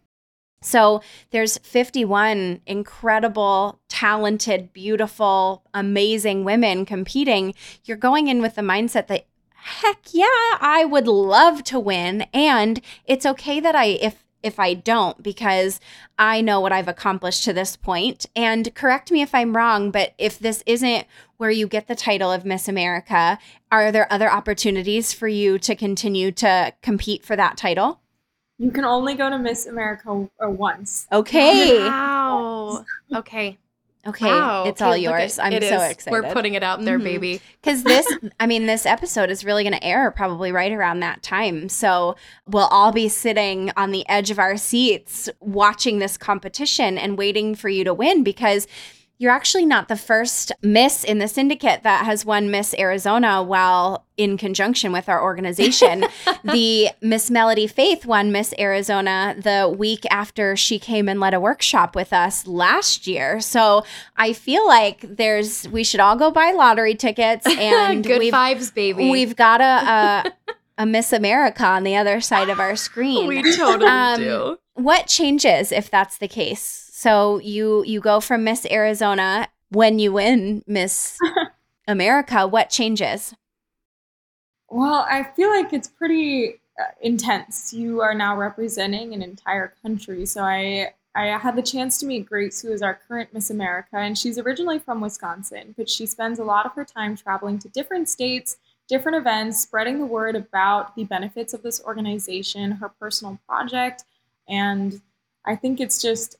So 0.61 1.03
there's 1.31 1.59
51 1.59 2.63
incredible, 2.67 3.81
talented, 3.89 4.73
beautiful, 4.73 5.63
amazing 5.73 6.45
women 6.45 6.85
competing. 6.85 7.55
You're 7.85 7.97
going 7.97 8.29
in 8.29 8.43
with 8.43 8.57
the 8.57 8.63
mindset 8.63 9.07
that 9.07 9.27
heck 9.53 10.01
yeah, 10.13 10.27
I 10.61 10.85
would 10.89 11.07
love 11.07 11.63
to 11.65 11.79
win 11.79 12.23
and 12.33 12.81
it's 13.05 13.27
okay 13.27 13.61
that 13.61 13.75
I 13.75 13.85
if 13.87 14.25
if 14.43 14.61
I 14.61 14.75
don't 14.75 15.21
because 15.23 15.81
I 16.17 16.41
know 16.41 16.61
what 16.61 16.73
I've 16.73 16.89
accomplished 16.89 17.45
to 17.45 17.53
this 17.53 17.77
point. 17.77 18.27
And 18.37 18.73
correct 18.75 19.11
me 19.11 19.21
if 19.21 19.35
I'm 19.35 19.57
wrong, 19.57 19.91
but 19.91 20.15
if 20.17 20.39
this 20.39 20.63
isn't 20.65 21.07
where 21.39 21.51
you 21.51 21.67
get 21.67 21.89
the 21.89 21.97
title 21.97 22.31
of 22.31 22.45
Miss 22.45 22.69
America, 22.69 23.39
are 23.73 23.91
there 23.91 24.13
other 24.13 24.31
opportunities 24.31 25.13
for 25.13 25.29
you 25.29 25.59
to 25.59 25.75
continue 25.75 26.31
to 26.33 26.73
compete 26.83 27.25
for 27.25 27.35
that 27.35 27.57
title? 27.57 28.01
You 28.59 28.71
can 28.71 28.85
only 28.85 29.15
go 29.15 29.31
to 29.31 29.39
Miss 29.39 29.67
America 29.67 30.29
uh, 30.45 30.51
once. 30.51 31.07
Okay. 31.13 31.79
Wow. 31.79 32.85
Okay. 33.15 33.57
Okay. 34.07 34.27
Wow. 34.27 34.65
It's 34.67 34.81
Okay, 34.81 34.89
all 34.91 34.97
yours. 34.97 35.39
at- 35.39 35.47
I'm 35.47 35.53
it 35.55 35.63
so 35.63 35.77
is. 35.83 35.91
excited. 35.93 36.13
We're 36.13 36.33
putting 36.33 36.55
it 36.55 36.63
out 36.63 36.83
there, 36.85 36.99
Mhm. 36.99 37.05
baby. 37.05 37.41
Because 37.61 37.83
this, 37.85 38.07
I 38.41 38.47
mean, 38.47 38.67
this 38.67 38.87
episode 38.87 39.31
is 39.31 39.45
really 39.45 39.65
going 39.65 39.75
to 39.75 39.83
air 39.85 40.11
probably 40.11 40.53
right 40.53 40.73
around 40.73 41.01
that 41.01 41.23
time. 41.23 41.69
So 41.69 42.17
we'll 42.47 42.67
all 42.69 42.93
be 42.93 43.09
sitting 43.09 43.71
on 43.77 43.91
the 43.91 44.09
edge 44.09 44.31
of 44.31 44.39
our 44.39 44.57
seats 44.57 45.29
watching 45.41 45.99
this 45.99 46.17
competition 46.17 46.97
and 46.99 47.19
waiting 47.19 47.55
for 47.55 47.69
you 47.69 47.85
to 47.85 47.93
win 47.95 48.23
because 48.23 48.67
you're 49.19 49.33
actually 49.33 49.67
not 49.67 49.89
the 49.89 49.97
first 49.97 50.53
Miss 50.63 51.03
in 51.03 51.19
the 51.19 51.27
syndicate 51.29 51.83
that 51.83 52.05
has 52.07 52.25
won 52.25 52.51
Miss 52.51 52.73
Arizona 52.79 53.43
while 53.43 54.07
in 54.17 54.37
conjunction 54.37 54.93
with 54.93 55.09
our 55.09 55.23
organization. 55.23 56.05
the 56.45 56.91
Miss 57.03 57.31
Melody 57.31 57.67
Faith 57.67 58.07
won 58.07 58.31
Miss 58.31 58.55
Arizona 58.59 59.35
the 59.37 59.75
week 59.77 60.05
after 60.11 60.55
she 60.57 60.79
came 60.79 61.09
and 61.09 61.19
led 61.21 61.35
a 61.35 61.41
workshop 61.41 61.97
with 61.97 62.13
us 62.13 62.47
last 62.47 63.07
year. 63.07 63.41
So 63.41 63.85
I 64.17 64.33
feel 64.33 64.67
like 64.67 65.01
there's 65.17 65.69
we 65.69 65.83
should 65.85 66.01
all 66.01 66.17
go 66.17 66.31
buy 66.31 66.53
lottery 66.53 66.95
tickets 66.95 67.45
and 67.59 68.05
Good 68.05 68.33
vibes, 68.33 68.73
baby. 68.73 69.11
we've 69.11 69.35
got 69.37 69.61
a, 69.61 69.65
a 70.45 70.55
a 70.83 70.87
Miss 70.87 71.13
America 71.13 71.65
on 71.67 71.83
the 71.83 71.97
other 71.97 72.21
side 72.21 72.49
of 72.49 72.61
our 72.61 72.77
screen. 72.87 73.27
we 73.27 73.43
totally 73.57 73.91
Um, 73.91 74.21
do. 74.21 74.59
what 74.75 75.09
changes 75.09 75.73
if 75.73 75.91
that's 75.91 76.19
the 76.19 76.29
case? 76.29 76.85
So 76.99 77.39
you 77.39 77.85
you 77.85 78.01
go 78.01 78.19
from 78.19 78.43
Miss 78.43 78.67
Arizona 78.69 79.47
when 79.69 80.01
you 80.01 80.15
win 80.15 80.65
Miss 80.67 81.17
America, 81.87 82.45
what 82.45 82.71
changes? 82.71 83.37
Well, 84.69 85.07
I 85.09 85.23
feel 85.23 85.49
like 85.49 85.73
it's 85.73 85.87
pretty 85.87 86.55
uh, 86.77 86.91
intense. 87.01 87.73
You 87.73 88.01
are 88.01 88.15
now 88.15 88.37
representing 88.37 89.15
an 89.15 89.23
entire 89.23 89.75
country. 89.81 90.27
So 90.27 90.43
I 90.43 90.93
I 91.15 91.27
had 91.39 91.55
the 91.55 91.63
chance 91.63 91.99
to 91.99 92.07
meet 92.07 92.27
Grace, 92.27 92.63
who 92.63 92.73
is 92.73 92.83
our 92.83 92.99
current 93.07 93.33
Miss 93.33 93.49
America, 93.49 93.95
and 93.97 94.19
she's 94.19 94.37
originally 94.37 94.81
from 94.81 95.01
Wisconsin, 95.01 95.77
but 95.79 95.89
she 95.89 96.05
spends 96.05 96.41
a 96.41 96.45
lot 96.45 96.67
of 96.67 96.73
her 96.73 96.85
time 96.85 97.17
traveling 97.17 97.61
to 97.61 97.69
different 97.69 98.09
states, 98.09 98.57
different 98.89 99.19
events, 99.19 99.63
spreading 99.63 100.01
the 100.01 100.05
word 100.05 100.35
about 100.35 100.97
the 100.97 101.05
benefits 101.05 101.55
of 101.55 101.63
this 101.63 101.81
organization, 101.81 102.73
her 102.73 102.89
personal 102.89 103.39
project, 103.47 104.03
and 104.49 105.01
I 105.45 105.55
think 105.55 105.81
it's 105.81 106.03
just 106.03 106.38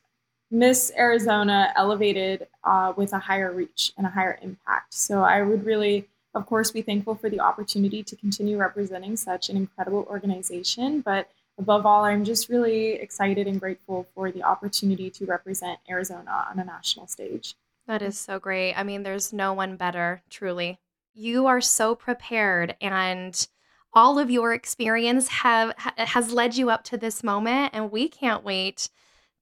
Miss 0.51 0.91
Arizona 0.97 1.73
elevated 1.77 2.47
uh, 2.65 2.93
with 2.97 3.13
a 3.13 3.19
higher 3.19 3.53
reach 3.53 3.93
and 3.99 4.07
a 4.07 4.11
higher 4.11 4.39
impact. 4.43 4.95
So 4.95 5.23
I 5.23 5.43
would 5.43 5.65
really 5.65 6.09
of 6.35 6.47
course, 6.47 6.71
be 6.71 6.83
thankful 6.83 7.15
for 7.15 7.31
the 7.31 7.41
opportunity 7.41 8.03
to 8.03 8.17
continue 8.17 8.59
representing 8.59 9.17
such 9.17 9.49
an 9.49 9.57
incredible 9.57 10.07
organization. 10.09 11.01
But 11.01 11.31
above 11.59 11.87
all, 11.87 12.05
I'm 12.05 12.25
just 12.25 12.49
really 12.49 12.93
excited 12.93 13.47
and 13.47 13.61
grateful 13.61 14.07
for 14.15 14.31
the 14.31 14.43
opportunity 14.43 15.11
to 15.11 15.27
represent 15.27 15.79
Arizona 15.89 16.47
on 16.51 16.59
a 16.59 16.65
national 16.65 17.07
stage. 17.07 17.55
That 17.87 18.03
is 18.03 18.19
so 18.19 18.39
great. 18.39 18.75
I 18.75 18.83
mean, 18.83 19.03
there's 19.03 19.33
no 19.33 19.53
one 19.53 19.77
better, 19.77 20.23
truly. 20.29 20.79
You 21.15 21.47
are 21.47 21.61
so 21.61 21.95
prepared 21.95 22.77
and 22.81 23.47
all 23.95 24.19
of 24.19 24.31
your 24.31 24.53
experience 24.53 25.29
have 25.29 25.75
has 25.79 26.31
led 26.31 26.57
you 26.57 26.69
up 26.69 26.85
to 26.85 26.99
this 26.99 27.25
moment 27.25 27.71
and 27.73 27.91
we 27.91 28.09
can't 28.09 28.45
wait 28.45 28.91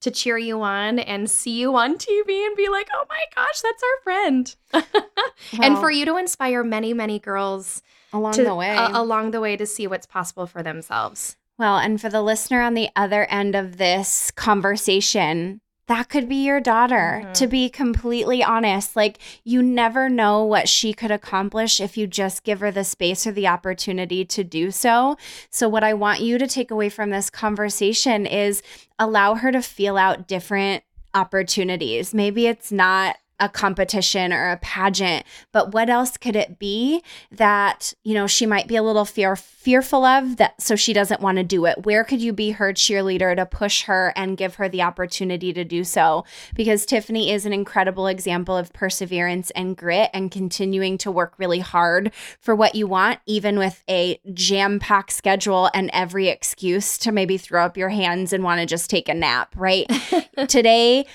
to 0.00 0.10
cheer 0.10 0.38
you 0.38 0.60
on 0.62 0.98
and 0.98 1.30
see 1.30 1.58
you 1.58 1.74
on 1.76 1.96
TV 1.96 2.46
and 2.46 2.56
be 2.56 2.68
like, 2.68 2.88
"Oh 2.94 3.04
my 3.08 3.24
gosh, 3.34 3.60
that's 3.60 3.82
our 3.82 4.02
friend." 4.02 4.56
and 5.62 5.78
for 5.78 5.90
you 5.90 6.04
to 6.04 6.16
inspire 6.16 6.62
many, 6.62 6.92
many 6.92 7.18
girls 7.18 7.82
along 8.12 8.34
to, 8.34 8.44
the 8.44 8.52
uh, 8.52 8.56
way. 8.56 8.76
a- 8.76 8.90
along 8.94 9.30
the 9.30 9.40
way 9.40 9.56
to 9.56 9.66
see 9.66 9.86
what's 9.86 10.06
possible 10.06 10.46
for 10.46 10.62
themselves. 10.62 11.36
well, 11.58 11.78
and 11.78 12.00
for 12.00 12.08
the 12.08 12.22
listener 12.22 12.60
on 12.62 12.74
the 12.74 12.88
other 12.96 13.24
end 13.26 13.54
of 13.54 13.78
this 13.78 14.30
conversation, 14.32 15.60
that 15.88 16.08
could 16.08 16.28
be 16.28 16.44
your 16.44 16.60
daughter. 16.60 17.22
Mhm. 17.24 17.32
To 17.34 17.46
be 17.46 17.68
completely 17.68 18.42
honest, 18.42 18.96
like 18.96 19.18
you 19.44 19.62
never 19.62 20.08
know 20.08 20.42
what 20.44 20.68
she 20.68 20.92
could 20.92 21.10
accomplish 21.10 21.80
if 21.80 21.96
you 21.96 22.06
just 22.06 22.42
give 22.42 22.60
her 22.60 22.70
the 22.70 22.84
space 22.84 23.26
or 23.26 23.32
the 23.32 23.46
opportunity 23.46 24.24
to 24.24 24.42
do 24.42 24.70
so. 24.70 25.16
So, 25.50 25.68
what 25.68 25.84
I 25.84 25.94
want 25.94 26.20
you 26.20 26.38
to 26.38 26.46
take 26.46 26.70
away 26.70 26.88
from 26.88 27.10
this 27.10 27.30
conversation 27.30 28.26
is 28.26 28.62
allow 28.98 29.34
her 29.34 29.52
to 29.52 29.62
feel 29.62 29.96
out 29.96 30.26
different 30.26 30.82
opportunities. 31.14 32.12
Maybe 32.12 32.46
it's 32.46 32.70
not 32.72 33.16
a 33.38 33.48
competition 33.48 34.32
or 34.32 34.50
a 34.50 34.56
pageant, 34.58 35.24
but 35.52 35.72
what 35.72 35.90
else 35.90 36.16
could 36.16 36.36
it 36.36 36.58
be 36.58 37.02
that, 37.30 37.92
you 38.02 38.14
know, 38.14 38.26
she 38.26 38.46
might 38.46 38.66
be 38.66 38.76
a 38.76 38.82
little 38.82 39.04
fear 39.04 39.36
fearful 39.36 40.04
of 40.04 40.36
that 40.36 40.60
so 40.62 40.76
she 40.76 40.92
doesn't 40.92 41.20
want 41.20 41.38
to 41.38 41.44
do 41.44 41.66
it? 41.66 41.84
Where 41.84 42.04
could 42.04 42.22
you 42.22 42.32
be 42.32 42.52
her 42.52 42.72
cheerleader 42.72 43.34
to 43.34 43.44
push 43.44 43.82
her 43.82 44.12
and 44.14 44.36
give 44.36 44.54
her 44.54 44.68
the 44.68 44.82
opportunity 44.82 45.52
to 45.52 45.64
do 45.64 45.82
so? 45.82 46.24
Because 46.54 46.86
Tiffany 46.86 47.32
is 47.32 47.44
an 47.46 47.52
incredible 47.52 48.06
example 48.06 48.56
of 48.56 48.72
perseverance 48.72 49.50
and 49.50 49.76
grit 49.76 50.10
and 50.14 50.30
continuing 50.30 50.98
to 50.98 51.10
work 51.10 51.34
really 51.38 51.58
hard 51.58 52.12
for 52.40 52.54
what 52.54 52.74
you 52.74 52.86
want 52.86 53.18
even 53.26 53.58
with 53.58 53.82
a 53.90 54.20
jam-packed 54.32 55.12
schedule 55.12 55.68
and 55.74 55.90
every 55.92 56.28
excuse 56.28 56.96
to 56.98 57.10
maybe 57.12 57.36
throw 57.36 57.64
up 57.64 57.76
your 57.76 57.88
hands 57.88 58.32
and 58.32 58.44
want 58.44 58.60
to 58.60 58.66
just 58.66 58.88
take 58.88 59.08
a 59.08 59.14
nap, 59.14 59.54
right? 59.56 59.90
Today 60.48 61.06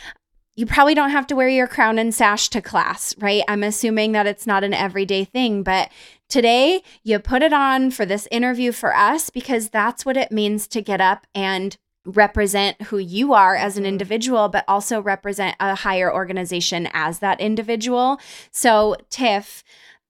you 0.61 0.67
probably 0.67 0.93
don't 0.93 1.09
have 1.09 1.25
to 1.25 1.35
wear 1.35 1.49
your 1.49 1.65
crown 1.65 1.97
and 1.97 2.13
sash 2.13 2.47
to 2.47 2.61
class, 2.61 3.15
right? 3.17 3.43
I'm 3.47 3.63
assuming 3.63 4.11
that 4.11 4.27
it's 4.27 4.45
not 4.45 4.63
an 4.63 4.75
everyday 4.75 5.25
thing, 5.25 5.63
but 5.63 5.89
today 6.29 6.83
you 7.01 7.17
put 7.17 7.41
it 7.41 7.51
on 7.51 7.89
for 7.89 8.05
this 8.05 8.27
interview 8.29 8.71
for 8.71 8.95
us 8.95 9.31
because 9.31 9.69
that's 9.69 10.05
what 10.05 10.17
it 10.17 10.31
means 10.31 10.67
to 10.67 10.81
get 10.83 11.01
up 11.01 11.25
and 11.33 11.77
represent 12.05 12.79
who 12.83 12.99
you 12.99 13.33
are 13.33 13.55
as 13.55 13.75
an 13.75 13.85
Mhm. 13.85 13.87
individual, 13.87 14.49
but 14.49 14.63
also 14.67 15.01
represent 15.01 15.55
a 15.59 15.73
higher 15.73 16.13
organization 16.13 16.87
as 16.93 17.17
that 17.19 17.41
individual. 17.41 18.19
So, 18.51 18.95
Tiff, 19.09 19.63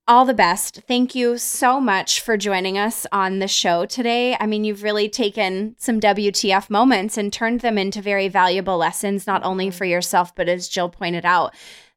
all 0.07 0.25
the 0.25 0.33
best. 0.33 0.81
Thank 0.87 1.15
you 1.15 1.37
so 1.37 1.79
much 1.79 2.19
for 2.19 2.35
joining 2.35 2.77
us 2.77 3.05
on 3.11 3.39
the 3.39 3.47
show 3.47 3.85
today. 3.85 4.35
I 4.39 4.45
mean, 4.45 4.63
you've 4.63 4.83
really 4.83 5.07
taken 5.07 5.75
some 5.77 5.99
WTF 5.99 6.69
moments 6.69 7.17
and 7.17 7.31
turned 7.31 7.61
them 7.61 7.77
into 7.77 8.01
very 8.01 8.27
valuable 8.27 8.77
lessons, 8.77 9.27
not 9.27 9.43
only 9.43 9.69
for 9.69 9.85
yourself, 9.85 10.35
but 10.35 10.49
as 10.49 10.67
Jill 10.67 10.89
pointed 10.89 11.25
out, 11.25 11.53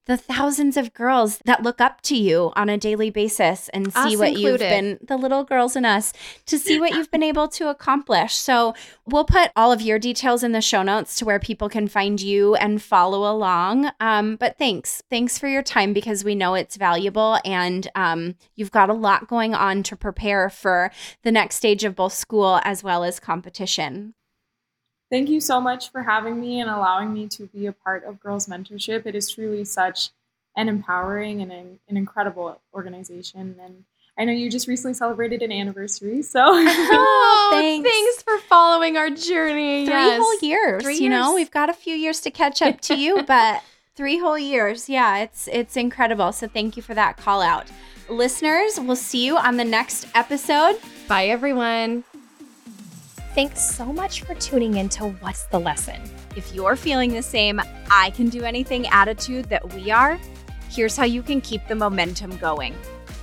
the 0.07 0.17
thousands 0.17 0.77
of 0.77 0.93
girls 0.93 1.39
that 1.45 1.63
look 1.63 1.81
up 1.81 2.01
to 2.03 2.17
you 2.17 2.53
on 2.57 2.69
a 2.69 2.77
daily 2.77 3.11
basis 3.11 3.69
and 3.71 3.93
see 3.93 4.15
Us 4.15 4.17
what 4.17 4.37
you've 4.37 4.59
been, 4.59 4.99
the 5.03 5.17
little 5.17 5.45
girls 5.45 5.77
in 5.77 5.85
us, 5.85 6.13
to 6.47 6.59
see 6.59 6.79
what 6.79 6.93
you've 6.93 7.11
been 7.11 7.23
able 7.23 7.49
to 7.49 7.71
accomplish. 7.71 8.35
So 8.35 8.75
we'll 9.07 9.25
put 9.25 9.51
all 9.57 9.73
of 9.73 9.81
your 9.81 9.99
details 9.99 10.43
in 10.43 10.53
the 10.53 10.61
show 10.61 10.83
notes 10.83 11.17
to 11.17 11.25
where 11.25 11.39
people 11.39 11.69
can 11.69 11.89
find 11.89 12.21
you 12.21 12.55
and 12.57 12.83
follow 12.83 13.31
along. 13.31 13.91
Um, 14.01 14.37
but 14.37 14.59
thanks. 14.59 15.03
Thanks 15.09 15.39
for 15.39 15.49
your 15.49 15.63
time 15.63 15.93
because 15.93 16.25
we 16.25 16.35
know 16.35 16.55
it's 16.55 16.77
valuable 16.77 17.39
and 17.45 17.89
um, 17.95 18.35
you've 18.55 18.73
got 18.73 18.91
a 18.91 18.95
lot 18.95 19.29
going 19.29 19.55
on 19.55 19.83
to 19.85 19.97
prepare 19.97 20.51
for 20.51 20.91
the 21.23 21.33
next 21.33 21.57
stage 21.57 21.85
of 21.85 21.97
both 21.97 22.13
school 22.13 22.61
as 22.65 22.83
well 22.83 23.05
as 23.05 23.19
competition. 23.21 24.15
Thank 25.15 25.29
you 25.29 25.41
so 25.41 25.61
much 25.61 25.93
for 25.93 26.03
having 26.03 26.41
me 26.41 26.61
and 26.61 26.69
allowing 26.69 27.15
me 27.15 27.29
to 27.29 27.45
be 27.47 27.67
a 27.67 27.73
part 27.73 28.03
of 28.03 28.19
Girls 28.19 28.49
Mentorship. 28.49 29.07
It 29.07 29.15
is 29.15 29.31
truly 29.31 29.65
such 29.65 30.11
an 30.57 30.69
empowering 30.69 31.41
and 31.41 31.53
an, 31.53 31.79
an 31.89 31.97
incredible 31.97 32.61
organization. 32.75 33.55
And 33.63 33.85
I 34.19 34.25
know 34.25 34.33
you 34.33 34.51
just 34.51 34.67
recently 34.67 34.95
celebrated 34.95 35.41
an 35.43 35.53
anniversary, 35.53 36.21
so 36.23 36.41
Oh, 36.45 37.49
thanks. 37.53 37.89
thanks. 37.89 38.23
for 38.25 38.39
following 38.49 38.97
our 38.97 39.09
journey. 39.09 39.87
three 39.87 39.95
yes. 39.95 40.21
whole 40.21 40.39
years. 40.41 40.83
Three 40.83 40.99
You 40.99 41.11
know, 41.11 41.33
we've 41.33 41.53
got 41.53 41.71
a 41.71 41.75
few 41.75 41.95
years 41.95 42.19
to 42.23 42.33
catch 42.33 42.61
up 42.61 42.81
to 42.81 42.97
you, 42.97 43.23
but 43.27 43.63
three 43.95 44.19
whole 44.19 44.37
years. 44.37 44.89
Yeah, 44.89 45.19
it's 45.19 45.47
it's 45.53 45.77
incredible. 45.77 46.33
So 46.33 46.49
thank 46.49 46.77
you 46.77 46.83
for 46.83 46.95
that 46.95 47.19
call 47.19 47.41
out. 47.41 47.69
Listeners, 48.09 48.81
we'll 48.81 48.97
see 48.97 49.25
you 49.25 49.37
on 49.37 49.59
the 49.59 49.65
next 49.65 50.09
episode. 50.17 50.77
Bye, 51.07 51.27
everyone. 51.27 52.03
Thanks 53.35 53.69
so 53.69 53.93
much 53.93 54.21
for 54.21 54.37
tuning 54.37 54.77
in 54.77 54.89
to 54.91 55.09
What's 55.09 55.47
the 55.47 55.59
Lesson? 55.59 56.01
If 56.37 56.55
you're 56.55 56.77
feeling 56.77 57.13
the 57.13 57.21
same 57.21 57.61
I 57.91 58.11
can 58.11 58.29
do 58.29 58.45
anything 58.45 58.87
attitude 58.87 59.47
that 59.47 59.75
we 59.75 59.91
are, 59.91 60.21
here's 60.71 60.97
how 60.97 61.03
you 61.03 61.21
can 61.21 61.41
keep 61.41 61.67
the 61.67 61.75
momentum 61.75 62.37
going. 62.37 62.77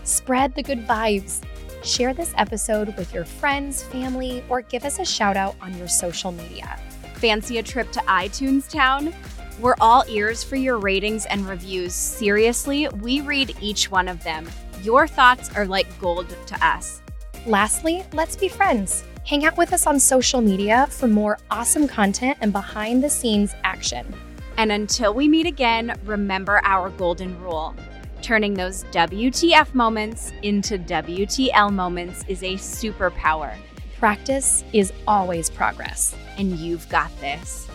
Spread 0.03 0.53
the 0.53 0.63
good 0.63 0.85
vibes. 0.85 1.41
Share 1.81 2.13
this 2.13 2.33
episode 2.35 2.93
with 2.97 3.13
your 3.13 3.23
friends, 3.23 3.83
family, 3.83 4.43
or 4.49 4.61
give 4.61 4.83
us 4.83 4.99
a 4.99 5.05
shout 5.05 5.37
out 5.37 5.55
on 5.61 5.77
your 5.77 5.87
social 5.87 6.33
media. 6.33 6.77
Fancy 7.13 7.59
a 7.59 7.63
trip 7.63 7.89
to 7.93 8.01
iTunes 8.01 8.69
Town? 8.69 9.13
We're 9.61 9.75
all 9.79 10.03
ears 10.09 10.43
for 10.43 10.57
your 10.57 10.77
ratings 10.77 11.25
and 11.27 11.47
reviews. 11.47 11.93
Seriously, 11.93 12.89
we 12.99 13.21
read 13.21 13.55
each 13.61 13.89
one 13.89 14.09
of 14.09 14.21
them. 14.25 14.45
Your 14.83 15.07
thoughts 15.07 15.55
are 15.55 15.65
like 15.65 15.87
gold 16.01 16.35
to 16.47 16.65
us. 16.65 17.01
Lastly, 17.45 18.03
let's 18.11 18.35
be 18.35 18.49
friends. 18.49 19.05
Hang 19.25 19.45
out 19.45 19.57
with 19.57 19.71
us 19.71 19.87
on 19.87 19.99
social 19.99 20.41
media 20.41 20.87
for 20.89 21.07
more 21.07 21.37
awesome 21.49 21.87
content 21.87 22.37
and 22.41 22.51
behind 22.51 23.03
the 23.03 23.09
scenes 23.09 23.53
action. 23.63 24.13
And 24.57 24.71
until 24.71 25.13
we 25.13 25.27
meet 25.27 25.45
again, 25.45 25.95
remember 26.05 26.59
our 26.63 26.89
golden 26.89 27.39
rule. 27.41 27.75
Turning 28.21 28.53
those 28.53 28.83
WTF 28.85 29.73
moments 29.73 30.31
into 30.43 30.77
WTL 30.77 31.71
moments 31.71 32.23
is 32.27 32.43
a 32.43 32.53
superpower, 32.55 33.55
Practice 33.97 34.63
is 34.73 34.91
always 35.07 35.49
progress. 35.49 36.15
and 36.37 36.57
you've 36.57 36.89
got 36.89 37.11
this. 37.19 37.67